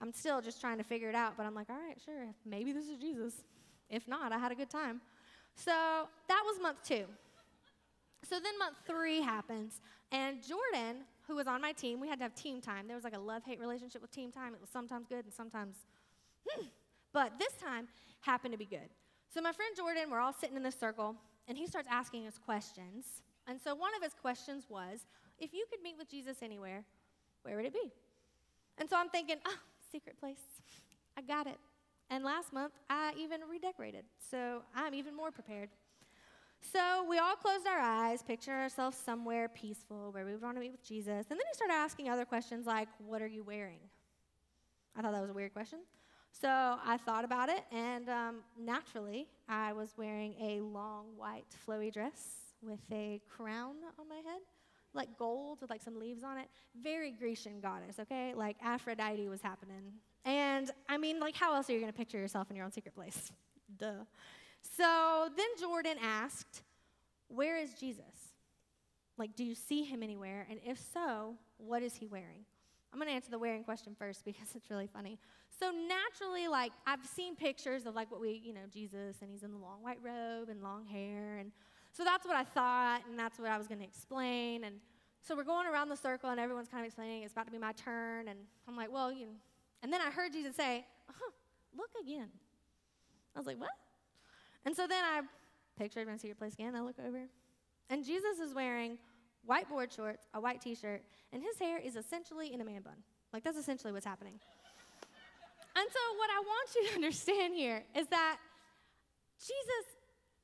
I'm 0.00 0.12
still 0.12 0.40
just 0.40 0.60
trying 0.60 0.78
to 0.78 0.84
figure 0.84 1.08
it 1.08 1.14
out, 1.14 1.34
but 1.36 1.46
I'm 1.46 1.54
like, 1.54 1.70
all 1.70 1.76
right, 1.76 1.98
sure, 2.04 2.28
maybe 2.44 2.72
this 2.72 2.88
is 2.88 2.98
Jesus. 2.98 3.42
If 3.90 4.06
not, 4.06 4.32
I 4.32 4.38
had 4.38 4.52
a 4.52 4.54
good 4.54 4.70
time. 4.70 5.00
So 5.56 5.72
that 5.72 6.42
was 6.44 6.60
month 6.60 6.78
two. 6.84 7.04
So 8.22 8.38
then 8.38 8.58
month 8.58 8.76
three 8.86 9.22
happens, 9.22 9.80
and 10.12 10.38
Jordan, 10.42 11.04
who 11.26 11.36
was 11.36 11.46
on 11.46 11.60
my 11.60 11.72
team, 11.72 12.00
we 12.00 12.08
had 12.08 12.18
to 12.18 12.24
have 12.24 12.34
team 12.34 12.60
time. 12.60 12.86
There 12.86 12.96
was 12.96 13.04
like 13.04 13.16
a 13.16 13.18
love 13.18 13.42
hate 13.44 13.58
relationship 13.58 14.02
with 14.02 14.10
team 14.10 14.30
time. 14.30 14.54
It 14.54 14.60
was 14.60 14.70
sometimes 14.70 15.06
good 15.08 15.24
and 15.24 15.32
sometimes, 15.32 15.76
hmm. 16.48 16.66
But 17.18 17.32
this 17.36 17.54
time 17.54 17.88
happened 18.20 18.52
to 18.52 18.58
be 18.58 18.64
good. 18.64 18.88
So 19.34 19.40
my 19.40 19.50
friend 19.50 19.74
Jordan, 19.76 20.08
we're 20.08 20.20
all 20.20 20.32
sitting 20.32 20.56
in 20.56 20.62
this 20.62 20.78
circle, 20.78 21.16
and 21.48 21.58
he 21.58 21.66
starts 21.66 21.88
asking 21.90 22.28
us 22.28 22.38
questions. 22.38 23.22
And 23.48 23.60
so 23.60 23.74
one 23.74 23.90
of 23.96 24.04
his 24.04 24.14
questions 24.14 24.66
was, 24.68 25.00
if 25.40 25.52
you 25.52 25.64
could 25.68 25.82
meet 25.82 25.96
with 25.98 26.08
Jesus 26.08 26.44
anywhere, 26.44 26.84
where 27.42 27.56
would 27.56 27.64
it 27.64 27.72
be? 27.72 27.90
And 28.78 28.88
so 28.88 28.94
I'm 28.96 29.08
thinking, 29.08 29.34
oh, 29.44 29.56
secret 29.90 30.16
place. 30.20 30.38
I 31.16 31.22
got 31.22 31.48
it. 31.48 31.56
And 32.08 32.22
last 32.22 32.52
month, 32.52 32.74
I 32.88 33.14
even 33.18 33.40
redecorated. 33.50 34.04
So 34.30 34.62
I'm 34.72 34.94
even 34.94 35.16
more 35.16 35.32
prepared. 35.32 35.70
So 36.60 37.04
we 37.10 37.18
all 37.18 37.34
closed 37.34 37.66
our 37.66 37.80
eyes, 37.80 38.22
picture 38.22 38.52
ourselves 38.52 38.96
somewhere 38.96 39.48
peaceful 39.48 40.12
where 40.12 40.24
we 40.24 40.34
would 40.34 40.42
want 40.42 40.56
to 40.56 40.60
meet 40.60 40.70
with 40.70 40.84
Jesus. 40.84 41.26
And 41.30 41.30
then 41.30 41.46
he 41.50 41.54
started 41.54 41.74
asking 41.74 42.10
other 42.10 42.24
questions 42.24 42.64
like, 42.64 42.86
What 43.04 43.22
are 43.22 43.26
you 43.26 43.42
wearing? 43.42 43.80
I 44.96 45.02
thought 45.02 45.10
that 45.10 45.20
was 45.20 45.30
a 45.30 45.34
weird 45.34 45.52
question. 45.52 45.80
So 46.32 46.48
I 46.48 46.98
thought 47.04 47.24
about 47.24 47.48
it, 47.48 47.64
and 47.72 48.08
um, 48.08 48.36
naturally, 48.58 49.26
I 49.48 49.72
was 49.72 49.94
wearing 49.96 50.34
a 50.40 50.60
long 50.60 51.06
white 51.16 51.46
flowy 51.66 51.92
dress 51.92 52.38
with 52.62 52.80
a 52.92 53.20
crown 53.28 53.74
on 53.98 54.08
my 54.08 54.16
head, 54.16 54.40
like 54.94 55.16
gold 55.18 55.60
with 55.60 55.70
like 55.70 55.82
some 55.82 55.98
leaves 55.98 56.22
on 56.22 56.38
it. 56.38 56.48
Very 56.80 57.10
Grecian 57.10 57.60
goddess, 57.60 57.98
okay? 57.98 58.34
Like 58.34 58.56
Aphrodite 58.62 59.28
was 59.28 59.40
happening. 59.40 59.92
And 60.24 60.70
I 60.88 60.98
mean, 60.98 61.18
like, 61.18 61.34
how 61.34 61.54
else 61.54 61.68
are 61.70 61.72
you 61.72 61.84
to 61.86 61.92
picture 61.92 62.18
yourself 62.18 62.50
in 62.50 62.56
your 62.56 62.64
own 62.64 62.72
secret 62.72 62.94
place? 62.94 63.32
Duh. 63.78 64.04
So 64.76 65.28
then 65.36 65.46
Jordan 65.58 65.96
asked, 66.02 66.62
Where 67.28 67.56
is 67.56 67.74
Jesus? 67.74 68.04
Like, 69.16 69.34
do 69.34 69.44
you 69.44 69.54
see 69.54 69.82
him 69.82 70.02
anywhere? 70.02 70.46
And 70.48 70.60
if 70.64 70.78
so, 70.92 71.34
what 71.56 71.82
is 71.82 71.94
he 71.96 72.06
wearing? 72.06 72.44
I'm 72.92 72.98
going 72.98 73.08
to 73.08 73.14
answer 73.14 73.30
the 73.30 73.38
wearing 73.38 73.64
question 73.64 73.94
first 73.98 74.24
because 74.24 74.54
it's 74.54 74.70
really 74.70 74.86
funny. 74.86 75.18
So 75.58 75.70
naturally, 75.70 76.48
like, 76.48 76.72
I've 76.86 77.04
seen 77.04 77.36
pictures 77.36 77.86
of 77.86 77.94
like 77.94 78.10
what 78.10 78.20
we, 78.20 78.40
you 78.44 78.54
know, 78.54 78.66
Jesus, 78.72 79.16
and 79.20 79.30
he's 79.30 79.42
in 79.42 79.50
the 79.50 79.58
long 79.58 79.82
white 79.82 79.98
robe 80.02 80.48
and 80.48 80.62
long 80.62 80.86
hair. 80.86 81.38
And 81.38 81.52
so 81.92 82.04
that's 82.04 82.26
what 82.26 82.36
I 82.36 82.44
thought, 82.44 83.02
and 83.08 83.18
that's 83.18 83.38
what 83.38 83.50
I 83.50 83.58
was 83.58 83.66
going 83.66 83.80
to 83.80 83.84
explain. 83.84 84.64
And 84.64 84.76
so 85.20 85.36
we're 85.36 85.44
going 85.44 85.66
around 85.66 85.88
the 85.88 85.96
circle, 85.96 86.30
and 86.30 86.40
everyone's 86.40 86.68
kind 86.68 86.82
of 86.82 86.86
explaining 86.86 87.24
it's 87.24 87.32
about 87.32 87.46
to 87.46 87.52
be 87.52 87.58
my 87.58 87.72
turn. 87.72 88.28
And 88.28 88.38
I'm 88.66 88.76
like, 88.76 88.92
Well, 88.92 89.12
you. 89.12 89.28
And 89.82 89.92
then 89.92 90.00
I 90.00 90.10
heard 90.10 90.32
Jesus 90.32 90.56
say, 90.56 90.86
Look 91.76 91.90
again. 92.00 92.28
I 93.34 93.38
was 93.38 93.46
like, 93.46 93.60
What? 93.60 93.70
And 94.64 94.74
so 94.74 94.86
then 94.86 95.04
I 95.04 95.22
pictured 95.76 96.06
my 96.06 96.16
secret 96.16 96.38
place 96.38 96.54
again. 96.54 96.74
I 96.74 96.80
look 96.80 96.96
over, 97.04 97.24
and 97.90 98.04
Jesus 98.04 98.38
is 98.38 98.54
wearing 98.54 98.98
white 99.48 99.68
board 99.68 99.92
shorts, 99.92 100.26
a 100.34 100.40
white 100.40 100.60
t 100.60 100.74
shirt, 100.74 101.02
and 101.32 101.42
his 101.42 101.58
hair 101.58 101.78
is 101.78 101.96
essentially 101.96 102.52
in 102.52 102.60
a 102.60 102.64
man 102.64 102.82
bun. 102.82 102.94
Like, 103.32 103.42
that's 103.44 103.56
essentially 103.56 103.92
what's 103.92 104.06
happening. 104.06 104.34
and 105.76 105.86
so, 105.90 106.16
what 106.16 106.30
I 106.30 106.40
want 106.40 106.68
you 106.76 106.88
to 106.88 106.94
understand 106.94 107.54
here 107.54 107.82
is 107.96 108.06
that 108.08 108.36
Jesus, 109.38 109.84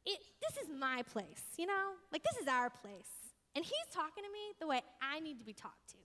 it, 0.07 0.19
this 0.41 0.65
is 0.65 0.71
my 0.79 1.03
place, 1.03 1.45
you 1.59 1.67
know? 1.67 1.93
Like, 2.13 2.23
this 2.23 2.41
is 2.41 2.49
our 2.49 2.71
place. 2.71 3.13
And 3.55 3.65
he's 3.65 3.89
talking 3.93 4.25
to 4.25 4.33
me 4.33 4.55
the 4.59 4.67
way 4.67 4.81
I 5.01 5.21
need 5.21 5.39
to 5.39 5.45
be 5.45 5.53
talked 5.53 5.89
to. 5.91 5.97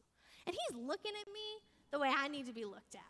And 0.46 0.56
he's 0.56 0.78
looking 0.78 1.12
at 1.20 1.28
me 1.32 1.64
the 1.92 2.00
way 2.00 2.12
I 2.16 2.28
need 2.28 2.46
to 2.48 2.54
be 2.54 2.66
looked 2.66 2.96
at. 2.96 3.02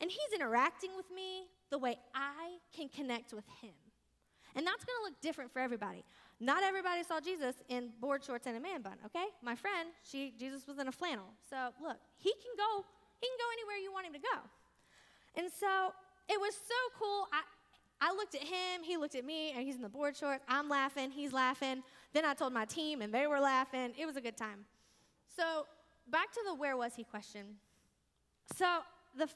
And 0.00 0.10
he's 0.10 0.32
interacting 0.34 0.90
with 0.96 1.10
me 1.14 1.46
the 1.70 1.78
way 1.78 1.98
I 2.14 2.58
can 2.74 2.88
connect 2.88 3.32
with 3.32 3.44
him. 3.60 3.74
And 4.54 4.66
that's 4.66 4.84
to 4.84 5.02
look 5.04 5.20
different 5.20 5.52
for 5.52 5.60
everybody. 5.60 6.04
Not 6.40 6.62
everybody 6.62 7.02
saw 7.02 7.20
Jesus 7.20 7.56
in 7.68 7.90
board 8.00 8.24
shorts 8.24 8.46
and 8.46 8.56
a 8.56 8.60
man 8.60 8.80
bun, 8.80 8.96
okay? 9.06 9.26
My 9.42 9.54
friend, 9.54 9.90
she 10.02 10.32
Jesus 10.38 10.66
was 10.66 10.78
in 10.78 10.88
a 10.88 10.92
flannel. 10.92 11.26
So, 11.48 11.56
look, 11.82 11.98
he 12.16 12.32
can 12.32 12.52
go 12.56 12.84
he 13.20 13.28
can 13.28 13.36
go 13.38 13.48
anywhere 13.52 13.76
you 13.76 13.92
want 13.92 14.06
him 14.06 14.14
to 14.14 14.18
go. 14.18 14.40
And 15.36 15.52
so, 15.52 15.92
it 16.28 16.40
was 16.40 16.54
so 16.54 16.98
cool. 16.98 17.26
I 17.32 17.42
I 18.00 18.14
looked 18.14 18.34
at 18.34 18.42
him, 18.42 18.82
he 18.82 18.96
looked 18.96 19.14
at 19.14 19.24
me, 19.24 19.52
and 19.52 19.62
he's 19.62 19.76
in 19.76 19.82
the 19.82 19.88
board 19.88 20.16
shorts. 20.16 20.42
I'm 20.48 20.68
laughing, 20.70 21.10
he's 21.10 21.34
laughing. 21.34 21.82
Then 22.14 22.24
I 22.24 22.32
told 22.32 22.54
my 22.54 22.64
team, 22.64 23.02
and 23.02 23.12
they 23.12 23.26
were 23.26 23.40
laughing. 23.40 23.92
It 23.98 24.06
was 24.06 24.16
a 24.16 24.22
good 24.22 24.38
time. 24.38 24.64
So, 25.36 25.66
back 26.10 26.32
to 26.32 26.40
the 26.46 26.54
where 26.54 26.76
was 26.76 26.94
he 26.94 27.04
question. 27.04 27.56
So, 28.56 28.80
the 29.16 29.28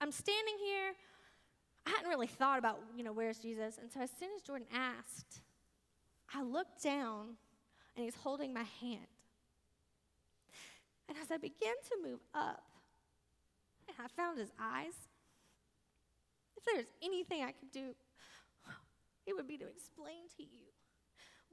I'm 0.00 0.12
standing 0.12 0.54
here 0.62 0.92
I 1.86 1.90
hadn't 1.90 2.08
really 2.08 2.26
thought 2.26 2.58
about, 2.58 2.80
you 2.96 3.04
know, 3.04 3.12
where's 3.12 3.38
Jesus? 3.38 3.78
And 3.80 3.90
so 3.90 4.00
as 4.00 4.10
soon 4.18 4.30
as 4.34 4.42
Jordan 4.42 4.66
asked, 4.74 5.40
I 6.34 6.42
looked 6.42 6.82
down 6.82 7.36
and 7.94 8.04
he's 8.04 8.14
holding 8.14 8.52
my 8.52 8.64
hand. 8.80 9.06
And 11.08 11.16
as 11.22 11.30
I 11.30 11.36
began 11.36 11.74
to 11.90 12.08
move 12.08 12.20
up, 12.34 12.64
and 13.88 13.96
I 14.02 14.08
found 14.08 14.38
his 14.38 14.50
eyes, 14.60 14.94
if 16.56 16.64
there's 16.64 16.86
anything 17.02 17.42
I 17.42 17.52
could 17.52 17.70
do, 17.70 17.94
it 19.26 19.34
would 19.34 19.46
be 19.46 19.56
to 19.58 19.66
explain 19.66 20.28
to 20.36 20.42
you 20.42 20.66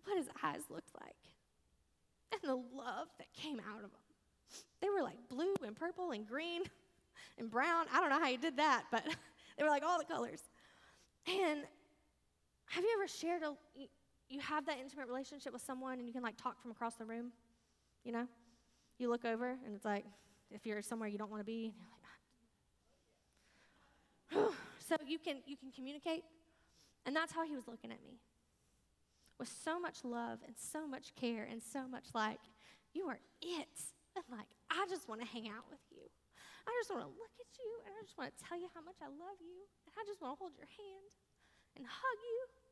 what 0.06 0.18
his 0.18 0.28
eyes 0.44 0.62
looked 0.70 0.92
like 1.00 1.16
and 2.32 2.42
the 2.44 2.56
love 2.56 3.08
that 3.20 3.32
came 3.34 3.60
out 3.60 3.84
of 3.84 3.92
them. 3.92 4.02
They 4.82 4.90
were 4.90 5.04
like 5.04 5.18
blue 5.30 5.54
and 5.66 5.76
purple 5.76 6.12
and 6.12 6.28
green 6.28 6.64
and 7.38 7.50
brown. 7.50 7.86
I 7.94 8.00
don't 8.00 8.10
know 8.10 8.20
how 8.20 8.28
you 8.28 8.38
did 8.38 8.58
that, 8.58 8.86
but 8.92 9.04
They 9.58 9.64
were 9.64 9.70
like 9.70 9.84
all 9.84 9.98
the 9.98 10.06
colors. 10.06 10.42
And 11.28 11.62
have 12.66 12.84
you 12.84 12.90
ever 12.98 13.08
shared 13.08 13.44
a, 13.44 13.56
you 14.34 14.40
have 14.40 14.66
that 14.66 14.78
intimate 14.82 15.08
relationship 15.08 15.54
with 15.54 15.62
someone 15.62 16.00
and 16.00 16.08
you 16.08 16.14
can 16.14 16.24
like 16.24 16.38
talk 16.38 16.62
from 16.62 16.72
across 16.72 16.96
the 16.96 17.06
room? 17.06 17.32
You 18.04 18.12
know? 18.12 18.28
You 18.98 19.10
look 19.10 19.26
over 19.26 19.50
and 19.66 19.76
it's 19.76 19.86
like, 19.86 20.06
if 20.52 20.66
you're 20.66 20.82
somewhere 20.82 21.08
you 21.10 21.18
don't 21.18 21.30
want 21.30 21.42
to 21.42 21.46
be, 21.46 21.74
like, 24.34 24.50
so 24.80 24.96
you 25.06 25.20
can 25.20 25.38
you 25.46 25.58
can 25.58 25.72
communicate. 25.72 26.24
And 27.06 27.16
that's 27.16 27.34
how 27.34 27.46
he 27.46 27.56
was 27.56 27.68
looking 27.68 27.92
at 27.92 28.02
me. 28.02 28.22
With 29.40 29.50
so 29.50 29.80
much 29.80 30.06
love 30.06 30.40
and 30.46 30.56
so 30.58 30.88
much 30.88 31.14
care 31.16 31.44
and 31.44 31.62
so 31.62 31.88
much 31.88 32.06
like, 32.14 32.40
you 32.94 33.08
are 33.10 33.20
it. 33.42 33.78
And 34.16 34.24
like, 34.30 34.48
I 34.70 34.86
just 34.90 35.10
want 35.10 35.22
to 35.22 35.28
hang 35.28 35.50
out 35.50 35.66
with 35.70 35.82
you. 35.92 36.06
I 36.64 36.72
just 36.80 36.94
want 36.94 37.04
to 37.04 37.12
look 37.12 37.36
at 37.42 37.52
you 37.60 37.72
and 37.84 37.92
I 37.92 38.02
just 38.06 38.16
want 38.16 38.32
to 38.32 38.38
tell 38.40 38.56
you 38.56 38.70
how 38.72 38.82
much 38.86 39.02
I 39.02 39.10
love 39.10 39.42
you. 39.42 39.68
And 39.90 39.92
I 40.00 40.06
just 40.08 40.22
want 40.22 40.38
to 40.38 40.40
hold 40.40 40.54
your 40.56 40.70
hand 40.70 41.12
and 41.76 41.84
hug 41.84 42.20
you. 42.24 42.63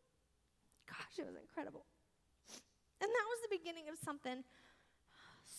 Gosh, 0.87 1.19
it 1.19 1.25
was 1.25 1.35
incredible. 1.35 1.85
And 3.01 3.09
that 3.09 3.25
was 3.29 3.39
the 3.49 3.57
beginning 3.57 3.89
of 3.89 3.97
something 4.03 4.43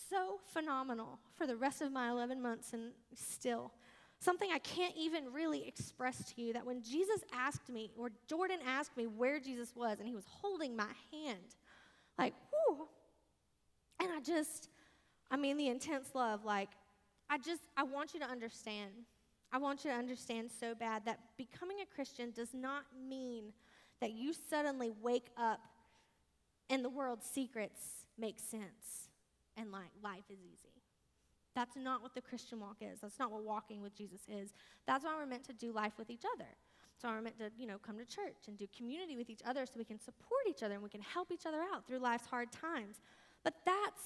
so 0.09 0.39
phenomenal 0.53 1.19
for 1.37 1.47
the 1.47 1.57
rest 1.57 1.83
of 1.83 1.93
my 1.93 2.11
11 2.11 2.41
months 2.41 2.73
and 2.73 2.93
still. 3.15 3.73
Something 4.21 4.51
I 4.55 4.59
can't 4.59 4.95
even 4.97 5.33
really 5.33 5.67
express 5.67 6.33
to 6.33 6.43
you 6.43 6.53
that 6.53 6.65
when 6.65 6.83
Jesus 6.83 7.23
asked 7.35 7.69
me, 7.69 7.91
or 7.99 8.11
Jordan 8.29 8.59
asked 8.67 8.97
me 8.97 9.07
where 9.07 9.41
Jesus 9.41 9.75
was, 9.75 9.99
and 9.99 10.07
he 10.07 10.15
was 10.15 10.25
holding 10.29 10.77
my 10.77 10.93
hand, 11.11 11.57
like, 12.19 12.35
whoo. 12.53 12.87
And 14.01 14.11
I 14.13 14.21
just, 14.21 14.69
I 15.31 15.37
mean, 15.37 15.57
the 15.57 15.69
intense 15.69 16.11
love, 16.15 16.45
like, 16.45 16.69
I 17.29 17.39
just, 17.39 17.63
I 17.77 17.83
want 17.83 18.15
you 18.15 18.21
to 18.21 18.27
understand. 18.27 18.91
I 19.53 19.59
want 19.59 19.85
you 19.85 19.91
to 19.91 19.97
understand 19.97 20.51
so 20.61 20.75
bad 20.75 21.05
that 21.07 21.19
becoming 21.37 21.79
a 21.83 21.95
Christian 21.95 22.31
does 22.31 22.55
not 22.55 22.85
mean 23.09 23.53
that 24.03 24.13
you 24.13 24.35
suddenly 24.51 24.91
wake 25.01 25.31
up 25.37 25.61
and 26.69 26.85
the 26.85 26.91
world's 26.91 27.25
secrets 27.25 27.81
make 28.19 28.39
sense 28.39 29.09
and 29.57 29.71
like 29.71 29.91
life 30.03 30.25
is 30.29 30.41
easy. 30.41 30.83
That's 31.55 31.77
not 31.77 32.03
what 32.03 32.15
the 32.15 32.21
Christian 32.21 32.61
walk 32.61 32.79
is. 32.81 33.01
That's 33.01 33.19
not 33.19 33.31
what 33.31 33.45
walking 33.45 33.81
with 33.81 33.95
Jesus 33.95 34.23
is. 34.29 34.55
That's 34.87 35.05
why 35.05 35.15
we're 35.17 35.27
meant 35.27 35.45
to 35.45 35.53
do 35.53 35.73
life 35.73 35.93
with 35.99 36.11
each 36.11 36.25
other. 36.35 36.49
So 37.01 37.09
we're 37.09 37.21
meant 37.23 37.39
to, 37.39 37.51
you 37.57 37.67
know, 37.67 37.79
come 37.79 37.97
to 37.99 38.05
church 38.05 38.49
and 38.49 38.59
do 38.59 38.67
community 38.77 39.17
with 39.17 39.31
each 39.31 39.43
other 39.47 39.67
so 39.67 39.73
we 39.77 39.85
can 39.85 40.01
support 40.01 40.43
each 40.49 40.63
other 40.63 40.75
and 40.75 40.83
we 40.83 40.89
can 40.89 41.03
help 41.03 41.31
each 41.31 41.47
other 41.47 41.59
out 41.73 41.87
through 41.87 41.99
life's 41.99 42.27
hard 42.27 42.51
times. 42.51 42.97
But 43.45 43.55
that's 43.65 44.03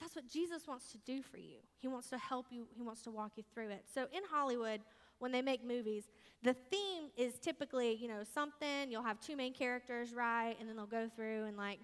that's 0.00 0.16
what 0.16 0.28
Jesus 0.28 0.66
wants 0.66 0.90
to 0.90 0.98
do 1.06 1.22
for 1.22 1.38
you. 1.38 1.58
He 1.78 1.86
wants 1.86 2.10
to 2.10 2.18
help 2.18 2.46
you, 2.50 2.66
He 2.74 2.82
wants 2.82 3.02
to 3.02 3.10
walk 3.10 3.32
you 3.36 3.44
through 3.54 3.70
it. 3.70 3.84
So 3.94 4.02
in 4.12 4.22
Hollywood, 4.30 4.80
when 5.24 5.32
they 5.32 5.40
make 5.40 5.64
movies, 5.64 6.04
the 6.42 6.52
theme 6.70 7.04
is 7.16 7.38
typically, 7.38 7.94
you 7.94 8.08
know, 8.08 8.22
something, 8.34 8.90
you'll 8.90 9.02
have 9.02 9.18
two 9.22 9.36
main 9.36 9.54
characters, 9.54 10.12
right? 10.12 10.54
And 10.60 10.68
then 10.68 10.76
they'll 10.76 10.84
go 10.84 11.08
through 11.16 11.46
and 11.46 11.56
like 11.56 11.78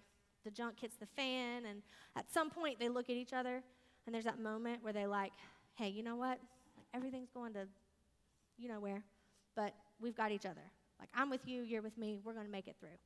the 0.45 0.51
junk 0.51 0.79
hits 0.79 0.97
the 0.97 1.07
fan. 1.07 1.65
And 1.65 1.81
at 2.17 2.31
some 2.31 2.51
point, 2.51 2.79
they 2.79 2.91
look 2.91 3.09
at 3.09 3.17
each 3.17 3.33
other 3.33 3.63
and 4.05 4.15
there's 4.15 4.27
that 4.27 4.39
moment 4.39 4.85
where 4.85 4.93
they 4.93 5.07
like, 5.07 5.33
hey, 5.77 5.89
you 5.89 6.03
know 6.03 6.17
what? 6.17 6.39
Like, 6.77 6.87
everything's 6.93 7.31
going 7.31 7.55
to, 7.55 7.67
you 8.59 8.69
know 8.69 8.79
where, 8.79 9.03
but 9.57 9.73
we've 10.03 10.15
got 10.15 10.33
each 10.33 10.45
other. 10.45 10.61
Like, 10.99 11.09
I'm 11.15 11.31
with 11.31 11.49
you, 11.49 11.63
you're 11.63 11.81
with 11.81 11.97
me, 11.97 12.19
we're 12.23 12.35
going 12.35 12.45
to 12.45 12.53
make 12.53 12.69
it 12.69 12.77
through. 12.79 12.99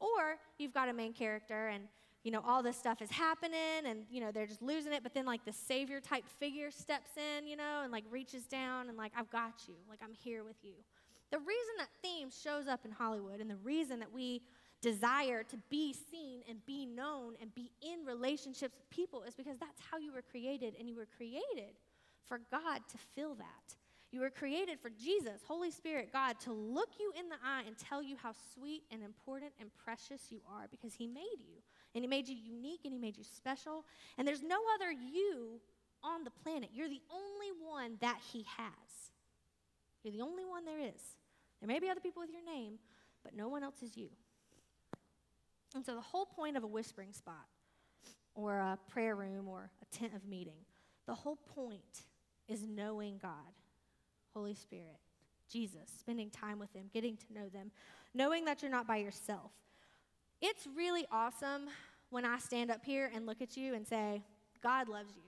Or 0.00 0.36
you've 0.58 0.74
got 0.74 0.90
a 0.90 0.92
main 0.92 1.14
character 1.14 1.68
and 1.68 1.84
you 2.24 2.30
know, 2.30 2.42
all 2.46 2.62
this 2.62 2.76
stuff 2.76 3.00
is 3.00 3.10
happening 3.10 3.86
and, 3.86 4.04
you 4.10 4.20
know, 4.20 4.30
they're 4.32 4.46
just 4.46 4.62
losing 4.62 4.92
it. 4.92 5.02
But 5.02 5.14
then, 5.14 5.24
like, 5.24 5.44
the 5.44 5.52
savior 5.52 6.00
type 6.00 6.24
figure 6.38 6.70
steps 6.70 7.10
in, 7.16 7.46
you 7.46 7.56
know, 7.56 7.80
and, 7.82 7.92
like, 7.92 8.04
reaches 8.10 8.44
down 8.44 8.88
and, 8.88 8.98
like, 8.98 9.12
I've 9.16 9.30
got 9.30 9.54
you. 9.66 9.74
Like, 9.88 10.00
I'm 10.02 10.12
here 10.12 10.44
with 10.44 10.56
you. 10.62 10.74
The 11.30 11.38
reason 11.38 11.74
that 11.78 11.88
theme 12.02 12.30
shows 12.30 12.66
up 12.66 12.84
in 12.84 12.90
Hollywood 12.90 13.40
and 13.40 13.50
the 13.50 13.56
reason 13.56 14.00
that 14.00 14.12
we 14.12 14.42
desire 14.80 15.42
to 15.42 15.56
be 15.70 15.92
seen 15.92 16.40
and 16.48 16.64
be 16.64 16.86
known 16.86 17.34
and 17.40 17.54
be 17.54 17.70
in 17.82 18.04
relationships 18.06 18.74
with 18.76 18.90
people 18.90 19.22
is 19.22 19.34
because 19.34 19.58
that's 19.58 19.80
how 19.90 19.98
you 19.98 20.12
were 20.12 20.22
created, 20.22 20.74
and 20.78 20.88
you 20.88 20.96
were 20.96 21.08
created 21.16 21.74
for 22.26 22.40
God 22.50 22.80
to 22.90 22.98
fill 23.14 23.34
that. 23.34 23.76
You 24.10 24.20
were 24.20 24.30
created 24.30 24.78
for 24.80 24.90
Jesus, 24.90 25.42
Holy 25.46 25.70
Spirit, 25.70 26.12
God, 26.12 26.40
to 26.40 26.52
look 26.52 26.90
you 26.98 27.12
in 27.18 27.28
the 27.28 27.36
eye 27.44 27.64
and 27.66 27.76
tell 27.76 28.02
you 28.02 28.16
how 28.16 28.32
sweet 28.54 28.84
and 28.90 29.02
important 29.02 29.52
and 29.60 29.70
precious 29.84 30.28
you 30.30 30.40
are 30.50 30.66
because 30.70 30.94
He 30.94 31.06
made 31.06 31.40
you. 31.40 31.60
And 31.98 32.04
He 32.04 32.08
made 32.08 32.28
you 32.28 32.36
unique 32.36 32.82
and 32.84 32.92
He 32.92 32.98
made 33.00 33.18
you 33.18 33.24
special. 33.24 33.84
And 34.16 34.28
there's 34.28 34.40
no 34.40 34.58
other 34.76 34.92
you 34.92 35.60
on 36.04 36.22
the 36.22 36.30
planet. 36.30 36.70
You're 36.72 36.88
the 36.88 37.02
only 37.12 37.48
one 37.60 37.96
that 38.00 38.20
He 38.32 38.46
has. 38.56 39.10
You're 40.04 40.12
the 40.12 40.20
only 40.20 40.44
one 40.44 40.64
there 40.64 40.78
is. 40.78 41.16
There 41.60 41.66
may 41.66 41.80
be 41.80 41.90
other 41.90 41.98
people 41.98 42.22
with 42.22 42.30
your 42.30 42.44
name, 42.44 42.74
but 43.24 43.34
no 43.34 43.48
one 43.48 43.64
else 43.64 43.82
is 43.82 43.96
you. 43.96 44.10
And 45.74 45.84
so 45.84 45.96
the 45.96 46.00
whole 46.00 46.24
point 46.24 46.56
of 46.56 46.62
a 46.62 46.68
whispering 46.68 47.12
spot 47.12 47.46
or 48.36 48.58
a 48.58 48.78
prayer 48.88 49.16
room 49.16 49.48
or 49.48 49.68
a 49.82 49.96
tent 49.96 50.14
of 50.14 50.24
meeting, 50.24 50.60
the 51.06 51.16
whole 51.16 51.40
point 51.52 52.04
is 52.46 52.62
knowing 52.64 53.18
God 53.20 53.32
Holy 54.34 54.54
Spirit, 54.54 55.00
Jesus, 55.50 55.90
spending 55.98 56.30
time 56.30 56.60
with 56.60 56.72
them, 56.74 56.90
getting 56.94 57.16
to 57.16 57.32
know 57.34 57.48
them, 57.48 57.72
knowing 58.14 58.44
that 58.44 58.62
you're 58.62 58.70
not 58.70 58.86
by 58.86 58.98
yourself. 58.98 59.50
It's 60.40 60.68
really 60.76 61.04
awesome 61.10 61.62
when 62.10 62.24
I 62.24 62.38
stand 62.38 62.70
up 62.70 62.84
here 62.84 63.10
and 63.14 63.26
look 63.26 63.42
at 63.42 63.56
you 63.56 63.74
and 63.74 63.86
say, 63.86 64.22
God 64.62 64.88
loves 64.88 65.14
you. 65.16 65.22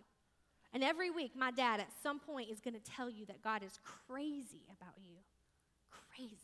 And 0.72 0.84
every 0.84 1.10
week, 1.10 1.32
my 1.36 1.50
dad 1.50 1.80
at 1.80 1.88
some 2.02 2.20
point 2.20 2.50
is 2.50 2.60
going 2.60 2.74
to 2.74 2.80
tell 2.80 3.10
you 3.10 3.26
that 3.26 3.42
God 3.42 3.62
is 3.62 3.78
crazy 4.08 4.62
about 4.70 4.94
you. 5.02 5.16
Crazy. 5.90 6.36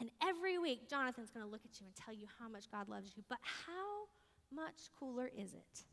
And 0.00 0.10
every 0.22 0.58
week, 0.58 0.88
Jonathan's 0.88 1.30
going 1.30 1.44
to 1.44 1.50
look 1.50 1.60
at 1.64 1.80
you 1.80 1.86
and 1.86 1.94
tell 1.94 2.14
you 2.14 2.26
how 2.38 2.48
much 2.48 2.70
God 2.70 2.88
loves 2.88 3.12
you. 3.16 3.22
But 3.28 3.38
how 3.42 4.08
much 4.54 4.90
cooler 4.98 5.30
is 5.36 5.52
it 5.52 5.84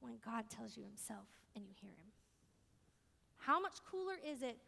when 0.00 0.14
God 0.24 0.44
tells 0.50 0.76
you 0.76 0.82
himself 0.84 1.26
and 1.54 1.64
you 1.64 1.72
hear 1.80 1.90
him? 1.90 2.10
How 3.36 3.60
much 3.60 3.78
cooler 3.90 4.14
is 4.28 4.42
it 4.42 4.58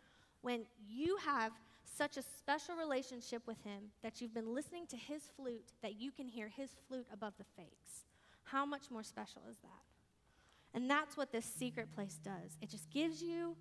when 0.41 0.65
you 0.89 1.17
have 1.25 1.53
such 1.97 2.17
a 2.17 2.23
special 2.23 2.77
relationship 2.77 3.47
with 3.47 3.63
Him 3.63 3.91
that 4.03 4.21
you've 4.21 4.35
been 4.35 4.55
listening 4.55 4.87
to 4.89 4.97
His 4.97 5.23
flute 5.37 5.73
that 5.83 6.01
you 6.01 6.11
can 6.11 6.29
hear 6.29 6.49
His 6.49 6.71
flute 6.89 7.07
above 7.13 7.35
the 7.39 7.45
fakes? 7.57 8.05
How 8.45 8.65
much 8.67 8.91
more 8.91 9.03
special 9.03 9.43
is 9.51 9.57
that? 9.59 10.75
And 10.75 10.91
that's 10.91 11.17
what 11.17 11.33
this 11.33 11.45
secret 11.45 11.93
place 11.95 12.19
does. 12.25 12.57
It 12.61 12.71
just 12.71 12.91
gives 12.91 13.23
you 13.23 13.57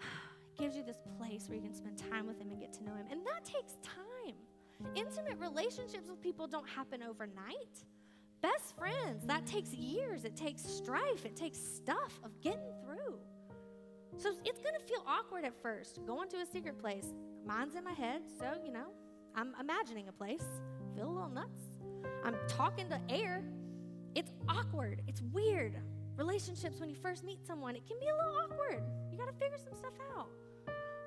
gives 0.58 0.76
you 0.76 0.82
this 0.82 0.98
place 1.18 1.48
where 1.48 1.56
you 1.56 1.62
can 1.62 1.74
spend 1.74 1.98
time 1.98 2.26
with 2.26 2.40
him 2.40 2.50
and 2.50 2.60
get 2.60 2.72
to 2.74 2.84
know 2.84 2.94
him. 2.94 3.06
And 3.10 3.20
that 3.26 3.44
takes 3.44 3.74
time. 3.82 4.34
Intimate 4.94 5.38
relationships 5.38 6.08
with 6.08 6.20
people 6.20 6.46
don't 6.46 6.68
happen 6.68 7.02
overnight. 7.02 7.84
Best 8.40 8.76
friends, 8.76 9.24
that 9.26 9.46
takes 9.46 9.72
years. 9.72 10.24
It 10.24 10.36
takes 10.36 10.62
strife. 10.62 11.24
It 11.24 11.36
takes 11.36 11.58
stuff 11.58 12.18
of 12.24 12.40
getting 12.40 12.72
through. 12.84 13.18
So 14.16 14.30
it's 14.44 14.60
going 14.60 14.74
to 14.74 14.84
feel 14.84 15.04
awkward 15.06 15.44
at 15.44 15.54
first 15.62 16.04
going 16.06 16.28
to 16.30 16.38
a 16.38 16.46
secret 16.46 16.78
place. 16.78 17.06
Mine's 17.44 17.74
in 17.74 17.84
my 17.84 17.92
head, 17.92 18.22
so, 18.38 18.46
you 18.64 18.72
know, 18.72 18.86
I'm 19.34 19.54
imagining 19.60 20.08
a 20.08 20.12
place. 20.12 20.44
Feel 20.94 21.08
a 21.08 21.12
little 21.12 21.28
nuts. 21.28 21.70
I'm 22.24 22.36
talking 22.48 22.88
to 22.88 23.00
air. 23.08 23.44
It's 24.14 24.30
awkward. 24.48 25.02
It's 25.08 25.22
weird. 25.32 25.76
Relationships, 26.16 26.78
when 26.78 26.88
you 26.90 26.96
first 26.96 27.24
meet 27.24 27.44
someone, 27.46 27.74
it 27.74 27.86
can 27.86 27.98
be 27.98 28.06
a 28.06 28.16
little 28.16 28.36
awkward. 28.42 28.82
You 29.10 29.18
got 29.18 29.26
to 29.26 29.32
figure 29.32 29.58
some 29.58 29.74
stuff 29.74 29.94
out. 30.16 30.28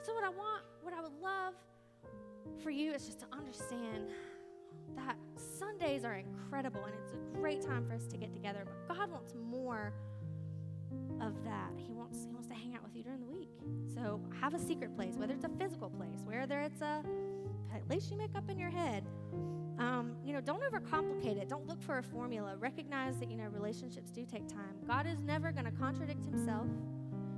So, 0.01 0.13
what 0.13 0.23
I 0.23 0.29
want, 0.29 0.63
what 0.81 0.93
I 0.93 1.01
would 1.01 1.13
love 1.21 1.53
for 2.63 2.69
you 2.69 2.93
is 2.93 3.05
just 3.05 3.19
to 3.19 3.25
understand 3.31 4.09
that 4.95 5.17
Sundays 5.35 6.03
are 6.03 6.15
incredible 6.15 6.83
and 6.83 6.93
it's 7.03 7.13
a 7.13 7.37
great 7.37 7.61
time 7.61 7.85
for 7.87 7.93
us 7.93 8.05
to 8.07 8.17
get 8.17 8.33
together, 8.33 8.65
but 8.65 8.97
God 8.97 9.11
wants 9.11 9.33
more 9.49 9.93
of 11.21 11.43
that. 11.43 11.71
He 11.77 11.93
wants 11.93 12.25
he 12.25 12.31
wants 12.31 12.47
to 12.47 12.53
hang 12.53 12.75
out 12.75 12.83
with 12.83 12.95
you 12.95 13.03
during 13.03 13.21
the 13.21 13.27
week. 13.27 13.49
So 13.93 14.21
have 14.39 14.53
a 14.53 14.59
secret 14.59 14.95
place, 14.95 15.15
whether 15.15 15.33
it's 15.33 15.45
a 15.45 15.49
physical 15.49 15.89
place, 15.89 16.19
whether 16.25 16.59
it's 16.61 16.81
a 16.81 17.03
place 17.87 18.09
you 18.11 18.17
make 18.17 18.35
up 18.35 18.49
in 18.49 18.57
your 18.57 18.69
head. 18.69 19.03
Um, 19.77 20.15
you 20.23 20.33
know, 20.33 20.41
don't 20.41 20.61
overcomplicate 20.61 21.37
it. 21.37 21.49
Don't 21.49 21.67
look 21.67 21.81
for 21.81 21.97
a 21.97 22.03
formula. 22.03 22.55
Recognize 22.57 23.17
that 23.17 23.29
you 23.29 23.37
know 23.37 23.47
relationships 23.47 24.09
do 24.09 24.25
take 24.25 24.47
time. 24.47 24.75
God 24.87 25.05
is 25.05 25.19
never 25.19 25.51
going 25.51 25.65
to 25.65 25.71
contradict 25.71 26.23
Himself. 26.23 26.67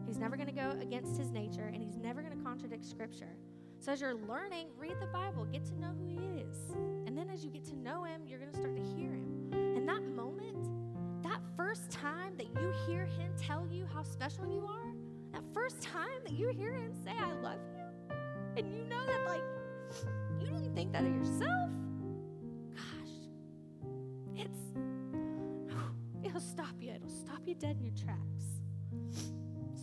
He's 0.05 0.17
never 0.17 0.35
going 0.35 0.47
to 0.47 0.53
go 0.53 0.77
against 0.81 1.17
His 1.17 1.31
nature, 1.31 1.71
and 1.73 1.81
He's 1.81 1.97
never 1.97 2.21
going 2.21 2.37
to 2.37 2.43
contradict 2.43 2.85
Scripture. 2.85 3.35
So 3.79 3.91
as 3.91 4.01
you're 4.01 4.15
learning, 4.15 4.69
read 4.77 4.95
the 4.99 5.07
Bible, 5.07 5.45
get 5.45 5.65
to 5.65 5.79
know 5.79 5.93
who 5.99 6.07
He 6.07 6.41
is, 6.41 6.55
and 7.05 7.17
then 7.17 7.29
as 7.29 7.43
you 7.43 7.49
get 7.49 7.65
to 7.65 7.75
know 7.75 8.03
Him, 8.03 8.21
you're 8.25 8.39
going 8.39 8.51
to 8.51 8.57
start 8.57 8.75
to 8.75 8.83
hear 8.95 9.11
Him. 9.11 9.36
First 11.67 11.91
time 11.91 12.31
that 12.37 12.47
you 12.61 12.73
hear 12.85 13.05
him 13.05 13.29
tell 13.37 13.67
you 13.69 13.85
how 13.93 14.01
special 14.01 14.45
you 14.45 14.65
are, 14.65 14.93
that 15.33 15.43
first 15.53 15.81
time 15.81 16.19
that 16.23 16.31
you 16.31 16.47
hear 16.47 16.73
him 16.73 16.93
say, 17.03 17.11
I 17.11 17.33
love 17.41 17.59
you, 17.75 18.15
and 18.55 18.73
you 18.73 18.85
know 18.85 19.05
that, 19.05 19.25
like, 19.25 19.41
you 20.39 20.47
didn't 20.47 20.73
think 20.73 20.93
that 20.93 21.03
of 21.03 21.13
yourself, 21.13 21.69
gosh, 22.73 23.15
it's, 24.37 24.59
it'll 26.23 26.39
stop 26.39 26.73
you. 26.79 26.93
It'll 26.93 27.09
stop 27.09 27.41
you 27.45 27.55
dead 27.55 27.75
in 27.77 27.83
your 27.83 27.95
tracks. 27.95 28.61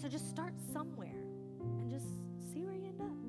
So 0.00 0.08
just 0.08 0.30
start 0.30 0.54
somewhere 0.72 1.20
and 1.60 1.90
just 1.90 2.08
see 2.50 2.64
where 2.64 2.74
you 2.74 2.86
end 2.86 3.00
up. 3.02 3.23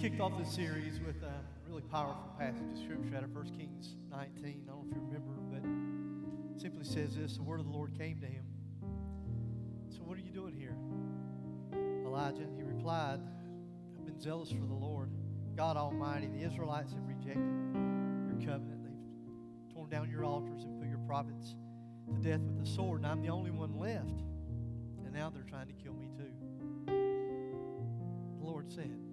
Kicked 0.00 0.18
off 0.18 0.32
this 0.38 0.54
series 0.54 0.98
with 1.06 1.22
a 1.22 1.34
really 1.68 1.82
powerful 1.82 2.32
passage 2.38 2.62
of 2.72 2.78
Scripture 2.78 3.14
out 3.18 3.22
of 3.22 3.34
1 3.34 3.44
Kings 3.50 3.96
19. 4.10 4.30
I 4.42 4.46
don't 4.46 4.66
know 4.66 4.86
if 4.88 4.96
you 4.96 5.02
remember, 5.02 5.34
but 5.52 6.58
simply 6.58 6.84
says 6.86 7.16
this 7.16 7.36
The 7.36 7.42
word 7.42 7.60
of 7.60 7.66
the 7.66 7.72
Lord 7.72 7.92
came 7.98 8.18
to 8.20 8.26
him. 8.26 8.46
So, 9.90 9.98
what 9.98 10.16
are 10.16 10.22
you 10.22 10.32
doing 10.32 10.54
here? 10.54 10.74
Elijah, 12.06 12.46
he 12.56 12.62
replied, 12.62 13.20
I've 13.98 14.06
been 14.06 14.18
zealous 14.18 14.48
for 14.48 14.64
the 14.64 14.72
Lord, 14.72 15.10
God 15.54 15.76
Almighty. 15.76 16.28
The 16.28 16.46
Israelites 16.46 16.94
have 16.94 17.06
rejected 17.06 17.44
your 17.44 18.38
covenant. 18.40 18.82
They've 18.82 19.74
torn 19.74 19.90
down 19.90 20.08
your 20.08 20.24
altars 20.24 20.64
and 20.64 20.80
put 20.80 20.88
your 20.88 21.00
prophets 21.06 21.56
to 22.06 22.14
death 22.26 22.40
with 22.40 22.58
the 22.58 22.66
sword, 22.66 23.02
and 23.02 23.06
I'm 23.06 23.20
the 23.20 23.28
only 23.28 23.50
one 23.50 23.78
left. 23.78 24.22
And 25.04 25.12
now 25.12 25.28
they're 25.28 25.42
trying 25.42 25.66
to 25.66 25.74
kill 25.74 25.92
me 25.92 26.08
too. 26.16 26.32
The 28.38 28.46
Lord 28.46 28.72
said, 28.72 29.09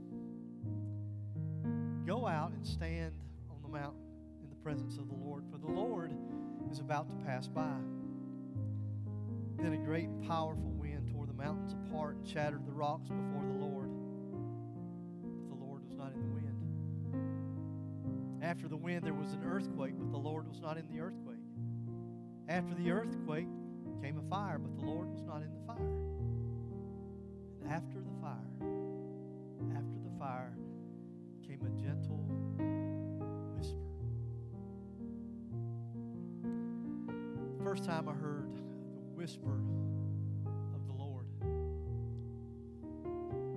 Out 2.28 2.52
and 2.52 2.68
stand 2.68 3.14
on 3.50 3.62
the 3.62 3.70
mountain 3.70 4.02
in 4.44 4.50
the 4.50 4.56
presence 4.58 4.98
of 4.98 5.08
the 5.08 5.16
Lord, 5.16 5.46
for 5.50 5.58
the 5.58 5.72
Lord 5.72 6.12
is 6.70 6.80
about 6.80 7.08
to 7.08 7.14
pass 7.26 7.48
by. 7.48 7.80
Then 9.58 9.72
a 9.72 9.78
great 9.78 10.10
powerful 10.28 10.72
wind 10.72 11.10
tore 11.10 11.26
the 11.26 11.32
mountains 11.32 11.74
apart 11.74 12.18
and 12.18 12.28
shattered 12.28 12.66
the 12.66 12.74
rocks 12.74 13.08
before 13.08 13.46
the 13.48 13.54
Lord. 13.54 13.90
But 15.40 15.48
the 15.48 15.56
Lord 15.56 15.86
was 15.86 15.96
not 15.96 16.12
in 16.14 16.22
the 16.22 16.28
wind. 16.28 18.44
After 18.44 18.68
the 18.68 18.76
wind, 18.76 19.06
there 19.06 19.14
was 19.14 19.32
an 19.32 19.46
earthquake, 19.46 19.98
but 19.98 20.12
the 20.12 20.18
Lord 20.18 20.50
was 20.50 20.60
not 20.60 20.78
in 20.78 20.86
the 20.94 21.00
earthquake. 21.00 21.40
After 22.50 22.76
the 22.76 22.92
earthquake 22.92 23.48
came 24.02 24.18
a 24.18 24.24
fire, 24.30 24.60
but 24.60 24.76
the 24.76 24.84
Lord 24.86 25.10
was 25.10 25.24
not 25.24 25.44
in 25.44 25.54
the 25.54 25.62
fire. 25.66 25.96
And 27.62 27.72
after 27.72 28.02
the 28.02 28.12
a 31.66 31.70
gentle 31.82 32.26
whisper. 33.56 33.78
The 37.58 37.64
first 37.64 37.84
time 37.86 38.08
I 38.08 38.14
heard 38.14 38.56
the 38.56 39.12
whisper 39.16 39.60
of 40.76 40.86
the 40.88 40.94
Lord 40.94 41.26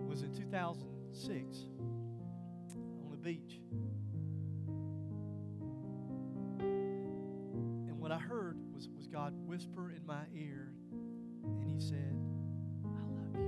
was 0.08 0.22
in 0.22 0.32
2006 0.34 1.58
on 3.04 3.10
the 3.10 3.16
beach. 3.16 3.60
And 6.58 7.98
what 7.98 8.12
I 8.12 8.18
heard 8.18 8.56
was, 8.74 8.88
was 8.96 9.06
God 9.06 9.34
whisper 9.46 9.90
in 9.90 10.04
my 10.06 10.24
ear, 10.34 10.72
and 11.44 11.70
He 11.70 11.80
said, 11.80 12.16
I 12.84 13.02
love 13.12 13.34
you. 13.36 13.40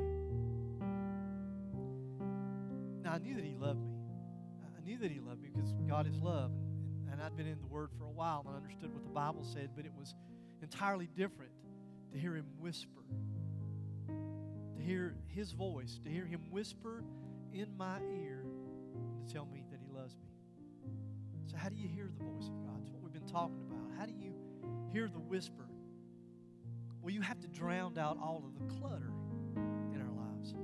Now, 3.03 3.13
I 3.15 3.19
knew 3.19 3.35
that 3.35 3.45
He 3.45 3.57
loved 3.57 3.81
me. 3.81 4.02
I- 4.83 4.85
knew 4.85 4.99
that 4.99 5.11
He 5.11 5.21
loved 5.21 5.43
me 5.43 5.51
because 5.53 5.73
God 5.89 6.07
is 6.07 6.21
love. 6.21 6.51
And, 6.51 7.13
and 7.13 7.23
I'd 7.23 7.37
been 7.37 7.47
in 7.47 7.59
the 7.61 7.67
Word 7.67 7.91
for 7.99 8.05
a 8.05 8.11
while 8.11 8.43
and 8.47 8.55
I 8.55 8.57
understood 8.57 8.93
what 8.93 9.05
the 9.05 9.11
Bible 9.11 9.45
said, 9.45 9.71
but 9.77 9.85
it 9.85 9.93
was 9.97 10.15
entirely 10.63 11.09
different 11.17 11.53
to 12.13 12.19
hear 12.19 12.35
Him 12.35 12.47
whisper, 12.59 13.03
to 14.09 14.83
hear 14.83 15.15
His 15.29 15.53
voice, 15.53 16.01
to 16.05 16.11
hear 16.11 16.25
Him 16.25 16.41
whisper 16.51 17.05
in 17.53 17.77
my 17.77 17.99
ear 18.01 18.45
and 18.95 19.27
to 19.27 19.33
tell 19.33 19.47
me 19.47 19.65
that 19.71 19.79
He 19.81 19.89
loves 19.95 20.15
me. 20.17 20.29
So, 21.47 21.57
how 21.57 21.69
do 21.69 21.77
you 21.77 21.89
hear 21.89 22.09
the 22.19 22.25
voice 22.25 22.49
of 22.49 22.63
God? 22.65 22.81
It's 22.83 22.91
what 22.91 23.03
we've 23.03 23.13
been 23.13 23.27
talking 23.27 23.61
about. 23.69 23.99
How 23.99 24.07
do 24.07 24.13
you 24.13 24.33
hear 24.93 25.09
the 25.09 25.19
whisper? 25.19 25.67
Well, 27.03 27.13
you 27.13 27.21
have 27.21 27.41
to 27.41 27.49
drown 27.49 27.99
out 27.99 28.17
all 28.23 28.45
of 28.47 28.55
the 28.55 28.75
clutter 28.75 29.13
in 29.93 30.01
our 30.01 30.13
lives. 30.15 30.55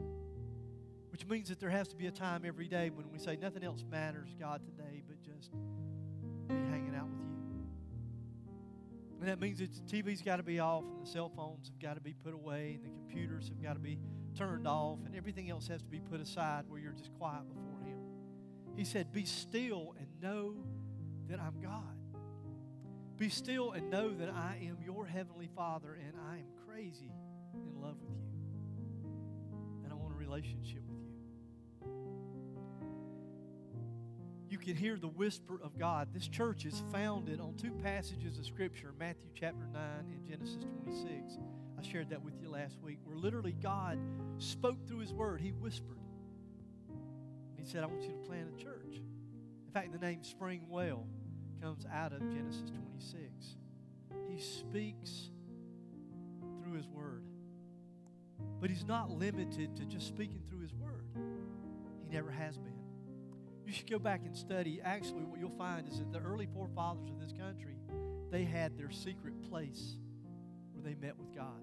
Which 1.11 1.26
means 1.26 1.48
that 1.48 1.59
there 1.59 1.70
has 1.70 1.88
to 1.88 1.96
be 1.96 2.06
a 2.06 2.11
time 2.11 2.42
every 2.44 2.68
day 2.68 2.90
when 2.90 3.11
we 3.11 3.18
say, 3.18 3.36
Nothing 3.36 3.64
else 3.64 3.84
matters, 3.90 4.34
God, 4.38 4.62
today, 4.64 5.02
but 5.06 5.20
just 5.22 5.52
me 6.48 6.56
hanging 6.70 6.94
out 6.94 7.09
with 7.09 7.18
you. 7.20 7.38
And 9.20 9.28
that 9.28 9.40
means 9.40 9.59
that 9.59 9.70
the 9.72 10.02
TV's 10.02 10.22
got 10.22 10.36
to 10.36 10.42
be 10.42 10.61
off, 10.61 10.84
and 10.84 11.04
the 11.04 11.11
cell 11.11 11.30
phones 11.34 11.68
have 11.68 11.78
got 11.80 11.94
to 11.94 12.00
be 12.00 12.14
put 12.14 12.34
away, 12.34 12.74
and 12.76 12.84
the 12.84 12.90
computers 12.90 13.48
have 13.48 13.62
got 13.62 13.72
to 13.74 13.80
be 13.80 13.98
turned 14.36 14.68
off, 14.68 14.98
and 15.04 15.16
everything 15.16 15.50
else 15.50 15.66
has 15.68 15.82
to 15.82 15.88
be 15.88 15.98
put 15.98 16.20
aside 16.20 16.64
where 16.68 16.78
you're 16.78 16.92
just 16.92 17.12
quiet 17.14 17.42
before 17.48 17.80
Him. 17.86 17.98
He 18.76 18.84
said, 18.84 19.12
Be 19.12 19.24
still 19.24 19.94
and 19.98 20.06
know 20.22 20.54
that 21.28 21.40
I'm 21.40 21.61
God. 21.61 21.96
Be 23.16 23.28
still 23.28 23.72
and 23.72 23.90
know 23.90 24.14
that 24.14 24.28
I 24.28 24.59
am 24.62 24.78
your 24.84 25.04
heavenly 25.04 25.48
Father 25.56 25.98
and 26.00 26.14
I 26.30 26.36
am 26.36 26.46
crazy 26.68 27.11
in 27.52 27.82
love 27.82 27.96
with 28.00 28.16
you. 28.16 29.11
And 29.82 29.92
I 29.92 29.96
want 29.96 30.14
a 30.14 30.16
relationship 30.16 30.82
You 34.51 34.57
can 34.57 34.76
hear 34.76 34.96
the 34.96 35.09
whisper 35.09 35.61
of 35.62 35.78
God. 35.78 36.09
This 36.14 36.26
church 36.26 36.64
is 36.64 36.82
founded 36.90 37.38
on 37.38 37.55
two 37.57 37.72
passages 37.82 38.38
of 38.38 38.46
Scripture 38.46 38.94
Matthew 38.99 39.28
chapter 39.34 39.66
9 39.66 39.82
and 40.11 40.26
Genesis 40.26 40.64
26. 40.84 41.36
I 41.78 41.82
shared 41.82 42.09
that 42.11 42.22
with 42.22 42.40
you 42.40 42.49
last 42.49 42.78
week, 42.80 42.99
where 43.05 43.16
literally 43.16 43.53
God 43.53 43.99
spoke 44.38 44.86
through 44.86 45.01
His 45.01 45.12
Word. 45.12 45.42
He 45.42 45.51
whispered. 45.51 45.99
He 47.59 47.66
said, 47.66 47.84
I 47.84 47.86
want 47.86 48.03
you 48.05 48.12
to 48.12 48.26
plant 48.26 48.49
a 48.57 48.62
church. 48.62 48.96
In 48.96 49.72
fact, 49.74 49.92
the 49.92 49.99
name 49.99 50.24
Spring 50.24 50.64
Well 50.70 51.07
comes 51.61 51.84
out 51.92 52.14
of 52.14 52.20
Genesis 52.30 52.62
26. 52.70 53.57
He 54.30 54.40
speaks 54.40 55.28
through 56.62 56.72
His 56.72 56.88
Word. 56.88 57.22
But 58.62 58.70
He's 58.70 58.86
not 58.86 59.11
limited 59.11 59.76
to 59.76 59.84
just 59.84 60.07
speaking 60.07 60.40
through 60.49 60.61
His 60.61 60.72
Word, 60.72 61.05
He 62.03 62.16
never 62.16 62.30
has 62.30 62.57
been. 62.57 62.78
You 63.68 63.74
should 63.74 63.90
go 63.90 63.98
back 63.98 64.22
and 64.24 64.34
study. 64.34 64.80
Actually, 64.82 65.24
what 65.24 65.38
you'll 65.38 65.50
find 65.50 65.86
is 65.86 65.98
that 65.98 66.10
the 66.10 66.20
early 66.20 66.48
forefathers 66.54 67.10
of 67.10 67.20
this 67.20 67.32
country, 67.38 67.76
they 68.30 68.42
had 68.42 68.78
their 68.78 68.90
secret 68.90 69.34
place 69.42 69.98
where 70.72 70.82
they 70.82 70.94
met 70.98 71.18
with 71.18 71.34
God. 71.36 71.62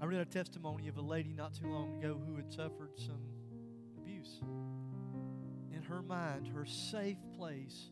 I 0.00 0.06
read 0.06 0.22
a 0.22 0.24
testimony 0.24 0.88
of 0.88 0.96
a 0.96 1.02
lady 1.02 1.34
not 1.34 1.52
too 1.52 1.66
long 1.66 1.98
ago 1.98 2.18
who 2.26 2.34
had 2.34 2.50
suffered 2.50 2.92
some 2.96 3.20
abuse. 3.98 4.40
In 5.70 5.82
her 5.82 6.00
mind, 6.00 6.48
her 6.48 6.64
safe 6.64 7.18
place 7.36 7.90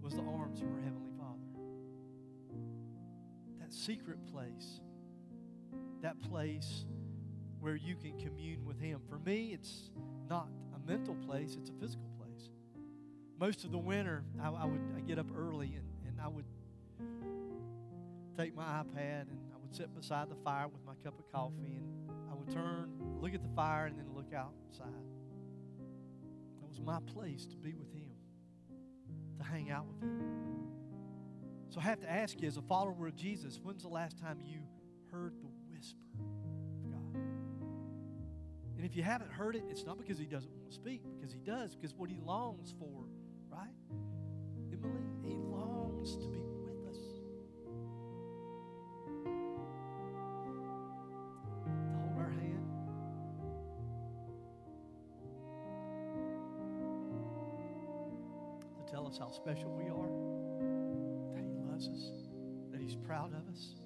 was 0.00 0.14
the 0.14 0.22
arms 0.22 0.60
of 0.60 0.68
her 0.68 0.80
Heavenly 0.80 1.10
Father. 1.18 1.58
That 3.58 3.72
secret 3.72 4.24
place, 4.32 4.80
that 6.02 6.20
place 6.20 6.84
where 7.58 7.74
you 7.74 7.96
can 7.96 8.16
commune 8.20 8.64
with 8.64 8.78
Him. 8.78 9.00
For 9.08 9.18
me, 9.18 9.50
it's 9.52 9.90
not 10.30 10.46
mental 10.86 11.14
place, 11.26 11.56
it's 11.58 11.70
a 11.70 11.74
physical 11.74 12.08
place. 12.18 12.50
Most 13.38 13.64
of 13.64 13.72
the 13.72 13.78
winter, 13.78 14.24
I, 14.40 14.48
I 14.48 14.64
would 14.64 14.80
I 14.96 15.00
get 15.00 15.18
up 15.18 15.26
early 15.36 15.74
and, 15.74 15.88
and 16.06 16.20
I 16.20 16.28
would 16.28 16.44
take 18.36 18.54
my 18.54 18.64
iPad 18.64 19.22
and 19.22 19.38
I 19.52 19.58
would 19.60 19.74
sit 19.74 19.94
beside 19.94 20.30
the 20.30 20.36
fire 20.36 20.68
with 20.68 20.84
my 20.84 20.94
cup 21.04 21.18
of 21.18 21.30
coffee 21.32 21.76
and 21.76 21.86
I 22.30 22.34
would 22.34 22.50
turn, 22.50 22.90
look 23.20 23.34
at 23.34 23.42
the 23.42 23.54
fire, 23.54 23.86
and 23.86 23.98
then 23.98 24.06
look 24.14 24.32
outside. 24.32 24.86
That 26.60 26.68
was 26.68 26.80
my 26.80 26.98
place 27.12 27.44
to 27.46 27.56
be 27.56 27.74
with 27.74 27.92
Him, 27.92 28.10
to 29.38 29.44
hang 29.44 29.70
out 29.70 29.86
with 29.86 30.00
Him. 30.00 30.20
So 31.68 31.80
I 31.80 31.84
have 31.84 32.00
to 32.00 32.10
ask 32.10 32.40
you, 32.40 32.48
as 32.48 32.56
a 32.56 32.62
follower 32.62 33.06
of 33.06 33.16
Jesus, 33.16 33.60
when's 33.62 33.82
the 33.82 33.88
last 33.88 34.18
time 34.18 34.40
you 34.42 34.60
heard 35.10 35.34
the 35.42 35.48
And 38.82 38.90
if 38.90 38.96
you 38.96 39.04
haven't 39.04 39.30
heard 39.30 39.54
it, 39.54 39.62
it's 39.70 39.84
not 39.86 39.96
because 39.96 40.18
He 40.18 40.24
doesn't 40.24 40.50
want 40.50 40.68
to 40.68 40.74
speak, 40.74 41.02
because 41.16 41.32
He 41.32 41.38
does, 41.38 41.76
because 41.76 41.94
what 41.94 42.10
He 42.10 42.18
longs 42.26 42.74
for, 42.80 43.04
right? 43.48 43.70
Emily, 44.72 45.04
He 45.22 45.36
longs 45.36 46.16
to 46.16 46.26
be 46.26 46.40
with 46.64 46.90
us. 46.90 46.98
To 51.64 51.70
hold 51.94 52.18
our 52.18 52.30
hand. 52.30 52.66
To 58.84 58.92
tell 58.92 59.06
us 59.06 59.16
how 59.16 59.30
special 59.30 59.70
we 59.70 59.84
are, 59.84 60.10
that 61.36 61.44
He 61.44 61.54
loves 61.70 61.86
us, 61.86 62.10
that 62.72 62.80
He's 62.80 62.96
proud 62.96 63.32
of 63.32 63.48
us, 63.48 63.76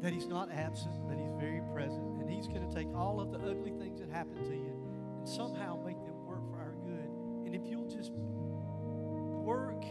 that 0.00 0.14
He's 0.14 0.26
not 0.26 0.50
absent, 0.50 1.06
that 1.10 1.18
He's 1.18 1.34
very 1.38 1.60
present, 1.74 2.17
and 2.28 2.36
He's 2.36 2.46
going 2.46 2.68
to 2.68 2.74
take 2.74 2.88
all 2.94 3.20
of 3.20 3.32
the 3.32 3.38
ugly 3.38 3.72
things 3.78 4.00
that 4.00 4.10
happen 4.10 4.44
to 4.44 4.50
you 4.50 4.76
and 5.18 5.26
somehow 5.26 5.82
make 5.82 5.96
them 6.04 6.26
work 6.26 6.46
for 6.50 6.58
our 6.58 6.74
good. 6.84 7.08
And 7.46 7.54
if 7.54 7.66
you'll 7.66 7.88
just 7.88 8.12
work, 8.12 9.82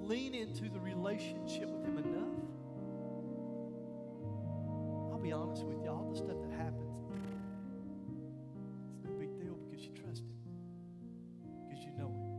lean 0.00 0.34
into 0.34 0.68
the 0.68 0.78
relationship 0.78 1.68
with 1.68 1.84
Him 1.84 1.98
enough, 1.98 2.38
I'll 5.10 5.18
be 5.18 5.32
honest 5.32 5.64
with 5.64 5.82
you, 5.82 5.90
all 5.90 6.08
the 6.08 6.16
stuff 6.16 6.40
that 6.40 6.52
happens, 6.52 6.94
it's 8.94 9.02
no 9.04 9.10
big 9.18 9.36
deal 9.36 9.58
because 9.68 9.84
you 9.84 9.90
trust 9.92 10.22
Him, 10.22 10.38
because 11.68 11.82
you 11.84 11.90
know 11.98 12.14
Him. 12.14 12.30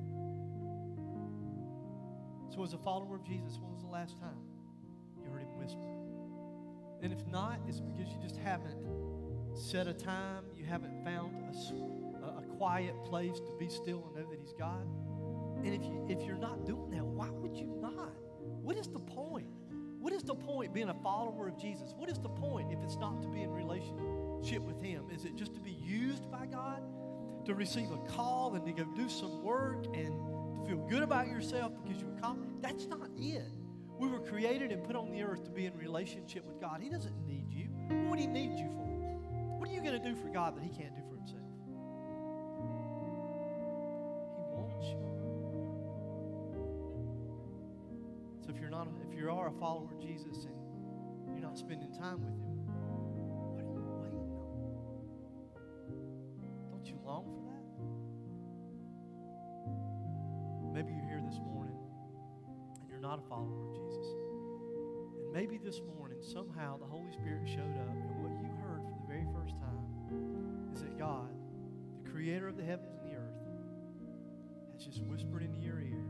So, 2.55 2.63
as 2.63 2.71
a 2.71 2.77
follower 2.77 3.15
of 3.15 3.25
Jesus, 3.25 3.59
when 3.59 3.73
was 3.73 3.81
the 3.81 3.89
last 3.89 4.17
time 4.21 4.39
you 5.17 5.29
heard 5.29 5.41
Him 5.41 5.57
whisper? 5.59 6.00
And 7.01 7.11
if 7.11 7.25
not, 7.27 7.59
it's 7.67 7.79
because 7.79 8.11
you 8.11 8.19
just 8.21 8.37
haven't 8.37 8.77
set 9.53 9.87
a 9.87 9.93
time, 9.93 10.43
you 10.55 10.65
haven't 10.65 11.03
found 11.03 11.35
a 12.23 12.41
quiet 12.57 12.95
place 13.03 13.39
to 13.39 13.53
be 13.59 13.67
still 13.69 14.03
and 14.07 14.15
know 14.15 14.29
that 14.29 14.39
He's 14.39 14.53
God. 14.53 14.85
And 15.63 15.73
if, 15.73 15.83
you, 15.83 16.05
if 16.09 16.25
you're 16.25 16.37
not 16.37 16.65
doing 16.65 16.91
that, 16.91 17.05
why 17.05 17.29
would 17.29 17.55
you 17.55 17.77
not? 17.81 18.15
What 18.37 18.77
is 18.77 18.87
the 18.87 18.99
point? 18.99 19.47
What 19.99 20.13
is 20.13 20.23
the 20.23 20.35
point 20.35 20.73
being 20.73 20.89
a 20.89 20.93
follower 20.95 21.47
of 21.47 21.59
Jesus? 21.59 21.93
What 21.95 22.09
is 22.09 22.17
the 22.17 22.29
point 22.29 22.71
if 22.71 22.79
it's 22.83 22.97
not 22.97 23.21
to 23.21 23.27
be 23.27 23.41
in 23.41 23.51
relationship 23.51 24.63
with 24.63 24.81
Him? 24.81 25.05
Is 25.13 25.25
it 25.25 25.35
just 25.35 25.53
to 25.53 25.59
be 25.59 25.71
used 25.71 26.29
by 26.31 26.45
God? 26.47 26.81
To 27.45 27.55
receive 27.55 27.91
a 27.91 27.97
call 28.11 28.55
and 28.55 28.65
to 28.65 28.71
go 28.71 28.83
do 28.95 29.09
some 29.09 29.43
work 29.43 29.85
and 29.95 30.13
to 30.55 30.65
feel 30.67 30.77
good 30.87 31.03
about 31.03 31.27
yourself 31.27 31.73
because 31.83 32.01
you 32.01 32.07
accomplished? 32.17 32.61
That's 32.61 32.85
not 32.85 33.09
it. 33.17 33.60
We 34.01 34.09
were 34.09 34.19
created 34.19 34.71
and 34.71 34.83
put 34.83 34.95
on 34.95 35.11
the 35.11 35.21
earth 35.21 35.43
to 35.43 35.51
be 35.51 35.67
in 35.67 35.77
relationship 35.77 36.43
with 36.47 36.59
God. 36.59 36.81
He 36.81 36.89
doesn't 36.89 37.23
need 37.27 37.51
you. 37.51 37.67
What 38.09 38.15
do 38.17 38.23
He 38.23 38.27
need 38.27 38.57
you 38.57 38.67
for? 38.75 38.87
What 39.59 39.69
are 39.69 39.71
you 39.71 39.79
going 39.79 39.93
to 39.93 39.99
do 39.99 40.15
for 40.15 40.27
God 40.29 40.57
that 40.57 40.63
He 40.63 40.69
can't 40.69 40.95
do 40.95 41.03
for 41.07 41.17
Himself? 41.17 41.43
He 44.37 44.43
wants 44.57 44.87
you. 44.87 44.97
So 48.43 48.49
if 48.49 48.59
you're 48.59 48.71
not, 48.71 48.87
if 49.07 49.15
you 49.15 49.29
are 49.29 49.49
a 49.49 49.53
follower 49.59 49.85
of 49.85 49.99
Jesus 50.01 50.45
and 50.45 50.55
you're 51.37 51.45
not 51.47 51.59
spending 51.59 51.93
time 51.93 52.21
with 52.25 52.33
Him, 52.33 52.50
not 63.11 63.19
a 63.19 63.27
follower 63.27 63.67
of 63.67 63.75
Jesus. 63.75 64.07
And 65.19 65.33
maybe 65.33 65.57
this 65.57 65.81
morning 65.97 66.19
somehow 66.21 66.77
the 66.77 66.85
Holy 66.85 67.11
Spirit 67.11 67.41
showed 67.45 67.75
up 67.75 67.91
and 67.91 68.23
what 68.23 68.31
you 68.39 68.47
heard 68.63 68.79
for 68.87 68.95
the 69.01 69.05
very 69.05 69.27
first 69.35 69.53
time 69.59 70.71
is 70.73 70.79
that 70.79 70.97
God, 70.97 71.27
the 72.01 72.09
creator 72.09 72.47
of 72.47 72.55
the 72.55 72.63
heavens 72.63 72.95
and 73.03 73.11
the 73.11 73.17
earth, 73.17 73.35
has 74.71 74.85
just 74.85 75.03
whispered 75.03 75.43
into 75.43 75.59
your 75.59 75.81
ear 75.81 76.07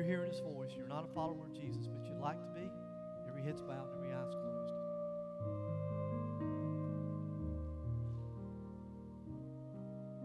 you're 0.00 0.08
hearing 0.08 0.30
his 0.30 0.40
voice, 0.40 0.70
you're 0.74 0.88
not 0.88 1.04
a 1.04 1.14
follower 1.14 1.44
of 1.44 1.52
Jesus, 1.52 1.86
but 1.86 2.02
you'd 2.08 2.22
like 2.22 2.40
to 2.40 2.48
be, 2.58 2.72
every 3.28 3.42
head's 3.42 3.60
bowed 3.60 3.86
and 3.92 3.98
every 3.98 4.14
eye's 4.14 4.32
closed. 4.32 4.72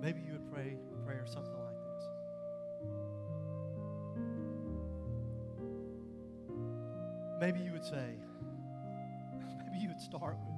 Maybe 0.01 0.21
you 0.25 0.31
would 0.31 0.49
pray 0.49 0.77
a 0.93 1.05
prayer 1.05 1.25
something 1.25 1.51
like 1.51 1.75
this. 1.75 2.03
Maybe 7.41 7.59
you 7.59 7.73
would 7.73 7.83
say, 7.83 8.15
maybe 9.65 9.79
you 9.81 9.89
would 9.89 9.99
start 9.99 10.37
with, 10.47 10.54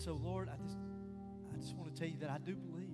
So, 0.00 0.14
Lord, 0.14 0.48
I 0.48 0.56
just, 0.56 0.78
I 1.52 1.58
just 1.58 1.76
want 1.76 1.94
to 1.94 2.00
tell 2.00 2.08
you 2.08 2.16
that 2.20 2.30
I 2.30 2.38
do 2.38 2.56
believe. 2.56 2.88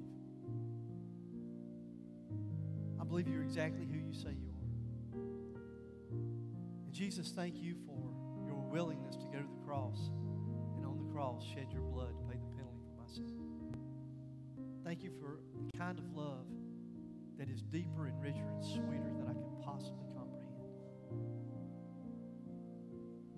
I 3.01 3.05
believe 3.05 3.29
you're 3.29 3.45
exactly 3.45 3.87
who 3.87 3.97
you 3.97 4.13
say 4.13 4.31
you 4.31 4.51
are. 4.51 5.21
And 6.85 6.93
Jesus, 6.93 7.31
thank 7.31 7.55
you 7.63 7.77
for 7.87 8.11
your 8.45 8.57
willingness 8.57 9.15
to 9.15 9.27
go 9.27 9.39
to 9.39 9.47
the 9.47 9.65
cross 9.65 10.11
and 10.75 10.85
on 10.85 10.99
the 10.99 11.13
cross 11.13 11.45
shed 11.55 11.69
your 11.73 11.83
blood 11.83 12.19
to 12.19 12.25
pay 12.25 12.41
the 12.41 12.57
penalty 12.57 12.83
for 12.91 13.01
my 13.01 13.07
sin. 13.07 13.39
Thank 14.85 15.05
you 15.05 15.13
for 15.21 15.39
the 15.65 15.79
kind 15.79 16.01
of 16.01 16.13
love 16.13 16.49
that 17.39 17.49
is 17.49 17.63
deeper 17.63 18.07
and 18.07 18.21
richer 18.21 18.49
and 18.51 18.65
sweeter 18.65 19.13
than 19.17 19.29
I 19.29 19.35
could 19.35 19.63
possibly 19.65 20.09
comprehend. 20.13 20.67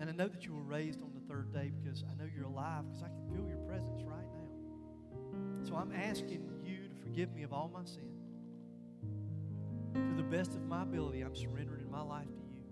And 0.01 0.09
I 0.09 0.15
know 0.15 0.29
that 0.29 0.47
you 0.47 0.55
were 0.55 0.63
raised 0.63 1.03
on 1.03 1.08
the 1.49 1.59
third 1.59 1.65
day 1.65 1.73
because 1.83 2.05
I 2.05 2.15
know 2.21 2.29
you're 2.35 2.47
alive 2.47 2.85
because 2.87 3.03
I 3.03 3.09
can 3.09 3.27
feel 3.35 3.47
your 3.49 3.59
presence 3.59 4.03
right 4.05 4.27
now. 4.35 5.67
So 5.67 5.75
I'm 5.77 5.93
asking 5.93 6.43
you 6.65 6.89
to 6.89 6.95
forgive 7.03 7.33
me 7.35 7.43
of 7.43 7.53
all 7.53 7.71
my 7.73 7.85
sin. 7.85 8.11
To 9.95 10.15
the 10.17 10.23
best 10.23 10.55
of 10.55 10.63
my 10.67 10.83
ability, 10.83 11.23
I'm 11.23 11.35
surrendering 11.35 11.91
my 11.91 12.03
life 12.03 12.27
to 12.27 12.43
you. 12.43 12.63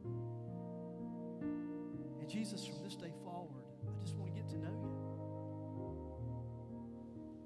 And 2.21 2.29
Jesus, 2.29 2.67
from 2.67 2.83
this 2.83 2.95
day 2.97 3.13
forward, 3.25 3.65
I 3.87 3.93
just 4.03 4.17
want 4.17 4.35
to 4.35 4.41
get 4.41 4.49
to 4.51 4.57
know 4.57 4.69
you. 4.69 4.91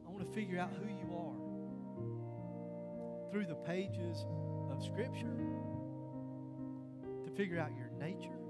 I 0.06 0.10
want 0.10 0.26
to 0.26 0.32
figure 0.34 0.58
out 0.58 0.70
who 0.72 0.88
you 0.88 1.14
are 1.16 1.36
through 3.30 3.46
the 3.46 3.54
pages 3.54 4.26
of 4.70 4.82
Scripture, 4.82 5.36
to 7.24 7.30
figure 7.36 7.60
out 7.60 7.70
your 7.78 7.90
nature 7.98 8.40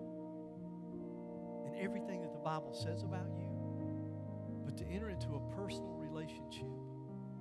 and 1.67 1.77
everything 1.77 2.23
that 2.23 2.30
the 2.41 2.45
Bible 2.45 2.73
says 2.73 3.03
about 3.03 3.29
you, 3.39 3.49
but 4.65 4.75
to 4.79 4.87
enter 4.87 5.11
into 5.11 5.35
a 5.35 5.41
personal 5.55 5.95
relationship 5.99 6.73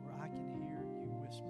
where 0.02 0.14
I 0.22 0.28
can 0.28 0.44
hear 0.58 0.84
you 1.00 1.08
whisper. 1.24 1.46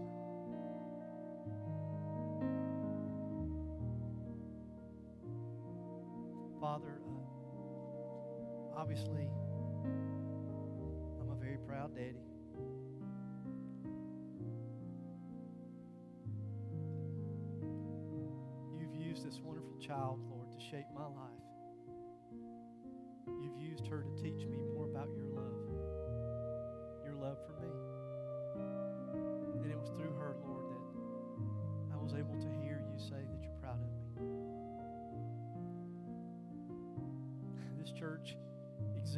Father, 6.62 7.02
uh, 8.76 8.80
obviously, 8.80 9.28
I'm 11.20 11.32
a 11.32 11.36
very 11.42 11.58
proud 11.58 11.96
daddy. 11.96 12.22
You've 18.78 18.94
used 18.94 19.26
this 19.26 19.40
wonderful 19.44 19.76
child, 19.80 20.20
Lord, 20.30 20.52
to 20.52 20.60
shape 20.60 20.86
my 20.94 21.06
life. 21.06 21.49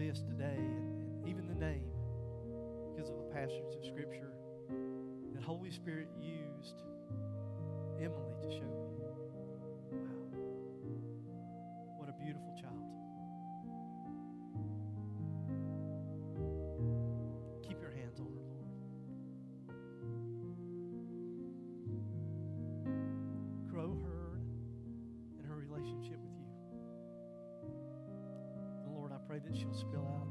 Exists 0.01 0.25
today, 0.27 0.57
and, 0.57 1.19
and 1.19 1.27
even 1.27 1.47
the 1.47 1.53
name, 1.53 1.83
because 2.91 3.09
of 3.09 3.17
a 3.19 3.33
passage 3.33 3.75
of 3.77 3.85
Scripture 3.85 4.31
that 5.33 5.43
Holy 5.43 5.71
Spirit 5.71 6.07
used 6.19 6.81
Emily 7.99 8.33
to 8.41 8.49
show 8.51 8.65
me. 8.65 9.00
Spill 29.73 30.07
out 30.21 30.30